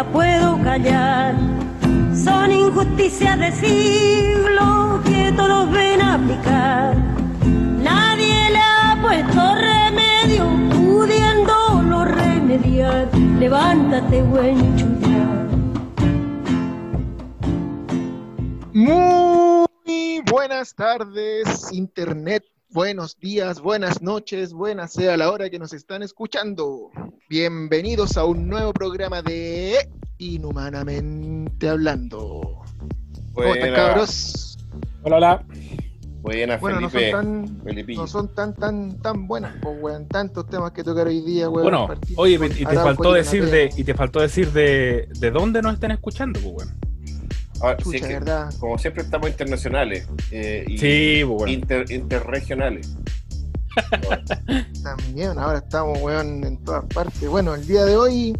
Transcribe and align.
la 0.00 0.12
puedo 0.12 0.62
callar. 0.62 1.34
Son 2.14 2.50
injusticias 2.50 3.38
de 3.38 3.52
siglo 3.52 5.00
que 5.04 5.30
todos 5.36 5.70
ven 5.70 6.00
aplicar. 6.00 6.96
Nadie 7.82 8.50
le 8.50 8.58
ha 8.58 8.98
puesto 9.02 9.40
remedio, 9.56 10.44
pudiéndolo 10.70 12.06
remediar. 12.06 13.14
Levántate, 13.38 14.22
buen 14.22 14.76
chullar. 14.78 15.46
Muy 18.72 20.22
buenas 20.30 20.74
tardes, 20.74 21.70
Internet. 21.72 22.44
Buenos 22.72 23.18
días, 23.18 23.60
buenas 23.60 24.00
noches, 24.00 24.52
buenas 24.52 24.92
sea 24.92 25.16
la 25.16 25.32
hora 25.32 25.50
que 25.50 25.58
nos 25.58 25.72
están 25.72 26.04
escuchando. 26.04 26.92
Bienvenidos 27.28 28.16
a 28.16 28.24
un 28.24 28.48
nuevo 28.48 28.72
programa 28.72 29.22
de 29.22 29.88
Inhumanamente 30.20 31.68
Hablando. 31.68 32.62
¿Cómo 33.32 33.46
están, 33.54 33.70
Buena. 33.70 33.76
cabros? 33.76 34.58
Hola, 35.02 35.16
hola. 35.16 35.44
Buena, 36.20 36.58
Bueno, 36.58 36.80
no 36.82 36.90
son 36.90 37.00
Felipe. 37.64 37.92
tan, 37.94 37.96
no 37.96 38.06
son 38.06 38.34
tan, 38.34 38.54
tan, 38.54 39.00
tan 39.00 39.26
buenas, 39.26 39.54
pues, 39.62 39.78
weón. 39.80 40.06
Tantos 40.08 40.46
temas 40.48 40.72
que 40.72 40.84
tocar 40.84 41.06
hoy 41.06 41.22
día, 41.22 41.48
weón. 41.48 41.62
Bueno, 41.62 41.88
oye, 42.16 42.36
con 42.38 42.48
y 42.52 42.66
te 42.66 42.74
faltó 42.74 43.12
decir 43.14 43.46
de, 43.46 43.70
y 43.74 43.84
te 43.84 43.94
faltó 43.94 44.20
decir 44.20 44.52
de, 44.52 45.08
de 45.18 45.30
dónde 45.30 45.62
nos 45.62 45.72
están 45.74 45.92
escuchando, 45.92 46.38
pues 46.40 46.52
bueno. 46.54 46.72
Ahora, 47.62 47.78
sí, 47.78 47.84
Chucha, 47.84 48.06
que, 48.08 48.12
¿verdad? 48.14 48.54
como 48.60 48.76
siempre 48.78 49.02
estamos 49.02 49.28
internacionales 49.30 50.06
eh, 50.30 50.64
y 50.68 50.76
Sí, 50.76 51.22
pues 51.24 51.38
bueno. 51.38 51.52
inter- 51.52 51.90
interregionales. 51.90 52.94
También, 54.82 55.38
ahora 55.38 55.58
estamos, 55.58 55.98
weón, 56.02 56.44
en 56.44 56.58
todas 56.64 56.84
partes. 56.92 57.26
Bueno, 57.28 57.54
el 57.54 57.66
día 57.66 57.84
de 57.86 57.96
hoy 57.96 58.36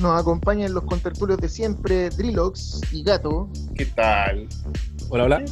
nos 0.00 0.20
acompañan 0.20 0.72
los 0.74 0.84
contertulios 0.84 1.38
de 1.38 1.48
siempre, 1.48 2.10
Drilox 2.10 2.80
y 2.92 3.02
Gato. 3.02 3.48
¿Qué 3.74 3.86
tal? 3.86 4.48
Hola, 5.10 5.24
hola. 5.24 5.44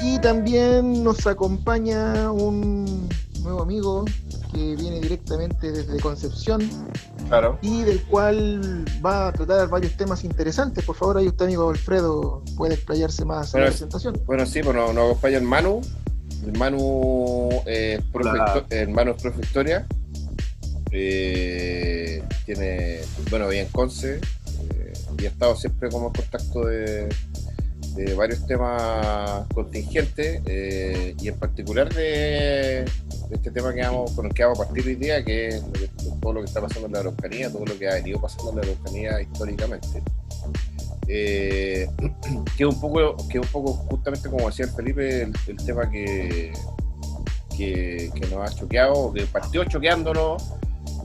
Y 0.00 0.18
también 0.20 1.02
nos 1.02 1.26
acompaña 1.26 2.30
un 2.30 3.08
nuevo 3.42 3.62
amigo 3.62 4.04
que 4.52 4.76
viene 4.76 5.00
directamente 5.00 5.70
desde 5.72 5.98
Concepción 6.00 6.60
Claro. 7.28 7.58
y 7.62 7.82
del 7.82 8.02
cual 8.04 8.84
va 9.04 9.28
a 9.28 9.32
tratar 9.32 9.68
varios 9.68 9.96
temas 9.96 10.24
interesantes. 10.24 10.84
Por 10.84 10.96
favor, 10.96 11.18
ahí 11.18 11.26
usted, 11.28 11.46
amigo 11.46 11.68
Alfredo, 11.68 12.42
puede 12.56 12.74
explayarse 12.74 13.24
más 13.24 13.48
en 13.48 13.52
Bueno, 13.52 13.64
la 13.64 13.70
es- 13.70 13.74
presentación. 13.76 14.20
Bueno, 14.26 14.46
sí, 14.46 14.60
pues 14.62 14.74
nos, 14.74 14.94
nos 14.94 15.04
acompaña 15.04 15.38
el 15.38 15.44
Manu. 15.44 15.80
El 16.44 16.56
Manu, 16.56 17.48
eh, 17.66 18.00
profe, 18.12 18.64
el 18.82 18.88
Manu 18.90 19.10
es 19.12 19.22
profe 19.22 19.38
de 19.40 19.46
historia. 19.46 19.86
Eh, 20.90 22.22
tiene, 22.46 23.00
bueno, 23.30 23.48
bien 23.48 23.66
Conce. 23.72 24.16
eh, 24.16 24.92
y 25.18 25.26
ha 25.26 25.28
estado 25.28 25.56
siempre 25.56 25.88
como 25.90 26.08
en 26.08 26.12
contacto 26.12 26.64
de, 26.64 27.08
varios 28.16 28.46
temas 28.46 29.46
contingentes. 29.52 30.40
eh, 30.46 31.14
y 31.20 31.28
en 31.28 31.34
particular 31.36 31.92
de, 31.92 32.84
este 33.30 33.50
tema 33.50 33.74
que 33.74 33.80
vamos, 33.82 34.12
con 34.12 34.26
el 34.26 34.32
que 34.34 34.44
vamos 34.44 34.60
a 34.60 34.64
partir 34.64 34.86
hoy 34.86 34.94
día, 34.94 35.24
que 35.24 35.48
es 35.48 35.62
todo 36.20 36.32
lo 36.32 36.40
que 36.40 36.46
está 36.46 36.60
pasando 36.60 36.86
en 36.86 36.92
la 36.92 37.00
Araucanía, 37.00 37.50
todo 37.50 37.66
lo 37.66 37.78
que 37.78 37.88
ha 37.88 37.94
venido 37.94 38.20
pasando 38.20 38.50
en 38.50 38.56
la 38.56 38.62
Araucanía 38.62 39.20
históricamente. 39.20 40.02
Que 42.56 42.66
un 42.66 42.78
poco, 42.80 43.16
que 43.28 43.38
un 43.38 43.46
poco 43.46 43.72
justamente 43.72 44.28
como 44.28 44.46
decía 44.48 44.66
el 44.66 44.72
Felipe, 44.72 45.22
el, 45.22 45.56
tema 45.64 45.88
que, 45.90 46.52
que, 47.56 48.10
que 48.14 48.26
nos 48.26 48.50
ha 48.50 48.54
choqueado, 48.54 49.12
que 49.12 49.24
partió 49.26 49.64
choqueándonos 49.64 50.42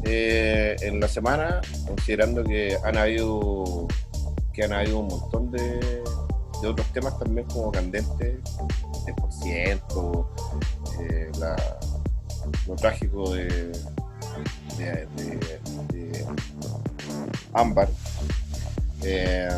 eh, 0.05 0.75
en 0.81 0.99
la 0.99 1.07
semana, 1.07 1.61
considerando 1.87 2.43
que 2.43 2.77
han 2.83 2.97
habido 2.97 3.87
que 4.53 4.63
han 4.63 4.73
habido 4.73 4.99
un 4.99 5.07
montón 5.07 5.49
de, 5.51 5.79
de 6.61 6.67
otros 6.67 6.85
temas 6.93 7.17
también 7.17 7.47
como 7.47 7.71
candentes, 7.71 8.35
el 9.07 9.15
por 9.15 9.31
ciento, 9.33 10.29
eh, 11.01 11.31
lo 12.67 12.75
trágico 12.75 13.33
de- 13.33 13.71
de 14.77 15.07
Ámbar. 17.53 17.87
Eh, 19.03 19.49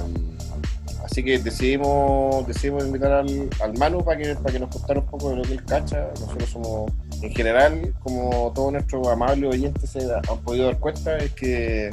así 1.04 1.24
que 1.24 1.40
decidimos, 1.40 2.46
decidimos 2.48 2.86
invitar 2.86 3.12
al, 3.12 3.50
al 3.62 3.78
Manu 3.78 4.04
para 4.04 4.18
que, 4.18 4.36
para 4.36 4.52
que 4.54 4.60
nos 4.60 4.70
contara 4.70 5.00
un 5.00 5.06
poco 5.08 5.30
de 5.32 5.36
lo 5.38 5.42
que 5.44 5.54
él 5.54 5.66
cacha. 5.66 6.08
Nosotros 6.20 6.50
somos, 6.50 6.92
en 7.26 7.32
general, 7.34 7.94
como 8.04 8.52
todos 8.54 8.72
nuestros 8.74 9.08
amables 9.08 9.54
oyentes 9.54 9.90
se 9.90 10.00
han 10.14 10.38
podido 10.44 10.66
dar 10.68 10.78
cuenta, 10.80 11.18
es 11.18 11.32
que 11.32 11.90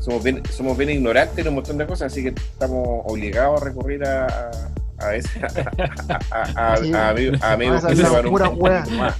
somos 0.00 0.22
bien, 0.22 0.42
somos 0.50 0.76
bien 0.76 0.90
ignorantes 0.90 1.38
en 1.38 1.48
un 1.48 1.54
montón 1.56 1.78
de 1.78 1.86
cosas, 1.86 2.12
así 2.12 2.22
que 2.22 2.28
estamos 2.30 3.02
obligados 3.06 3.60
a 3.62 3.64
recurrir 3.64 4.04
a, 4.04 4.26
a, 4.26 4.50
a 5.06 5.14
ese, 5.14 5.40
a, 5.40 6.18
a, 6.56 6.72
a, 6.72 6.76
Sí. 6.76 6.92
a 6.92 7.52
amigos, 7.52 7.84
que 7.84 7.96
sepan 7.96 8.26
un 8.26 8.32
wea. 8.60 8.84
más. 8.96 9.16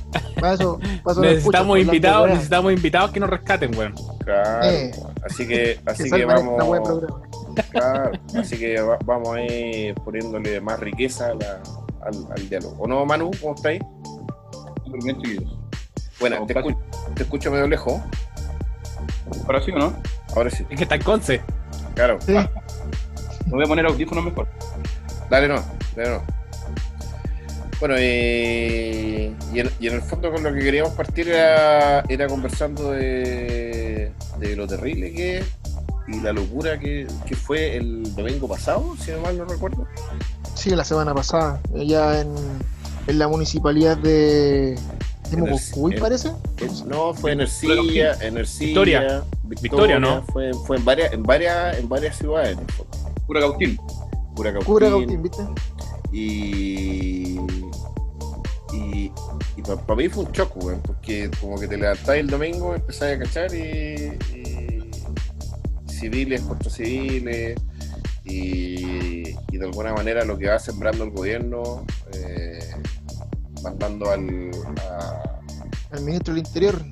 Necesitamos 1.20 1.78
invitados, 1.78 2.28
necesitamos 2.30 2.72
invitados 2.72 3.10
que 3.12 3.20
nos 3.20 3.30
rescaten, 3.30 3.76
weón. 3.76 3.94
Claro. 4.24 4.66
Eh. 4.68 4.90
Así 5.24 5.46
que, 5.46 5.78
así 5.86 6.04
que 6.10 6.24
vamos. 6.24 6.58
Claro, 7.70 8.12
así 8.36 8.56
que 8.58 8.80
va- 8.80 8.98
vamos 9.04 9.36
a 9.36 9.42
ir 9.42 9.94
poniéndole 9.96 10.60
más 10.60 10.78
riqueza 10.80 11.26
a 11.28 11.34
la- 11.34 11.60
al, 12.02 12.14
al 12.36 12.48
diálogo. 12.48 12.76
¿O 12.78 12.86
no, 12.86 13.04
Manu? 13.04 13.30
¿Cómo 13.40 13.54
estáis? 13.56 13.80
Súper 14.88 15.02
bien, 15.04 15.22
chiquillos. 15.22 15.52
Bueno, 16.20 16.46
te, 16.46 16.54
escu- 16.54 16.76
te 17.14 17.22
escucho 17.22 17.50
medio 17.50 17.66
lejos. 17.68 18.00
Ahora 19.46 19.62
sí 19.62 19.70
o 19.70 19.78
no? 19.78 19.92
Ahora 20.34 20.50
sí, 20.50 20.64
Es 20.70 20.76
que 20.76 20.82
está 20.84 20.94
en 20.96 21.02
Conce. 21.02 21.40
claro. 21.94 22.18
Sí. 22.24 22.32
Me 22.32 23.52
voy 23.52 23.64
a 23.64 23.66
poner 23.68 23.86
audífonos 23.86 24.24
mejor. 24.24 24.48
Dale, 25.30 25.48
no, 25.48 25.62
dale, 25.96 26.10
no. 26.10 26.22
Bueno, 27.80 27.94
eh, 27.98 29.32
y, 29.54 29.60
en, 29.60 29.70
y 29.78 29.86
en 29.88 29.94
el 29.94 30.02
fondo 30.02 30.32
con 30.32 30.42
lo 30.42 30.52
que 30.52 30.58
queríamos 30.60 30.92
partir 30.94 31.28
era, 31.28 32.00
era 32.08 32.26
conversando 32.26 32.90
de, 32.90 34.12
de 34.38 34.56
lo 34.56 34.66
terrible 34.66 35.12
que 35.12 35.38
es 35.38 35.46
y 36.08 36.20
la 36.20 36.32
locura 36.32 36.78
que, 36.80 37.06
que 37.26 37.36
fue 37.36 37.76
el 37.76 38.14
domingo 38.16 38.48
pasado, 38.48 38.96
si 38.98 39.12
no 39.12 39.20
mal 39.20 39.36
no 39.38 39.44
recuerdo. 39.44 39.86
Sí, 40.54 40.70
la 40.70 40.82
semana 40.82 41.14
pasada, 41.14 41.60
ya 41.74 42.20
en, 42.20 42.34
en 43.08 43.18
la 43.18 43.26
municipalidad 43.26 43.96
de, 43.96 44.76
de 45.30 45.36
en- 45.94 46.00
parece. 46.00 46.30
No, 46.86 47.12
fue 47.14 47.32
en 47.32 47.40
Ercilla, 47.40 48.16
en 48.20 48.38
Ercilla, 48.38 48.66
Victoria. 48.66 49.24
Victoria, 49.62 49.98
¿no? 49.98 50.22
Fue, 50.32 50.52
fue 50.66 50.76
en 50.76 50.84
varias, 50.84 51.12
en 51.12 51.22
varias, 51.22 51.78
en 51.78 51.88
varias 51.88 52.16
ciudades. 52.16 52.56
Curacautín. 53.26 53.76
Cura 54.64 54.88
Gautín, 54.88 55.22
¿viste? 55.22 55.42
Y. 56.12 57.40
Y, 58.72 59.10
y 59.56 59.62
para 59.62 59.96
mí 59.96 60.08
fue 60.08 60.24
un 60.24 60.32
choco, 60.32 60.60
weón, 60.60 60.80
porque 60.82 61.30
como 61.40 61.58
que 61.58 61.66
te 61.66 61.76
levantás 61.78 62.16
el 62.16 62.28
domingo, 62.28 62.74
empezás 62.74 63.14
a 63.14 63.18
cachar 63.18 63.54
y, 63.54 64.12
y 64.34 64.90
civiles 65.90 66.42
contra 66.42 66.70
civiles 66.70 67.58
y, 68.24 69.30
y 69.30 69.56
de 69.58 69.64
alguna 69.64 69.94
manera 69.94 70.22
lo 70.24 70.36
que 70.38 70.48
va 70.48 70.58
sembrando 70.58 71.02
el 71.04 71.10
gobierno, 71.10 71.84
eh, 72.12 72.58
mandando 73.62 74.10
al, 74.10 74.50
a- 74.90 75.40
El 75.96 76.04
ministro 76.04 76.34
del 76.34 76.44
Interior. 76.46 76.82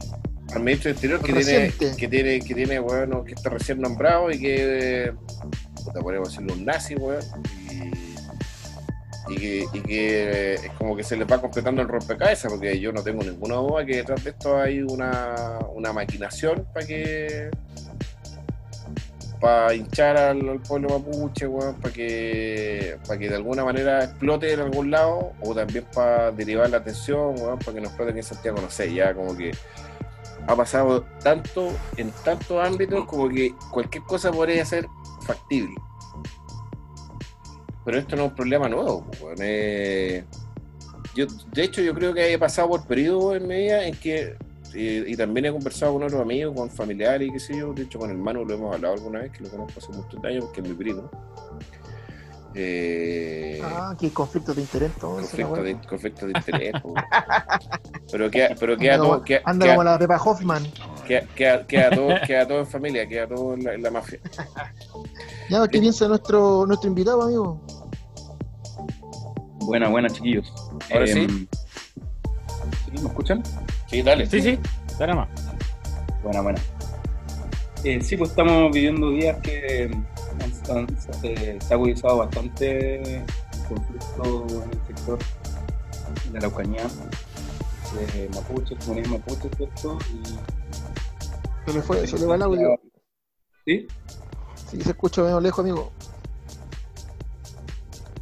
al 0.55 0.63
ministro 0.63 0.89
del 0.89 0.97
Interior 0.97 1.21
que 1.23 1.33
tiene, 1.33 1.73
que 1.97 2.09
tiene, 2.09 2.41
que 2.41 2.55
tiene, 2.55 2.79
bueno, 2.79 3.25
que 3.25 3.35
está 3.35 3.51
recién 3.51 3.81
nombrado 3.81 4.31
y 4.31 4.39
que 4.41 5.13
puta, 5.85 6.01
podemos 6.01 6.31
decirle 6.31 6.53
un 6.53 6.65
nazi, 6.65 6.95
weón, 6.97 7.23
y, 7.71 9.33
y 9.33 9.37
que, 9.37 9.67
y 9.73 9.81
que 9.81 10.55
es 10.55 10.71
como 10.79 10.97
que 10.97 11.03
se 11.03 11.17
le 11.17 11.25
va 11.25 11.41
completando 11.41 11.83
el 11.83 11.89
rompecabezas, 11.89 12.51
porque 12.53 12.79
yo 12.79 12.93
no 12.93 13.03
tengo 13.03 13.23
ninguna 13.23 13.57
duda 13.57 13.85
que 13.85 13.97
detrás 13.97 14.23
de 14.23 14.31
esto 14.31 14.57
hay 14.59 14.83
una, 14.83 15.59
una 15.75 15.93
maquinación 15.93 16.67
para 16.73 16.87
que 16.87 17.51
para 19.41 19.75
hinchar 19.75 20.17
al, 20.17 20.61
pueblo 20.61 20.89
mapuche, 20.89 21.47
weón, 21.47 21.75
para 21.77 21.93
que, 21.93 22.97
para 23.07 23.19
que 23.19 23.29
de 23.29 23.37
alguna 23.37 23.65
manera 23.65 24.05
explote 24.05 24.53
en 24.53 24.61
algún 24.61 24.91
lado, 24.91 25.33
o 25.43 25.55
también 25.55 25.85
para 25.95 26.31
derivar 26.33 26.71
la 26.71 26.79
atención, 26.79 27.35
weón, 27.39 27.59
para 27.59 27.75
que 27.75 27.81
nos 27.81 27.91
exploten 27.91 28.17
en 28.17 28.23
Santiago, 28.23 28.61
no 28.61 28.71
sé, 28.71 28.93
ya 28.93 29.15
como 29.15 29.37
que 29.37 29.53
ha 30.47 30.57
pasado 30.57 31.05
tanto 31.23 31.73
en 31.97 32.11
tantos 32.25 32.65
ámbitos 32.65 33.05
como 33.07 33.29
que 33.29 33.55
cualquier 33.71 34.05
cosa 34.05 34.31
podría 34.31 34.65
ser 34.65 34.87
factible. 35.21 35.75
Pero 37.85 37.99
esto 37.99 38.17
no 38.17 38.25
es 38.25 38.29
un 38.31 38.35
problema 38.35 38.69
nuevo. 38.69 39.07
weón. 39.21 39.37
Eh, 39.41 40.25
yo, 41.15 41.27
de 41.53 41.63
hecho, 41.63 41.81
yo 41.83 41.95
creo 41.95 42.13
que 42.13 42.33
he 42.33 42.39
pasado 42.39 42.69
por 42.69 42.87
periodos 42.87 43.37
en 43.37 43.47
medida 43.47 43.87
en 43.87 43.95
que, 43.95 44.37
eh, 44.75 45.05
y 45.07 45.17
también 45.17 45.47
he 45.47 45.53
conversado 45.53 45.95
con 45.95 46.03
otros 46.05 46.21
amigos, 46.21 46.55
con 46.55 46.71
familiares 46.71 47.29
y 47.29 47.33
qué 47.33 47.41
sé 47.41 47.57
yo, 47.59 47.73
de 47.73 47.83
hecho 47.83 47.99
con 47.99 48.11
el 48.11 48.17
hermano 48.17 48.45
lo 48.45 48.55
hemos 48.55 48.75
hablado 48.75 48.95
alguna 48.95 49.21
vez, 49.21 49.33
que 49.33 49.43
lo 49.45 49.51
conozco 49.51 49.79
hace 49.81 49.93
muchos 49.93 50.23
años 50.25 50.45
porque 50.45 50.61
es 50.61 50.69
mi 50.69 50.75
primo. 50.75 51.11
Eh, 52.59 53.61
Ah, 53.63 53.95
que 53.99 54.11
conflicto 54.11 54.55
de 54.55 54.63
interés, 54.63 54.91
todo 54.99 55.17
conflicto, 55.17 55.63
de, 55.63 55.77
conflicto 55.87 56.27
de 56.27 56.33
interés. 56.39 56.73
pero 58.11 58.31
queda, 58.31 58.49
pero 58.59 58.77
queda 58.79 58.95
Anda 58.95 59.05
todo, 59.05 59.13
como- 59.15 59.25
queda- 59.25 59.41
Anda 59.45 59.65
queda- 59.67 59.75
como 59.75 59.85
la 59.85 59.99
Pepa 59.99 60.17
Hoffman. 60.23 60.67
Queda, 61.07 61.21
queda- 61.35 61.67
queda 61.67 61.91
todo, 61.91 62.09
queda 62.27 62.49
todo 62.49 62.59
en 62.61 62.67
familia, 62.67 63.07
queda 63.07 63.29
todo 63.29 63.55
en 63.55 63.65
la, 63.65 63.75
en 63.75 63.83
la 63.83 63.91
mafia. 63.91 64.21
Ya, 65.49 65.67
¿qué 65.69 65.79
piensa 65.79 66.09
nuestro, 66.09 66.67
nuestro 66.67 66.89
invitado, 66.89 67.23
amigo? 67.23 67.65
Buena, 69.61 69.89
buena, 69.89 70.09
chiquillos. 70.11 70.53
Ahora 70.93 71.05
Em, 71.09 71.47
¿sí? 71.47 71.49
¿Me 73.01 73.09
escuchan? 73.09 73.43
Sí, 73.87 74.03
dale. 74.03 74.27
Sí, 74.27 74.41
sí, 74.41 74.59
dale 74.99 75.15
más. 75.15 75.29
Buena, 76.23 76.41
buena. 76.41 76.61
Eh, 77.85 78.01
sí, 78.03 78.17
pues 78.17 78.31
estamos 78.31 78.73
viviendo 78.73 79.11
días 79.11 79.37
que 79.43 79.91
han- 80.41 80.77
han- 80.77 81.01
se, 81.21 81.61
se 81.61 81.73
ha 81.73 81.77
agudizado 81.77 82.19
bastante 82.19 83.19
el 83.19 83.25
conflicto 83.69 84.47
en 84.65 84.71
el 84.73 84.87
sector 84.89 85.19
de 86.25 86.31
la 86.33 86.39
Araucanía, 86.39 86.83
de 88.13 88.29
Mapuche, 88.35 88.77
comunidad 88.77 89.07
Mapuche, 89.11 89.49
¿cierto? 89.57 89.99
Y, 90.13 91.71
Se 91.71 91.75
le 91.77 91.83
fue, 91.83 92.07
se 92.07 92.19
le 92.19 92.27
va 92.27 92.35
el 92.35 92.43
audio. 92.43 92.81
¿Sí? 93.65 93.87
Sí, 94.71 94.81
se 94.81 94.91
escucha 94.91 95.23
medio 95.23 95.41
lejos, 95.41 95.61
amigo. 95.61 95.93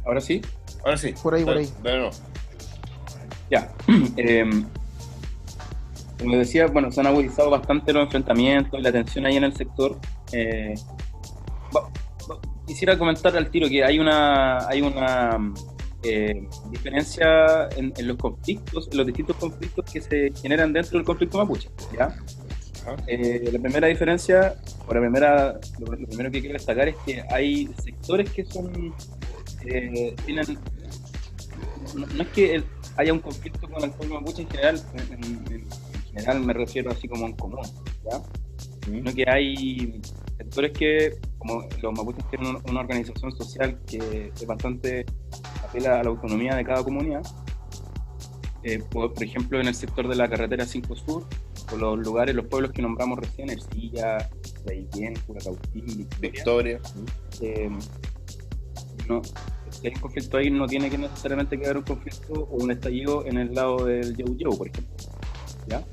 ¿Ahora 0.05 0.21
sí? 0.21 0.41
Ahora 0.83 0.97
sí. 0.97 1.13
Por 1.23 1.33
ahí, 1.33 1.43
por 1.43 1.57
ahí. 1.57 1.71
dale, 1.83 1.99
no. 2.01 2.09
Ya. 3.49 3.71
Em, 4.17 4.67
como 6.19 6.37
decía, 6.37 6.67
bueno, 6.67 6.91
se 6.91 6.99
han 7.01 7.07
agudizado 7.07 7.49
bastante 7.49 7.91
los 7.93 8.03
enfrentamientos, 8.03 8.81
la 8.81 8.91
tensión 8.91 9.25
ahí 9.25 9.35
en 9.37 9.43
el 9.45 9.55
sector. 9.55 9.97
Eh, 10.31 10.73
quisiera 12.65 12.97
comentar 12.97 13.35
al 13.35 13.49
tiro 13.49 13.67
que 13.69 13.83
hay 13.83 13.99
una, 13.99 14.67
hay 14.67 14.81
una 14.81 15.53
eh, 16.03 16.47
diferencia 16.69 17.67
en, 17.75 17.93
los 18.07 18.17
conflictos, 18.17 18.87
en 18.91 18.97
los 18.97 19.07
distintos 19.07 19.35
conflictos 19.37 19.85
que 19.91 20.01
se 20.01 20.31
generan 20.41 20.73
dentro 20.73 20.97
del 20.97 21.05
conflicto 21.05 21.37
mapuche. 21.37 21.69
Eh, 23.07 23.49
la 23.51 23.59
primera 23.59 23.87
diferencia, 23.87 24.55
o 24.87 24.93
la 24.93 24.99
primera, 25.01 25.59
lo, 25.79 25.85
primero 26.07 26.29
que 26.31 26.39
quiero 26.39 26.53
destacar 26.53 26.87
es 26.87 26.95
que 27.05 27.23
hay 27.31 27.67
sectores 27.83 28.29
que 28.29 28.45
son, 28.45 28.93
eh, 29.65 30.15
tienen, 30.25 30.59
no, 31.95 32.21
es 32.23 32.27
que 32.29 32.55
el- 32.55 32.65
haya 32.97 33.11
un 33.11 33.19
conflicto 33.19 33.67
con 33.67 33.83
el 33.83 33.89
pueblo 33.91 34.21
mapuche 34.21 34.43
en 34.43 34.49
general, 34.49 34.81
en, 34.93 35.13
en- 35.23 35.53
en 35.53 35.67
general 36.15 36.41
me 36.41 36.53
refiero 36.53 36.91
así 36.91 37.07
como 37.07 37.25
en 37.25 37.33
común, 37.33 37.59
¿ya? 38.09 38.21
sino 38.85 39.13
que 39.13 39.25
hay 39.29 40.01
sectores 40.37 40.71
que, 40.71 41.15
como 41.37 41.63
los 41.81 41.93
mapuches 41.93 42.27
tienen 42.29 42.55
un- 42.55 42.61
una 42.69 42.81
organización 42.81 43.31
social 43.31 43.79
que 43.85 44.31
es 44.35 44.45
bastante 44.47 45.05
apela 45.63 45.99
a 45.99 46.03
la 46.03 46.09
autonomía 46.09 46.55
de 46.55 46.63
cada 46.63 46.83
comunidad, 46.83 47.21
eh, 48.63 48.79
por, 48.91 49.13
por 49.13 49.23
ejemplo 49.23 49.59
en 49.59 49.67
el 49.67 49.75
sector 49.75 50.07
de 50.07 50.15
la 50.15 50.27
carretera 50.29 50.65
5 50.65 50.95
Sur, 50.95 51.25
o 51.73 51.77
los 51.77 51.97
lugares, 51.99 52.35
los 52.35 52.45
pueblos 52.45 52.71
que 52.71 52.81
nombramos 52.81 53.19
recién, 53.19 53.49
Ercilla, 53.49 54.29
Traiguén, 54.63 55.15
Curacautín, 55.25 56.07
Victoria, 56.19 56.79
Victoria. 56.79 56.81
eh, 57.41 57.69
no, 59.07 59.21
si 59.69 59.87
hay 59.87 59.93
un 59.93 59.99
conflicto 59.99 60.37
ahí, 60.37 60.49
no 60.49 60.65
tiene 60.67 60.89
que 60.89 60.97
necesariamente 60.97 61.59
quedar 61.59 61.77
un 61.77 61.83
conflicto 61.83 62.33
o 62.33 62.63
un 62.63 62.71
estallido 62.71 63.25
en 63.25 63.37
el 63.37 63.53
lado 63.53 63.85
del 63.85 64.15
Yau 64.15 64.35
Yau, 64.37 64.57
por 64.57 64.67
ejemplo. 64.67 64.95
¿Ya? 65.67 65.83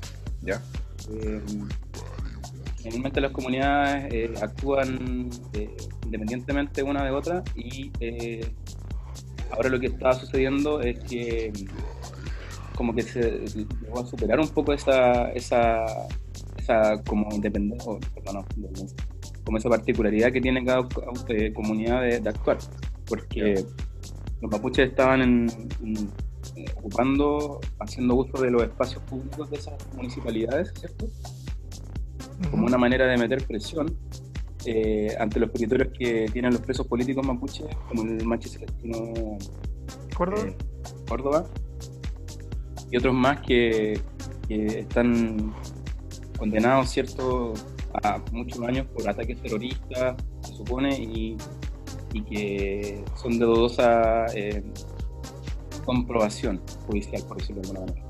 Ya. 0.41 0.61
Eh, 1.11 1.41
generalmente 2.77 3.21
las 3.21 3.31
comunidades 3.31 4.13
eh, 4.13 4.33
actúan 4.41 5.29
eh, 5.53 5.75
independientemente 6.05 6.83
una 6.83 7.03
de 7.05 7.11
otra 7.11 7.43
y 7.55 7.91
eh, 7.99 8.45
ahora 9.51 9.69
lo 9.69 9.79
que 9.79 9.87
está 9.87 10.13
sucediendo 10.13 10.81
es 10.81 10.99
que 10.99 11.51
como 12.75 12.93
que 12.93 13.03
se 13.03 13.45
llegó 13.55 13.99
a 13.99 14.05
superar 14.05 14.39
un 14.39 14.47
poco 14.49 14.73
esa, 14.73 15.29
esa, 15.31 15.85
esa 16.57 17.01
como 17.03 17.29
independencia, 17.33 17.91
perdón, 18.15 18.45
no, 18.57 18.69
como 19.45 19.57
esa 19.57 19.69
particularidad 19.69 20.31
que 20.31 20.41
tiene 20.41 20.63
cada 20.65 20.87
co- 20.87 21.03
comunidad 21.53 22.01
de, 22.01 22.19
de 22.19 22.29
actuar, 22.29 22.57
porque 23.05 23.63
los 24.41 24.51
mapuches 24.51 24.89
estaban 24.89 25.21
en- 25.21 25.49
en- 25.83 26.09
eh, 26.55 26.65
ocupando, 26.77 27.59
haciendo 27.79 28.15
uso 28.15 28.41
de 28.41 28.51
los 28.51 28.63
espacios 28.63 29.01
públicos 29.03 29.49
de 29.49 29.57
esas 29.57 29.73
municipalidades, 29.95 30.73
¿cierto? 30.79 31.07
como 32.51 32.65
una 32.65 32.77
manera 32.77 33.05
de 33.07 33.17
meter 33.17 33.45
presión 33.45 33.95
eh, 34.65 35.15
ante 35.19 35.39
los 35.39 35.51
territorios 35.51 35.89
que 35.97 36.29
tienen 36.31 36.51
los 36.51 36.61
presos 36.61 36.87
políticos 36.87 37.25
mapuches, 37.25 37.67
como 37.89 38.03
el 38.03 38.25
Machi 38.25 38.49
Celestino 38.49 39.37
¿Córdoba? 40.15 40.47
eh, 40.47 40.55
Córdoba, 41.07 41.45
y 42.91 42.97
otros 42.97 43.13
más 43.13 43.41
que, 43.41 43.99
que 44.47 44.79
están 44.79 45.53
condenados, 46.37 46.89
¿cierto?, 46.89 47.53
a 48.03 48.19
muchos 48.31 48.59
años 48.61 48.87
por 48.87 49.07
ataques 49.07 49.39
terroristas, 49.41 50.15
se 50.41 50.53
supone, 50.55 50.97
y, 50.99 51.37
y 52.13 52.21
que 52.23 53.03
son 53.15 53.37
de 53.37 53.45
dudosa 53.45 54.25
eh, 54.35 54.63
comprobación 55.83 56.61
judicial, 56.87 57.23
por 57.27 57.37
decirlo 57.37 57.61
de 57.61 57.67
alguna 57.69 57.85
manera. 57.91 58.07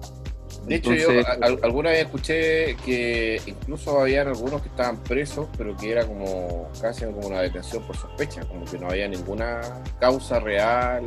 De 0.67 0.75
hecho, 0.75 0.93
Entonces, 0.93 1.25
yo 1.25 1.43
a- 1.43 1.65
alguna 1.65 1.89
vez 1.89 2.05
escuché 2.05 2.75
que 2.85 3.41
incluso 3.47 3.99
habían 3.99 4.29
algunos 4.29 4.61
que 4.61 4.69
estaban 4.69 4.97
presos, 5.03 5.47
pero 5.57 5.75
que 5.75 5.91
era 5.91 6.05
como 6.07 6.69
casi 6.81 7.03
como 7.05 7.19
una 7.27 7.41
detención 7.41 7.83
por 7.83 7.97
sospecha, 7.97 8.45
como 8.47 8.63
que 8.63 8.77
no 8.79 8.87
había 8.89 9.07
ninguna 9.07 9.59
causa 9.99 10.39
real. 10.39 11.03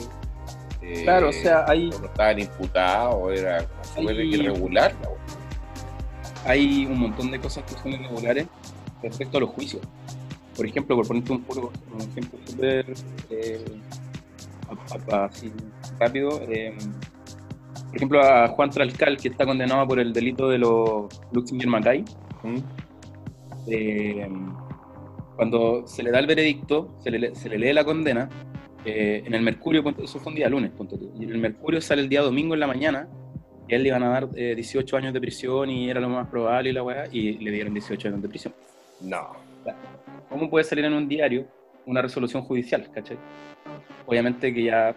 eh, 0.83 1.03
Claro, 1.05 1.31
o 1.31 1.33
sea, 1.33 1.65
hay- 1.67 1.91
o 1.93 1.99
no 1.99 2.07
estaban 2.07 2.39
imputados, 2.39 3.39
era 3.39 3.67
súper 3.95 4.17
Hay- 4.17 4.35
irregular. 4.35 4.95
hay 6.45 6.87
un 6.87 6.99
montón 7.01 7.31
de 7.31 7.41
cosas 7.41 7.65
que 7.65 7.75
son 7.81 7.93
irregulares 7.93 8.47
respecto 9.03 9.39
a 9.39 9.41
los 9.41 9.51
juicios. 9.51 9.83
Por 10.55 10.67
ejemplo, 10.67 10.95
por 10.97 11.07
ponerte 11.09 11.33
un, 11.33 11.43
puro, 11.43 11.73
un 11.93 12.01
ejemplo 12.03 12.39
súper 12.47 12.95
eh, 13.31 13.65
así 15.13 15.53
rápido, 15.99 16.41
eh, 16.49 16.77
por 17.87 17.97
ejemplo, 17.97 18.23
a 18.23 18.49
Juan 18.49 18.71
Tralcal, 18.71 19.17
que 19.17 19.29
está 19.29 19.47
condenado 19.47 19.87
por 19.87 19.99
el 19.99 20.13
delito 20.13 20.49
de 20.49 20.59
los 20.59 21.07
Luxinger 21.33 21.69
Macay, 21.69 22.05
¿Mm? 22.43 22.59
eh, 23.69 24.29
cuando 25.37 25.87
se 25.87 26.03
le 26.03 26.11
da 26.11 26.19
el 26.19 26.27
veredicto, 26.27 26.95
se 27.03 27.11
le, 27.11 27.35
se 27.35 27.49
le 27.49 27.59
lee 27.59 27.73
la 27.73 27.85
condena, 27.85 28.29
eh, 28.85 29.23
en 29.27 29.35
el 29.35 29.43
Mercurio, 29.43 29.85
eso 30.03 30.21
fue 30.21 30.31
un 30.31 30.37
día 30.37 30.49
lunes, 30.49 30.71
y 31.19 31.25
en 31.25 31.31
el 31.31 31.39
Mercurio 31.39 31.81
sale 31.81 32.03
el 32.03 32.09
día 32.09 32.23
domingo 32.23 32.55
en 32.55 32.61
la 32.61 32.67
mañana, 32.69 33.09
a 33.69 33.75
él 33.75 33.83
le 33.83 33.89
iban 33.89 34.03
a 34.05 34.09
dar 34.09 34.29
eh, 34.37 34.55
18 34.55 34.97
años 34.97 35.13
de 35.13 35.21
prisión 35.21 35.69
y 35.71 35.91
era 35.91 36.01
lo 36.01 36.09
más 36.09 36.29
probable 36.29 36.71
y 36.71 36.73
la 36.73 36.83
weá, 36.83 37.07
y 37.11 37.33
le 37.33 37.51
dieron 37.51 37.75
18 37.75 38.09
años 38.09 38.23
de 38.23 38.29
prisión. 38.29 38.55
No. 39.01 39.33
¿Cómo 40.29 40.49
puede 40.49 40.65
salir 40.65 40.85
en 40.85 40.93
un 40.93 41.09
diario 41.09 41.47
una 41.85 42.01
resolución 42.01 42.43
judicial, 42.43 42.89
cachai? 42.93 43.19
Obviamente 44.07 44.55
que 44.55 44.63
ya, 44.63 44.91
eh, 44.91 44.95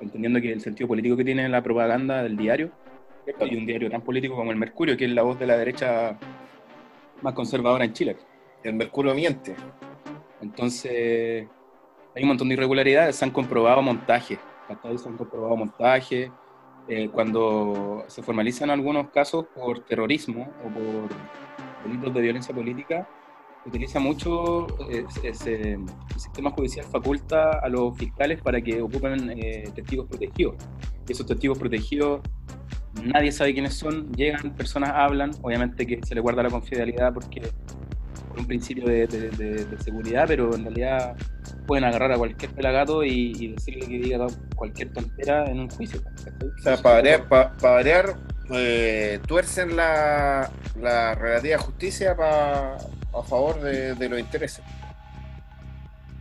entendiendo 0.00 0.40
que 0.40 0.52
el 0.52 0.60
sentido 0.60 0.88
político 0.88 1.16
que 1.16 1.24
tiene 1.24 1.48
la 1.48 1.62
propaganda 1.62 2.22
del 2.22 2.36
diario, 2.36 2.70
y 3.26 3.56
un 3.56 3.66
diario 3.66 3.90
tan 3.90 4.02
político 4.02 4.36
como 4.36 4.50
el 4.50 4.56
Mercurio, 4.56 4.96
que 4.96 5.04
es 5.04 5.10
la 5.10 5.22
voz 5.22 5.38
de 5.38 5.46
la 5.46 5.56
derecha 5.56 6.18
más 7.22 7.34
conservadora 7.34 7.84
en 7.84 7.92
Chile. 7.92 8.16
El 8.62 8.74
Mercurio 8.74 9.14
miente. 9.14 9.54
Entonces, 10.40 11.46
hay 12.14 12.22
un 12.22 12.28
montón 12.28 12.48
de 12.48 12.54
irregularidades, 12.54 13.16
se 13.16 13.24
han 13.24 13.30
comprobado 13.30 13.82
montajes, 13.82 14.38
¿cachai? 14.68 14.96
se 14.98 15.08
han 15.08 15.16
comprobado 15.16 15.56
montajes, 15.56 16.30
eh, 16.88 17.08
cuando 17.08 18.04
se 18.06 18.22
formalizan 18.22 18.70
algunos 18.70 19.10
casos 19.10 19.46
por 19.54 19.80
terrorismo 19.80 20.52
o 20.64 20.68
por 20.68 21.88
delitos 21.88 22.14
de 22.14 22.20
violencia 22.20 22.54
política, 22.54 23.08
utiliza 23.66 23.98
mucho, 24.00 24.66
eh, 24.90 25.04
ese- 25.22 25.72
el 25.72 26.20
sistema 26.20 26.50
judicial 26.50 26.86
faculta 26.86 27.58
a 27.62 27.68
los 27.68 27.96
fiscales 27.98 28.40
para 28.40 28.60
que 28.60 28.80
ocupen 28.80 29.30
eh, 29.36 29.70
testigos 29.74 30.06
protegidos. 30.06 30.54
Y 31.08 31.12
esos 31.12 31.26
testigos 31.26 31.58
protegidos, 31.58 32.20
nadie 33.02 33.32
sabe 33.32 33.52
quiénes 33.52 33.74
son, 33.74 34.12
llegan, 34.12 34.54
personas 34.54 34.90
hablan, 34.94 35.30
obviamente 35.42 35.86
que 35.86 36.00
se 36.04 36.14
le 36.14 36.20
guarda 36.20 36.42
la 36.42 36.50
confidencialidad 36.50 37.12
porque 37.12 37.42
por 38.28 38.38
un 38.40 38.46
principio 38.46 38.86
de, 38.86 39.06
de- 39.06 39.30
de- 39.30 39.64
de 39.64 39.78
seguridad, 39.82 40.24
pero 40.26 40.54
en 40.54 40.62
realidad 40.64 41.16
pueden 41.66 41.84
agarrar 41.84 42.12
a 42.12 42.18
cualquier 42.18 42.50
pelagato 42.52 43.02
y, 43.04 43.32
y 43.38 43.48
decirle 43.48 43.86
que 43.86 43.98
diga 43.98 44.26
cualquier 44.54 44.92
tontera 44.92 45.44
en 45.50 45.60
un 45.60 45.68
juicio. 45.70 46.00
O 46.00 46.62
sea, 46.62 46.76
para 46.76 46.96
variar, 46.96 47.28
pa- 47.28 47.52
pa 47.56 47.70
variar, 47.72 48.16
eh, 48.52 49.18
tuercen 49.26 49.76
la, 49.76 50.50
la 50.80 51.14
relativa 51.14 51.58
justicia 51.58 52.16
pa- 52.16 52.76
a 53.18 53.22
favor 53.22 53.60
de, 53.60 53.94
de 53.94 54.08
los 54.08 54.18
intereses. 54.18 54.62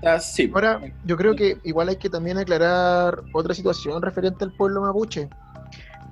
Ah, 0.03 0.19
sí. 0.19 0.51
Ahora, 0.53 0.81
yo 1.03 1.17
creo 1.17 1.35
que 1.35 1.57
igual 1.63 1.89
hay 1.89 1.95
que 1.95 2.09
también 2.09 2.37
aclarar 2.37 3.23
otra 3.33 3.53
situación 3.53 4.01
referente 4.01 4.43
al 4.43 4.51
pueblo 4.51 4.81
mapuche. 4.81 5.29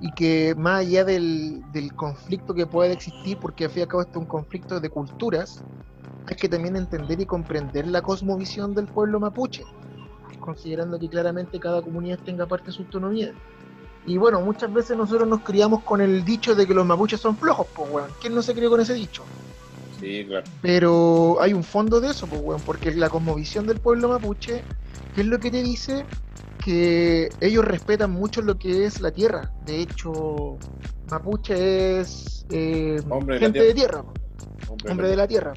Y 0.02 0.12
que 0.14 0.54
más 0.58 0.82
allá 0.82 1.06
del, 1.06 1.62
del 1.72 1.94
conflicto 1.94 2.54
que 2.54 2.66
puede 2.66 2.94
existir, 2.94 3.38
porque 3.38 3.66
al 3.66 3.72
fin 3.72 3.82
y 3.82 3.84
al 3.84 3.88
cabo 3.88 4.02
esto 4.02 4.20
es 4.20 4.24
un 4.24 4.26
conflicto 4.26 4.80
de 4.80 4.90
culturas, 4.90 5.62
hay 6.26 6.36
que 6.36 6.50
también 6.50 6.76
entender 6.76 7.22
y 7.22 7.26
comprender 7.26 7.88
la 7.88 8.02
cosmovisión 8.02 8.74
del 8.74 8.88
pueblo 8.88 9.20
mapuche, 9.20 9.64
considerando 10.40 11.00
que 11.00 11.08
claramente 11.08 11.60
cada 11.60 11.82
comunidad 11.82 12.20
tenga 12.26 12.46
parte 12.46 12.68
de 12.68 12.72
su 12.74 12.82
autonomía. 12.82 13.32
Y 14.06 14.18
bueno, 14.18 14.42
muchas 14.42 14.74
veces 14.74 14.98
nosotros 14.98 15.28
nos 15.28 15.42
criamos 15.42 15.84
con 15.84 16.02
el 16.02 16.26
dicho 16.26 16.56
de 16.56 16.68
que 16.68 16.74
los 16.74 16.86
mapuches 16.86 17.22
son 17.22 17.38
flojos, 17.38 17.68
pues 17.74 17.90
weón. 17.90 18.10
¿Quién 18.20 18.36
no 18.36 18.42
se 18.42 18.54
crió 18.54 18.70
con 18.70 18.82
ese 18.82 18.94
dicho? 18.94 19.24
Sí, 20.04 20.26
claro. 20.26 20.46
Pero 20.62 21.38
hay 21.40 21.54
un 21.54 21.64
fondo 21.64 22.02
de 22.02 22.10
eso, 22.10 22.28
pues, 22.28 22.42
weón, 22.44 22.62
porque 22.62 22.94
la 22.94 23.10
cosmovisión 23.10 23.66
del 23.66 23.80
pueblo 23.80 24.10
mapuche, 24.10 24.64
¿qué 25.16 25.22
es 25.22 25.28
lo 25.28 25.40
que 25.40 25.50
te 25.50 25.64
dice? 25.64 26.06
Que 26.64 27.30
ellos 27.40 27.64
respetan 27.64 28.12
mucho 28.12 28.42
lo 28.42 28.58
que 28.58 28.86
es 28.86 29.00
la 29.00 29.12
tierra. 29.12 29.52
De 29.66 29.80
hecho, 29.80 30.58
mapuche 31.10 32.02
es 32.02 32.46
eh, 32.50 33.02
Hombre 33.10 33.36
de 33.36 33.40
gente 33.40 33.64
de 33.64 33.74
tierra, 33.74 34.04
po, 34.04 34.14
hombre 34.90 35.08
de 35.08 35.16
la 35.16 35.28
tierra. 35.28 35.54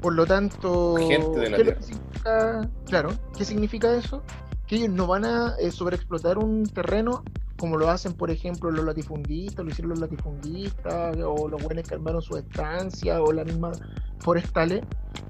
Por 0.00 0.14
lo 0.14 0.26
tanto, 0.26 0.96
Gente 0.96 1.40
de 1.40 1.50
la 1.50 1.56
¿qué 1.56 1.62
es 1.62 1.68
lo 1.68 1.72
tierra. 1.74 1.78
que 1.78 1.82
significa? 1.84 2.70
Claro, 2.86 3.10
¿qué 3.36 3.44
significa 3.44 3.94
eso? 3.94 4.22
Que 4.66 4.76
ellos 4.76 4.90
no 4.90 5.06
van 5.06 5.24
a 5.24 5.54
eh, 5.60 5.70
sobreexplotar 5.70 6.38
un 6.38 6.64
terreno 6.64 7.22
como 7.58 7.76
lo 7.76 7.90
hacen, 7.90 8.14
por 8.14 8.30
ejemplo, 8.30 8.70
los 8.70 8.84
latifundistas, 8.84 9.64
lo 9.64 9.70
hicieron 9.70 9.90
los 9.90 9.98
latifundistas, 9.98 11.16
o 11.18 11.48
los 11.48 11.62
buenos 11.62 11.86
que 11.86 11.94
armaron 11.94 12.22
su 12.22 12.36
estancia, 12.36 13.20
o 13.20 13.32
las 13.32 13.46
mismas 13.46 13.80
forestales, 14.20 14.82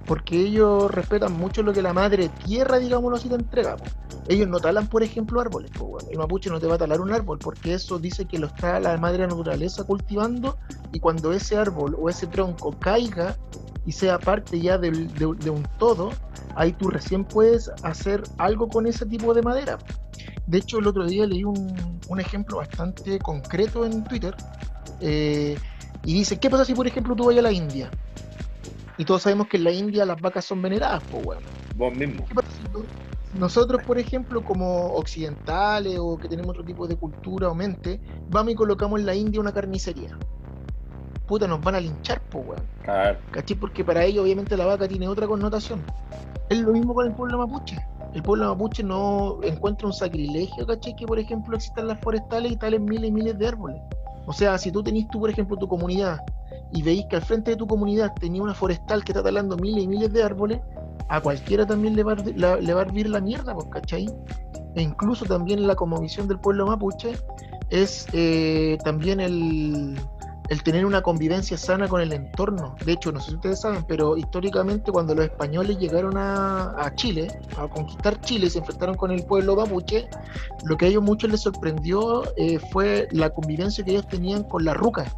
porque 0.07 0.39
ellos 0.39 0.91
respetan 0.91 1.33
mucho 1.33 1.63
lo 1.63 1.73
que 1.73 1.83
la 1.83 1.93
madre 1.93 2.29
tierra, 2.45 2.79
digámoslo 2.79 3.17
así, 3.17 3.29
te 3.29 3.35
entrega. 3.35 3.77
Ellos 4.29 4.47
no 4.47 4.61
talan, 4.61 4.89
por 4.89 5.03
ejemplo, 5.03 5.41
árboles. 5.41 5.71
El 6.11 6.19
mapuche 6.19 6.51
no 6.51 6.61
te 6.61 6.67
va 6.67 6.75
a 6.75 6.79
talar 6.79 7.01
un 7.01 7.13
árbol, 7.13 7.39
porque 7.39 7.75
eso 7.75 7.99
dice 7.99 8.27
que 8.27 8.39
lo 8.39 8.47
está 8.47 8.79
la 8.79 8.97
madre 8.99 9.27
naturaleza 9.27 9.85
cultivando, 9.85 10.59
y 10.93 11.01
cuando 11.01 11.33
ese 11.33 11.57
árbol 11.57 11.97
o 11.99 12.09
ese 12.11 12.27
tronco 12.27 12.73
caiga 12.79 13.37
y 13.87 13.93
sea 13.93 14.19
parte 14.19 14.61
ya 14.61 14.77
de 14.77 14.91
un 15.51 15.69
todo, 15.79 16.11
ahí 16.57 16.73
tú 16.73 16.91
recién 16.91 17.25
puedes 17.25 17.71
hacer 17.83 18.23
algo 18.37 18.69
con 18.69 18.87
ese 18.87 19.07
tipo 19.07 19.33
de 19.33 19.43
madera. 19.43 19.79
De 20.47 20.59
hecho, 20.59 20.79
el 20.79 20.87
otro 20.87 21.07
día 21.07 21.27
leí 21.27 21.45
un, 21.45 22.01
un 22.09 22.21
ejemplo 22.21 22.57
bastante 22.59 23.19
concreto 23.19 23.85
en 23.85 24.05
Twitter 24.05 24.35
eh, 25.01 25.57
y 26.05 26.15
dice, 26.15 26.39
¿qué 26.39 26.49
pasa 26.49 26.65
si 26.65 26.75
por 26.75 26.87
ejemplo 26.87 27.15
tú 27.15 27.27
vas 27.27 27.37
a 27.37 27.43
la 27.43 27.53
India? 27.53 27.91
Y 28.97 29.05
todos 29.05 29.23
sabemos 29.23 29.47
que 29.49 29.59
en 29.59 29.65
la 29.65 29.73
India 29.73 30.05
las 30.05 30.21
vacas 30.21 30.45
son 30.45 30.61
veneradas, 30.63 31.03
pues 31.11 31.23
bueno. 31.25 31.43
Vos 31.77 31.95
mismo. 31.95 32.25
¿Qué 32.27 32.35
pasa 32.35 32.49
si 32.51 32.65
tú- 32.65 32.87
nosotros, 33.35 33.83
por 33.87 33.99
ejemplo, 33.99 34.43
como 34.43 34.87
occidentales 34.95 35.99
o 36.01 36.19
que 36.19 36.29
tenemos 36.29 36.51
otro 36.51 36.65
tipo 36.65 36.87
de 36.89 36.97
cultura 36.97 37.49
o 37.51 37.55
mente, 37.55 38.01
vamos 38.31 38.53
y 38.53 38.57
colocamos 38.57 38.99
en 38.99 39.07
la 39.07 39.15
India 39.15 39.41
una 39.41 39.53
carnicería? 39.53 40.19
Puta, 41.27 41.47
nos 41.47 41.61
van 41.61 41.75
a 41.75 41.81
linchar, 41.81 42.23
pues 42.31 42.47
weón. 42.47 42.67
Claro. 42.83 43.19
¿Cachai? 43.31 43.57
Porque 43.59 43.85
para 43.85 44.03
ellos 44.03 44.25
obviamente 44.25 44.57
la 44.57 44.65
vaca 44.65 44.89
tiene 44.89 45.07
otra 45.09 45.27
connotación. 45.27 45.85
Es 46.49 46.59
lo 46.59 46.73
mismo 46.73 46.95
con 46.95 47.07
el 47.07 47.15
pueblo 47.15 47.39
mapuche. 47.39 47.77
El 48.15 48.23
pueblo 48.23 48.47
mapuche 48.47 48.83
no 48.83 49.39
encuentra 49.43 49.87
un 49.87 49.93
sacrilegio, 49.93 50.67
¿cachai? 50.67 50.97
Que 50.97 51.07
por 51.07 51.19
ejemplo 51.19 51.57
existan 51.57 51.87
las 51.89 52.01
forestales 52.01 52.53
y 52.53 52.57
tales 52.57 52.81
miles 52.81 53.11
y 53.11 53.13
miles 53.13 53.39
de 53.39 53.49
árboles. 53.49 53.81
O 54.27 54.33
sea, 54.33 54.59
si 54.59 54.71
tú 54.73 54.83
tenés 54.83 55.09
tú, 55.09 55.21
por 55.21 55.31
ejemplo, 55.31 55.57
tu 55.57 55.69
comunidad 55.69 56.21
y 56.73 56.83
veis 56.83 57.05
que 57.09 57.17
al 57.17 57.23
frente 57.23 57.53
de 57.53 57.57
tu 57.57 57.67
comunidad 57.67 58.13
tenía 58.19 58.43
una 58.43 58.55
forestal 58.55 59.05
que 59.05 59.13
está 59.13 59.23
talando 59.23 59.57
miles 59.57 59.85
y 59.85 59.89
miles 59.89 60.13
de 60.13 60.23
árboles, 60.23 60.61
a 61.09 61.21
cualquiera 61.21 61.67
también 61.67 61.97
le 61.97 62.03
va 62.03 62.17
la- 62.35 62.57
le 62.57 62.75
va 62.75 62.81
a 62.81 62.85
hervir 62.85 63.09
la 63.09 63.21
mierda, 63.21 63.55
pues, 63.55 63.67
¿cachai? 63.71 64.07
E 64.75 64.83
incluso 64.83 65.25
también 65.25 65.67
la 65.67 65.75
cosmovisión 65.75 66.29
del 66.29 66.39
pueblo 66.41 66.67
mapuche 66.67 67.17
es 67.71 68.07
eh, 68.13 68.77
también 68.85 69.21
el, 69.21 69.99
el 70.49 70.63
tener 70.63 70.87
una 70.87 71.03
convivencia 71.03 71.59
sana 71.59 71.89
con 71.89 72.01
el 72.01 72.13
entorno. 72.13 72.75
De 72.85 72.93
hecho, 72.93 73.13
no 73.13 73.21
sé 73.21 73.31
si 73.31 73.35
ustedes 73.37 73.61
saben, 73.61 73.85
pero 73.85 74.17
históricamente 74.17 74.91
cuando 74.91 75.15
los 75.15 75.27
españoles 75.27 75.79
llegaron 75.79 76.15
a, 76.17 76.91
Chile, 76.97 77.29
a 77.57 77.69
conquistar 77.69 78.21
Chile, 78.23 78.49
se 78.49 78.59
enfrentaron 78.59 78.97
con 78.97 79.11
el 79.11 79.25
pueblo 79.25 79.57
mapuche, 79.57 80.09
lo 80.65 80.77
que 80.77 80.87
a 80.87 80.89
ellos 80.89 81.03
muchos 81.03 81.31
les 81.31 81.43
sorprendió 81.43 82.25
eh, 82.37 82.59
fue 82.73 83.09
la 83.13 83.31
convivencia 83.31 83.85
que 83.85 83.93
ellos 83.93 84.09
tenían 84.09 84.43
con 84.45 84.65
la 84.65 84.75
ruca. 84.75 85.13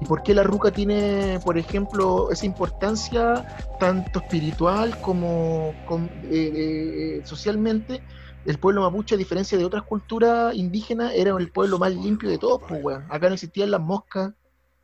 ¿Y 0.00 0.04
por 0.04 0.22
qué 0.22 0.32
la 0.32 0.44
ruca 0.44 0.70
tiene, 0.70 1.40
por 1.44 1.58
ejemplo, 1.58 2.30
esa 2.30 2.46
importancia 2.46 3.44
tanto 3.80 4.20
espiritual 4.20 4.96
como 5.00 5.74
com- 5.86 6.08
eh, 6.30 6.52
eh, 6.54 7.20
socialmente? 7.24 8.04
El 8.48 8.58
pueblo 8.58 8.80
mapuche, 8.80 9.14
a 9.14 9.18
diferencia 9.18 9.58
de 9.58 9.66
otras 9.66 9.82
culturas 9.82 10.54
indígenas, 10.54 11.12
era 11.14 11.36
el 11.36 11.52
pueblo 11.52 11.78
más 11.78 11.94
limpio 11.94 12.30
de 12.30 12.38
todos, 12.38 12.62
pues, 12.66 12.82
weón. 12.82 13.04
Acá 13.10 13.28
no 13.28 13.34
existían 13.34 13.70
las 13.70 13.80
moscas, 13.82 14.32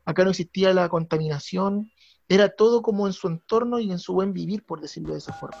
acá 0.05 0.23
no 0.23 0.29
existía 0.29 0.71
la 0.71 0.87
contaminación, 0.87 1.91
era 2.29 2.49
todo 2.49 2.83
como 2.83 3.07
en 3.07 3.13
su 3.13 3.27
entorno 3.27 3.79
y 3.79 3.91
en 3.91 3.97
su 3.97 4.13
buen 4.13 4.33
vivir, 4.33 4.63
por 4.67 4.81
decirlo 4.81 5.13
de 5.13 5.17
esa 5.17 5.33
forma. 5.33 5.57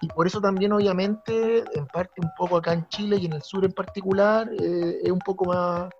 Y 0.00 0.08
por 0.08 0.26
eso 0.26 0.40
también, 0.40 0.72
obviamente, 0.72 1.64
en 1.74 1.86
parte 1.88 2.14
un 2.22 2.30
poco 2.34 2.56
acá 2.56 2.72
en 2.72 2.88
Chile 2.88 3.18
y 3.20 3.26
en 3.26 3.34
el 3.34 3.42
sur 3.42 3.62
en 3.62 3.72
particular, 3.72 4.50
eh, 4.58 5.00
es 5.02 5.10
un 5.10 5.18
poco 5.18 5.44
más, 5.44 5.90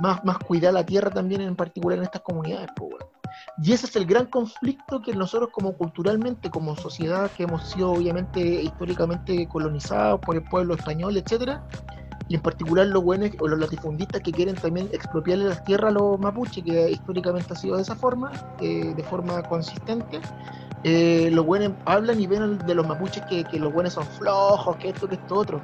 más, 0.00 0.24
más 0.24 0.38
cuidar 0.38 0.74
la 0.74 0.84
tierra 0.84 1.10
también, 1.10 1.40
en 1.40 1.56
particular 1.56 1.98
en 1.98 2.04
estas 2.04 2.22
comunidades, 2.22 2.68
pues, 2.76 2.92
weón. 2.92 3.14
Y 3.62 3.72
ese 3.72 3.86
es 3.86 3.96
el 3.96 4.06
gran 4.06 4.26
conflicto 4.26 5.00
que 5.02 5.12
nosotros 5.14 5.50
como 5.52 5.76
culturalmente, 5.76 6.50
como 6.50 6.76
sociedad 6.76 7.30
que 7.32 7.44
hemos 7.44 7.68
sido 7.68 7.92
obviamente 7.92 8.40
históricamente 8.40 9.46
colonizados 9.48 10.20
por 10.20 10.36
el 10.36 10.42
pueblo 10.44 10.74
español, 10.74 11.16
etcétera, 11.16 11.62
y 12.28 12.36
en 12.36 12.40
particular 12.40 12.86
los 12.86 13.02
buenos 13.04 13.30
o 13.40 13.48
los 13.48 13.58
latifundistas 13.58 14.22
que 14.22 14.32
quieren 14.32 14.54
también 14.54 14.88
expropiarle 14.92 15.44
las 15.44 15.62
tierras 15.64 15.90
a 15.90 15.92
los 15.92 16.18
mapuches, 16.18 16.64
que 16.64 16.90
históricamente 16.90 17.52
ha 17.52 17.56
sido 17.56 17.76
de 17.76 17.82
esa 17.82 17.94
forma, 17.94 18.32
eh, 18.60 18.94
de 18.94 19.02
forma 19.04 19.42
consistente. 19.42 20.20
eh, 20.84 21.30
los 21.32 21.46
buenos 21.46 21.72
hablan 21.86 22.20
y 22.20 22.26
ven 22.26 22.58
de 22.58 22.74
los 22.74 22.86
mapuches 22.86 23.24
que, 23.26 23.44
que 23.44 23.58
los 23.58 23.72
buenos 23.72 23.94
son 23.94 24.06
flojos, 24.06 24.76
que 24.76 24.90
esto, 24.90 25.08
que 25.08 25.14
esto, 25.14 25.34
otro. 25.36 25.62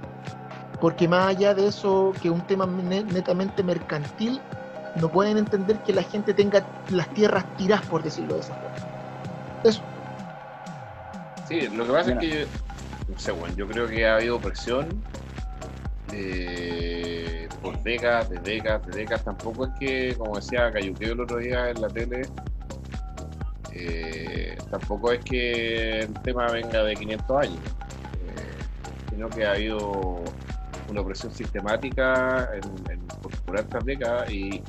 Porque 0.80 1.06
más 1.06 1.28
allá 1.28 1.54
de 1.54 1.66
eso, 1.68 2.12
que 2.20 2.30
un 2.30 2.40
tema 2.46 2.66
ne- 2.66 3.04
netamente 3.04 3.62
mercantil, 3.62 4.40
no 4.94 5.10
pueden 5.10 5.36
entender 5.36 5.78
que 5.80 5.92
la 5.92 6.02
gente 6.02 6.32
tenga 6.34 6.66
las 6.88 7.08
tierras 7.10 7.44
tiradas, 7.56 7.86
por 7.86 8.02
decirlo 8.02 8.34
de 8.34 8.40
esa 8.40 8.54
forma. 8.54 8.76
Eso. 9.62 9.82
Sí, 11.46 11.68
lo 11.68 11.84
que 11.86 11.92
pasa 11.92 12.14
Mira. 12.14 12.20
es 12.22 12.28
que, 12.28 12.46
no 13.12 13.18
sé, 13.18 13.32
bueno, 13.32 13.54
yo 13.56 13.66
creo 13.68 13.86
que 13.86 14.06
ha 14.06 14.16
habido 14.16 14.40
presión 14.40 15.02
eh, 16.12 17.48
por 17.60 17.82
décadas, 17.82 18.30
de 18.30 18.38
décadas, 18.40 18.86
de 18.86 18.92
décadas. 18.92 19.24
Tampoco 19.24 19.66
es 19.66 19.72
que, 19.78 20.14
como 20.16 20.36
decía 20.36 20.72
Cayuqueo 20.72 21.12
el 21.12 21.20
otro 21.20 21.36
día 21.38 21.70
en 21.70 21.80
la 21.80 21.88
tele, 21.88 22.22
eh, 23.72 24.56
tampoco 24.70 25.12
es 25.12 25.20
que 25.24 26.00
el 26.00 26.14
tema 26.22 26.50
venga 26.50 26.82
de 26.82 26.96
500 26.96 27.36
años, 27.38 27.58
eh, 28.24 28.56
sino 29.10 29.28
que 29.28 29.44
ha 29.44 29.52
habido 29.52 30.22
una 30.90 31.04
presión 31.04 31.32
sistemática 31.32 32.50
en, 32.54 32.92
en, 32.92 33.06
por, 33.44 33.58
hartas 33.58 33.84
décadas 33.84 34.30
y, 34.30 34.62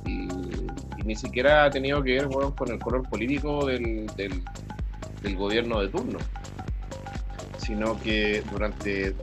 ni 1.06 1.16
siquiera 1.16 1.66
ha 1.66 1.70
tenido 1.70 2.02
que 2.04 2.14
ver 2.14 2.28
con 2.56 2.70
el 2.70 2.80
color 2.80 3.08
político 3.10 3.66
del, 3.66 4.06
del- 4.16 4.44
gobierno 5.36 5.82
de 5.82 5.90
turno, 5.90 6.20
sino 7.58 8.00
que 8.00 8.44
durante, 8.52 9.16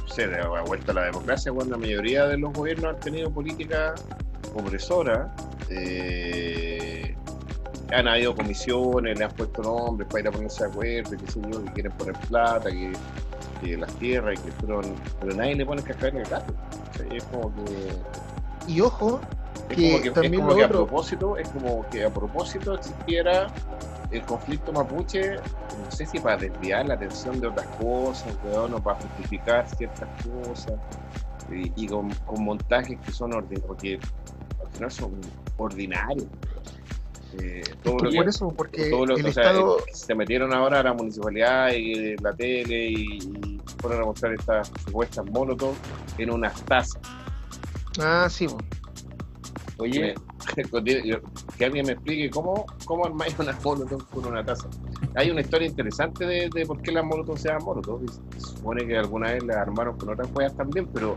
no 0.00 0.08
sé, 0.08 0.26
la 0.26 0.62
vuelta 0.62 0.92
a 0.92 0.94
la 0.94 1.04
democracia, 1.04 1.52
cuando 1.52 1.76
la 1.76 1.80
mayoría 1.80 2.26
de 2.26 2.38
los 2.38 2.52
gobiernos 2.52 2.94
han 2.94 3.00
tenido 3.00 3.30
políticas 3.30 4.04
opresoras, 4.54 5.28
eh, 5.70 7.14
han 7.92 8.06
habido 8.08 8.34
comisiones, 8.34 9.18
le 9.18 9.24
han 9.24 9.32
puesto 9.32 9.62
nombres 9.62 10.08
para 10.08 10.20
ir 10.20 10.28
a 10.28 10.32
ponerse 10.32 10.64
de 10.64 10.70
acuerdo, 10.70 11.10
que 11.64 11.72
quieren 11.72 11.92
poner 11.92 12.14
plata, 12.28 12.70
que, 12.70 12.92
que 13.60 13.76
las 13.76 13.92
tierras, 13.94 14.38
y 14.38 14.42
que 14.42 14.52
fueron, 14.52 14.94
pero 15.20 15.34
nadie 15.34 15.54
le 15.56 15.66
pone 15.66 15.82
cascabel 15.82 16.16
en 16.16 16.22
el 16.22 16.28
gato. 16.28 16.54
Es 17.10 17.24
como 17.24 17.54
que 17.54 17.92
Y 18.66 18.80
ojo, 18.80 19.20
es 19.68 19.76
Que 19.76 19.90
como 19.90 20.02
que, 20.02 20.08
es 20.08 20.14
también 20.14 20.36
como 20.36 20.50
lo 20.50 20.56
que 20.56 20.64
a 20.64 20.68
propósito, 20.68 21.36
es 21.36 21.48
como 21.48 21.88
que 21.90 22.04
a 22.04 22.10
propósito 22.10 22.74
existiera 22.74 23.48
el 24.10 24.22
conflicto 24.22 24.72
mapuche, 24.72 25.34
no 25.36 25.90
sé 25.90 26.06
si 26.06 26.18
para 26.18 26.38
desviar 26.38 26.86
la 26.86 26.94
atención 26.94 27.40
de 27.40 27.48
otras 27.48 27.66
cosas, 27.76 28.32
weón, 28.44 28.74
o 28.74 28.82
para 28.82 28.98
justificar 29.00 29.68
ciertas 29.76 30.08
cosas, 30.24 30.74
y, 31.50 31.72
y 31.76 31.86
con, 31.86 32.10
con 32.24 32.42
montajes 32.42 32.98
que 33.00 33.12
son 33.12 33.34
ordinarios, 33.34 33.66
porque 33.66 34.00
al 34.64 34.72
final 34.72 34.90
son 34.90 35.20
ordinarios. 35.58 36.26
Eh, 37.34 37.62
todo 37.82 37.98
lo 37.98 38.10
que, 38.10 38.16
por 38.16 38.28
eso, 38.28 38.48
porque 38.56 38.90
todo 38.90 39.04
lo- 39.06 39.16
el 39.16 39.26
o 39.26 39.32
sea, 39.32 39.44
Estado, 39.44 39.78
eh, 39.80 39.82
se 39.92 40.14
metieron 40.14 40.54
ahora 40.54 40.80
a 40.80 40.82
la 40.82 40.94
municipalidad 40.94 41.72
y 41.72 42.16
la 42.16 42.34
tele 42.34 42.88
y, 42.90 43.18
y 43.18 43.60
fueron 43.80 44.02
a 44.02 44.06
mostrar 44.06 44.32
estas 44.32 44.70
supuestas 44.86 45.26
molotov 45.30 45.74
en 46.16 46.30
unas 46.30 46.54
tazas. 46.64 46.98
ah, 48.00 48.28
sí, 48.30 48.46
bo. 48.46 48.56
Oye, 49.80 50.14
que 51.58 51.64
alguien 51.64 51.86
me 51.86 51.92
explique 51.92 52.30
cómo, 52.30 52.64
cómo 52.84 53.06
armáis 53.06 53.38
una 53.38 53.56
molotov 53.62 54.04
con 54.08 54.26
una 54.26 54.42
taza. 54.42 54.68
Hay 55.14 55.30
una 55.30 55.40
historia 55.42 55.68
interesante 55.68 56.26
de, 56.26 56.48
de 56.52 56.66
por 56.66 56.80
qué 56.80 56.92
las 56.92 57.04
molotov 57.04 57.38
se 57.38 57.48
llaman 57.48 57.64
molotov. 57.64 58.00
Se 58.32 58.40
supone 58.40 58.86
que 58.86 58.96
alguna 58.96 59.32
vez 59.32 59.44
las 59.44 59.58
armaron 59.58 59.96
con 59.96 60.08
otras 60.10 60.28
juegas 60.32 60.56
también, 60.56 60.88
pero, 60.92 61.16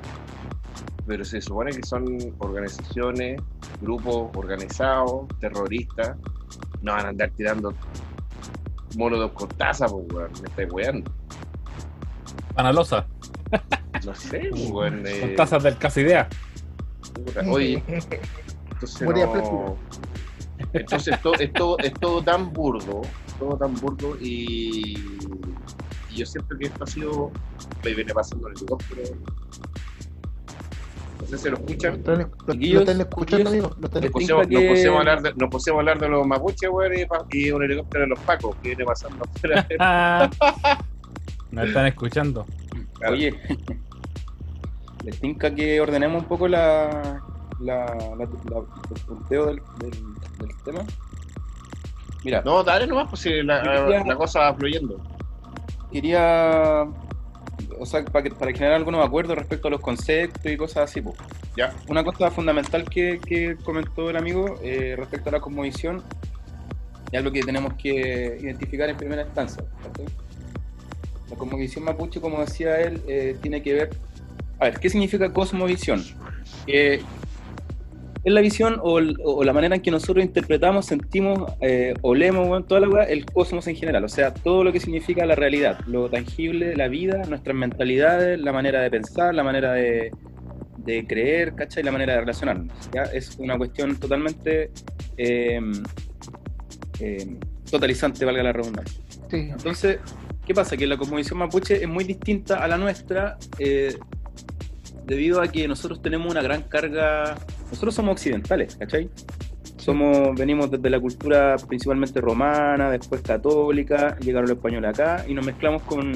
pero 1.06 1.26
se 1.26 1.42
supone 1.42 1.72
que 1.72 1.84
son 1.84 2.06
organizaciones, 2.40 3.42
grupos 3.80 4.32
organizados, 4.36 5.28
terroristas. 5.40 6.18
No 6.82 6.94
van 6.94 7.06
a 7.06 7.10
andar 7.10 7.32
tirando 7.36 7.76
molotov 8.96 9.34
con 9.34 9.50
taza, 9.50 9.88
pues, 9.88 10.06
weón. 10.14 10.32
Me 10.42 10.48
estáis 10.50 10.70
weando. 10.72 11.12
Panalosa, 12.54 13.08
No 14.06 14.14
sé, 14.16 14.48
pues, 14.52 14.70
weón. 14.70 15.04
eh, 15.08 15.20
con 15.22 15.36
tazas 15.36 15.64
del 15.64 15.78
Casidea. 15.78 16.28
Oye, 17.50 17.84
entonces 18.72 19.08
no-. 19.08 19.78
Entonces 20.74 21.22
to- 21.22 21.34
es, 21.40 21.52
todo, 21.54 21.78
es 21.80 21.94
todo 21.94 22.24
tan 22.24 22.52
burdo, 22.54 23.02
todo 23.40 23.58
tan 23.58 23.74
burdo 23.76 24.16
y, 24.22 24.96
y 26.10 26.16
yo 26.16 26.26
siento 26.26 26.56
que 26.58 26.68
esto 26.68 26.84
ha 26.84 26.88
sido, 26.88 27.32
me 27.84 27.94
viene 27.94 28.14
pasando 28.14 28.48
en 28.48 28.54
el 28.54 28.58
helicóptero. 28.60 29.02
No 31.22 31.28
sé 31.28 31.38
si 31.38 31.46
lo 31.46 31.52
Lo 31.52 31.58
escuchan. 31.60 31.94
están, 31.96 32.20
lo- 32.20 32.30
lo 32.74 32.80
están 32.80 33.00
escuchando, 33.02 33.50
amigos. 33.50 33.78
Lo 33.80 33.86
están 33.88 34.02
Les 34.02 34.12
Nos 34.12 34.22
escuchando. 34.22 34.42
pusimos, 34.44 34.48
tinca 34.48 34.54
nos 34.54 34.62
que- 34.62 34.70
pusimos 34.70 34.96
a 34.96 35.00
hablar 35.00 35.22
de, 35.22 35.34
nos 35.36 35.50
pusimos 35.50 35.78
a 35.78 35.80
hablar 35.80 36.00
de 36.00 36.10
los 36.10 36.28
mapuches, 36.28 36.70
weón, 36.72 36.94
y, 37.32 37.52
un 37.52 37.64
helicóptero 37.64 38.02
de 38.04 38.08
los 38.10 38.20
pacos 38.20 38.56
que 38.58 38.70
viene 38.70 38.86
pasando 38.86 39.24
afuera. 39.24 39.68
Nos 41.52 41.68
están 41.68 41.86
escuchando. 41.88 42.46
Claro. 42.94 43.14
Oye, 43.14 43.34
les 45.04 45.20
tinca 45.20 45.54
que 45.54 45.82
ordenemos 45.82 46.22
un 46.24 46.28
poco 46.28 46.48
la, 46.48 47.22
la, 47.60 47.86
la- 47.86 48.16
la- 48.18 48.26
el 48.26 49.02
punteo 49.08 49.46
del, 49.48 49.62
del, 49.80 49.92
del 50.40 50.58
tema. 50.64 50.82
Mira, 52.24 52.42
No, 52.46 52.64
dale 52.64 52.86
nomás, 52.88 53.10
pues 53.10 53.22
si 53.22 53.42
la, 53.44 53.64
Yo 53.64 53.86
quería- 53.88 54.04
la 54.06 54.16
cosa 54.16 54.40
va 54.42 54.54
fluyendo. 54.54 55.02
quería, 55.92 56.86
o 57.82 57.86
sea, 57.86 58.06
para, 58.06 58.24
que- 58.24 58.30
para 58.32 58.52
generar 58.52 58.76
algunos 58.76 59.04
acuerdos 59.04 59.36
respecto 59.36 59.68
a 59.68 59.72
los 59.72 59.82
conceptos 59.82 60.52
y 60.52 60.56
cosas 60.56 60.90
así. 60.90 61.02
po. 61.02 61.16
Ya. 61.58 61.74
Una 61.88 62.04
cosa 62.04 62.30
fundamental 62.30 62.86
que, 62.88 63.20
que 63.20 63.56
comentó 63.64 64.10
el 64.10 64.18
amigo 64.18 64.60
eh, 64.64 64.94
respecto 64.98 65.30
a 65.30 65.32
la 65.34 65.40
cosmovisión 65.40 66.04
y 67.12 67.18
algo 67.18 67.32
que 67.32 67.42
tenemos 67.42 67.74
que 67.74 68.38
identificar 68.40 68.88
en 68.90 68.98
primera 68.98 69.24
instancia. 69.24 69.64
¿cachai? 69.84 70.06
La 71.30 71.36
cosmovisión 71.36 71.84
mapuche, 71.84 72.22
como 72.22 72.40
decía 72.42 72.80
él, 72.82 73.02
eh, 73.08 73.36
tiene 73.42 73.62
que 73.64 73.74
ver... 73.74 73.90
A 74.60 74.66
ver, 74.66 74.80
¿qué 74.80 74.90
significa 74.90 75.34
cosmovisión? 75.34 76.04
Eh, 76.68 77.02
es 78.24 78.32
la 78.34 78.42
visión 78.42 78.80
o, 78.84 79.00
el- 79.00 79.18
o 79.24 79.44
la 79.44 79.52
manera 79.54 79.76
en 79.76 79.82
que 79.82 79.90
nosotros 79.92 80.24
interpretamos, 80.24 80.86
sentimos, 80.86 81.52
eh, 81.62 81.94
olemos, 82.02 82.48
bueno, 82.48 82.66
toda 82.66 82.82
la 82.82 82.90
weá, 82.90 83.04
el 83.06 83.26
cosmos 83.26 83.68
en 83.68 83.76
general. 83.76 84.04
O 84.04 84.10
sea, 84.10 84.34
todo 84.34 84.64
lo 84.64 84.72
que 84.72 84.80
significa 84.80 85.26
la 85.26 85.36
realidad, 85.36 85.80
lo 85.88 86.10
tangible, 86.10 86.76
la 86.76 86.88
vida, 86.88 87.24
nuestras 87.28 87.56
mentalidades, 87.56 88.40
la 88.40 88.54
manera 88.54 88.82
de 88.82 88.92
pensar, 88.92 89.34
la 89.34 89.44
manera 89.44 89.74
de, 89.74 90.12
de 90.78 91.08
creer, 91.08 91.56
¿cachai? 91.56 91.82
La 91.84 91.92
manera 91.92 92.14
de 92.14 92.20
relacionarnos. 92.20 92.74
¿ya? 92.94 93.04
Es 93.04 93.38
una 93.40 93.58
cuestión 93.58 93.96
totalmente 93.98 94.70
eh, 95.18 95.60
eh, 97.00 97.36
totalizante, 97.70 98.24
valga 98.26 98.44
la 98.44 98.54
redundancia. 98.54 99.02
Sí. 99.30 99.38
Entonces, 99.50 99.98
¿qué 100.46 100.54
pasa? 100.54 100.78
Que 100.78 100.86
la 100.86 100.98
cosmovisión 100.98 101.40
mapuche 101.40 101.82
es 101.82 101.88
muy 101.88 102.04
distinta 102.04 102.64
a 102.64 102.68
la 102.68 102.78
nuestra 102.78 103.38
eh, 103.58 103.96
debido 105.06 105.42
a 105.42 105.48
que 105.48 105.68
nosotros 105.68 106.02
tenemos 106.02 106.30
una 106.32 106.42
gran 106.42 106.64
carga, 106.64 107.36
nosotros 107.72 107.96
somos 107.96 108.12
occidentales, 108.14 108.76
¿cachai? 108.76 109.10
Somos, 109.78 110.36
venimos 110.36 110.70
desde 110.70 110.90
la 110.90 111.00
cultura 111.00 111.56
principalmente 111.68 112.22
romana, 112.22 112.92
después 112.92 113.22
católica, 113.22 114.18
llegaron 114.20 114.50
los 114.50 114.58
españoles 114.58 114.92
acá 114.92 115.26
y 115.28 115.34
nos 115.34 115.46
mezclamos 115.46 115.82
con, 115.84 116.14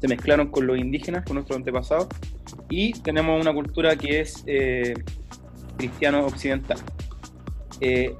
se 0.00 0.08
mezclaron 0.08 0.48
con 0.48 0.66
los 0.66 0.78
indígenas, 0.78 1.24
con 1.24 1.34
nuestros 1.34 1.56
antepasados, 1.56 2.08
y 2.68 2.92
tenemos 3.00 3.40
una 3.40 3.52
cultura 3.52 3.96
que 3.96 4.20
es 4.20 4.44
eh, 4.46 4.94
cristiano 5.78 6.26
occidental. 6.26 6.78
Eh, 7.80 8.14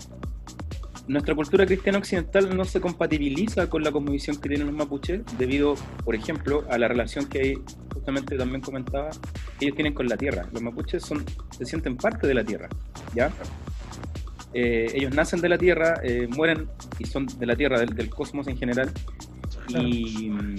nuestra 1.08 1.34
cultura 1.34 1.66
cristiana 1.66 1.98
occidental 1.98 2.56
no 2.56 2.64
se 2.64 2.80
compatibiliza 2.80 3.68
con 3.68 3.82
la 3.82 3.92
cosmovisión 3.92 4.36
que 4.40 4.48
tienen 4.48 4.68
los 4.68 4.76
mapuches 4.76 5.20
debido, 5.36 5.74
por 6.04 6.14
ejemplo, 6.14 6.64
a 6.70 6.78
la 6.78 6.88
relación 6.88 7.26
que 7.26 7.40
hay, 7.40 7.54
justamente 8.02 8.36
también 8.36 8.60
comentaba, 8.60 9.10
que 9.58 9.66
ellos 9.66 9.76
tienen 9.76 9.94
con 9.94 10.08
la 10.08 10.16
tierra. 10.16 10.48
Los 10.52 10.60
mapuches 10.60 11.04
son, 11.04 11.24
se 11.56 11.64
sienten 11.64 11.96
parte 11.96 12.26
de 12.26 12.34
la 12.34 12.42
tierra, 12.42 12.68
¿ya? 13.14 13.30
Eh, 14.54 14.90
ellos 14.94 15.14
nacen 15.14 15.40
de 15.40 15.48
la 15.48 15.56
tierra, 15.56 16.00
eh, 16.02 16.26
mueren 16.28 16.66
y 16.98 17.04
son 17.04 17.26
de 17.26 17.46
la 17.46 17.54
tierra, 17.54 17.78
del, 17.78 17.94
del 17.94 18.10
cosmos 18.10 18.48
en 18.48 18.58
general, 18.58 18.90
y 19.68 20.30
mm, 20.30 20.56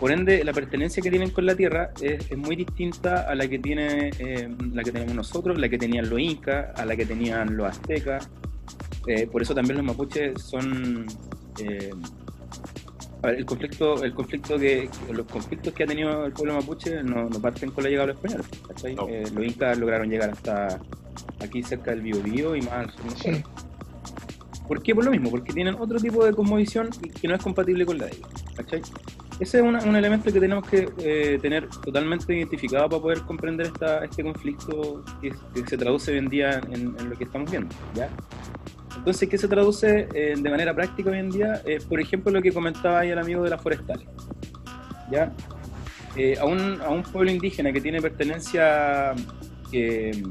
por 0.00 0.10
ende 0.10 0.42
la 0.42 0.54
pertenencia 0.54 1.02
que 1.02 1.10
tienen 1.10 1.30
con 1.30 1.44
la 1.44 1.54
tierra 1.54 1.90
es, 2.00 2.30
es 2.30 2.38
muy 2.38 2.56
distinta 2.56 3.28
a 3.28 3.34
la 3.34 3.46
que 3.46 3.58
tiene 3.58 4.10
eh, 4.18 4.48
la 4.72 4.82
que 4.82 4.90
tenemos 4.90 5.14
nosotros, 5.14 5.58
la 5.58 5.68
que 5.68 5.76
tenían 5.76 6.08
los 6.08 6.18
incas, 6.18 6.80
a 6.80 6.86
la 6.86 6.96
que 6.96 7.04
tenían 7.04 7.56
los 7.58 7.68
aztecas. 7.68 8.30
Eh, 9.06 9.26
por 9.26 9.42
eso 9.42 9.54
también 9.54 9.76
los 9.76 9.84
mapuches 9.84 10.40
son 10.40 11.06
eh, 11.60 11.90
a 13.22 13.26
ver, 13.28 13.36
el 13.38 13.44
conflicto, 13.46 14.02
el 14.04 14.14
conflicto 14.14 14.58
que, 14.58 14.88
los 15.12 15.26
conflictos 15.26 15.72
que 15.74 15.84
ha 15.84 15.86
tenido 15.86 16.24
el 16.26 16.32
pueblo 16.32 16.54
mapuche 16.54 17.02
no, 17.02 17.28
no 17.28 17.40
parten 17.40 17.70
con 17.70 17.84
la 17.84 17.90
llegada 17.90 18.08
de 18.08 18.12
los 18.14 18.24
españoles. 18.24 18.46
¿cachai? 18.68 18.94
No. 18.94 19.08
Eh, 19.08 19.24
los 19.34 19.44
incas 19.44 19.78
lograron 19.78 20.08
llegar 20.08 20.30
hasta 20.30 20.78
aquí 21.40 21.62
cerca 21.62 21.90
del 21.90 22.02
Biobío 22.02 22.54
y 22.56 22.62
más 22.62 22.86
no 23.04 23.10
Sí. 23.16 23.42
¿Por 24.66 24.82
qué? 24.82 24.94
Por 24.94 25.04
lo 25.06 25.10
mismo, 25.10 25.30
porque 25.30 25.52
tienen 25.52 25.74
otro 25.78 25.98
tipo 25.98 26.24
de 26.24 26.32
cosmovisión 26.34 26.90
y 27.02 27.08
que 27.08 27.26
no 27.26 27.34
es 27.34 27.42
compatible 27.42 27.86
con 27.86 27.96
la 27.98 28.04
de 28.06 28.12
ellos. 28.16 28.28
¿cachai? 28.54 28.82
Ese 29.40 29.58
es 29.58 29.62
una- 29.64 29.82
un 29.82 29.96
elemento 29.96 30.32
que 30.32 30.40
tenemos 30.40 30.68
que 30.68 30.88
eh, 30.98 31.38
tener 31.40 31.68
totalmente 31.68 32.36
identificado 32.36 32.88
para 32.88 33.00
poder 33.02 33.20
comprender 33.22 33.66
esta, 33.68 34.04
este 34.04 34.22
conflicto 34.22 35.04
que, 35.22 35.32
que 35.54 35.66
se 35.66 35.78
traduce 35.78 36.12
hoy 36.12 36.18
en 36.18 36.28
día 36.28 36.60
en, 36.70 36.94
en 36.98 37.08
lo 37.10 37.16
que 37.16 37.24
estamos 37.24 37.50
viendo. 37.50 37.74
¿ya? 37.94 38.10
Entonces, 38.98 39.28
¿qué 39.28 39.38
se 39.38 39.48
traduce 39.48 40.08
eh, 40.14 40.34
de 40.36 40.50
manera 40.50 40.74
práctica 40.74 41.10
hoy 41.10 41.18
en 41.18 41.30
día? 41.30 41.62
Eh, 41.64 41.78
por 41.88 42.00
ejemplo, 42.00 42.30
lo 42.30 42.42
que 42.42 42.52
comentaba 42.52 43.00
ahí 43.00 43.10
el 43.10 43.18
amigo 43.18 43.42
de 43.42 43.50
las 43.50 43.62
forestales. 43.62 44.06
¿ya? 45.10 45.32
Eh, 46.16 46.36
a, 46.38 46.44
un, 46.44 46.80
a 46.80 46.88
un 46.88 47.02
pueblo 47.02 47.30
indígena 47.30 47.72
que 47.72 47.80
tiene 47.80 48.00
pertenencia, 48.00 49.14
que, 49.70 50.24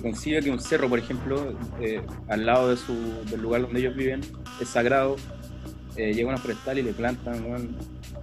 concibe 0.00 0.42
que 0.42 0.50
un 0.50 0.60
cerro, 0.60 0.88
por 0.88 0.98
ejemplo, 0.98 1.54
eh, 1.80 2.02
al 2.28 2.44
lado 2.44 2.70
de 2.70 2.76
su, 2.76 2.94
del 3.30 3.40
lugar 3.40 3.62
donde 3.62 3.80
ellos 3.80 3.96
viven, 3.96 4.20
es 4.60 4.68
sagrado, 4.68 5.16
eh, 5.96 6.12
llega 6.12 6.28
una 6.28 6.38
forestal 6.38 6.78
y 6.78 6.82
le 6.82 6.92
plantan 6.92 7.44
weón, 7.44 7.76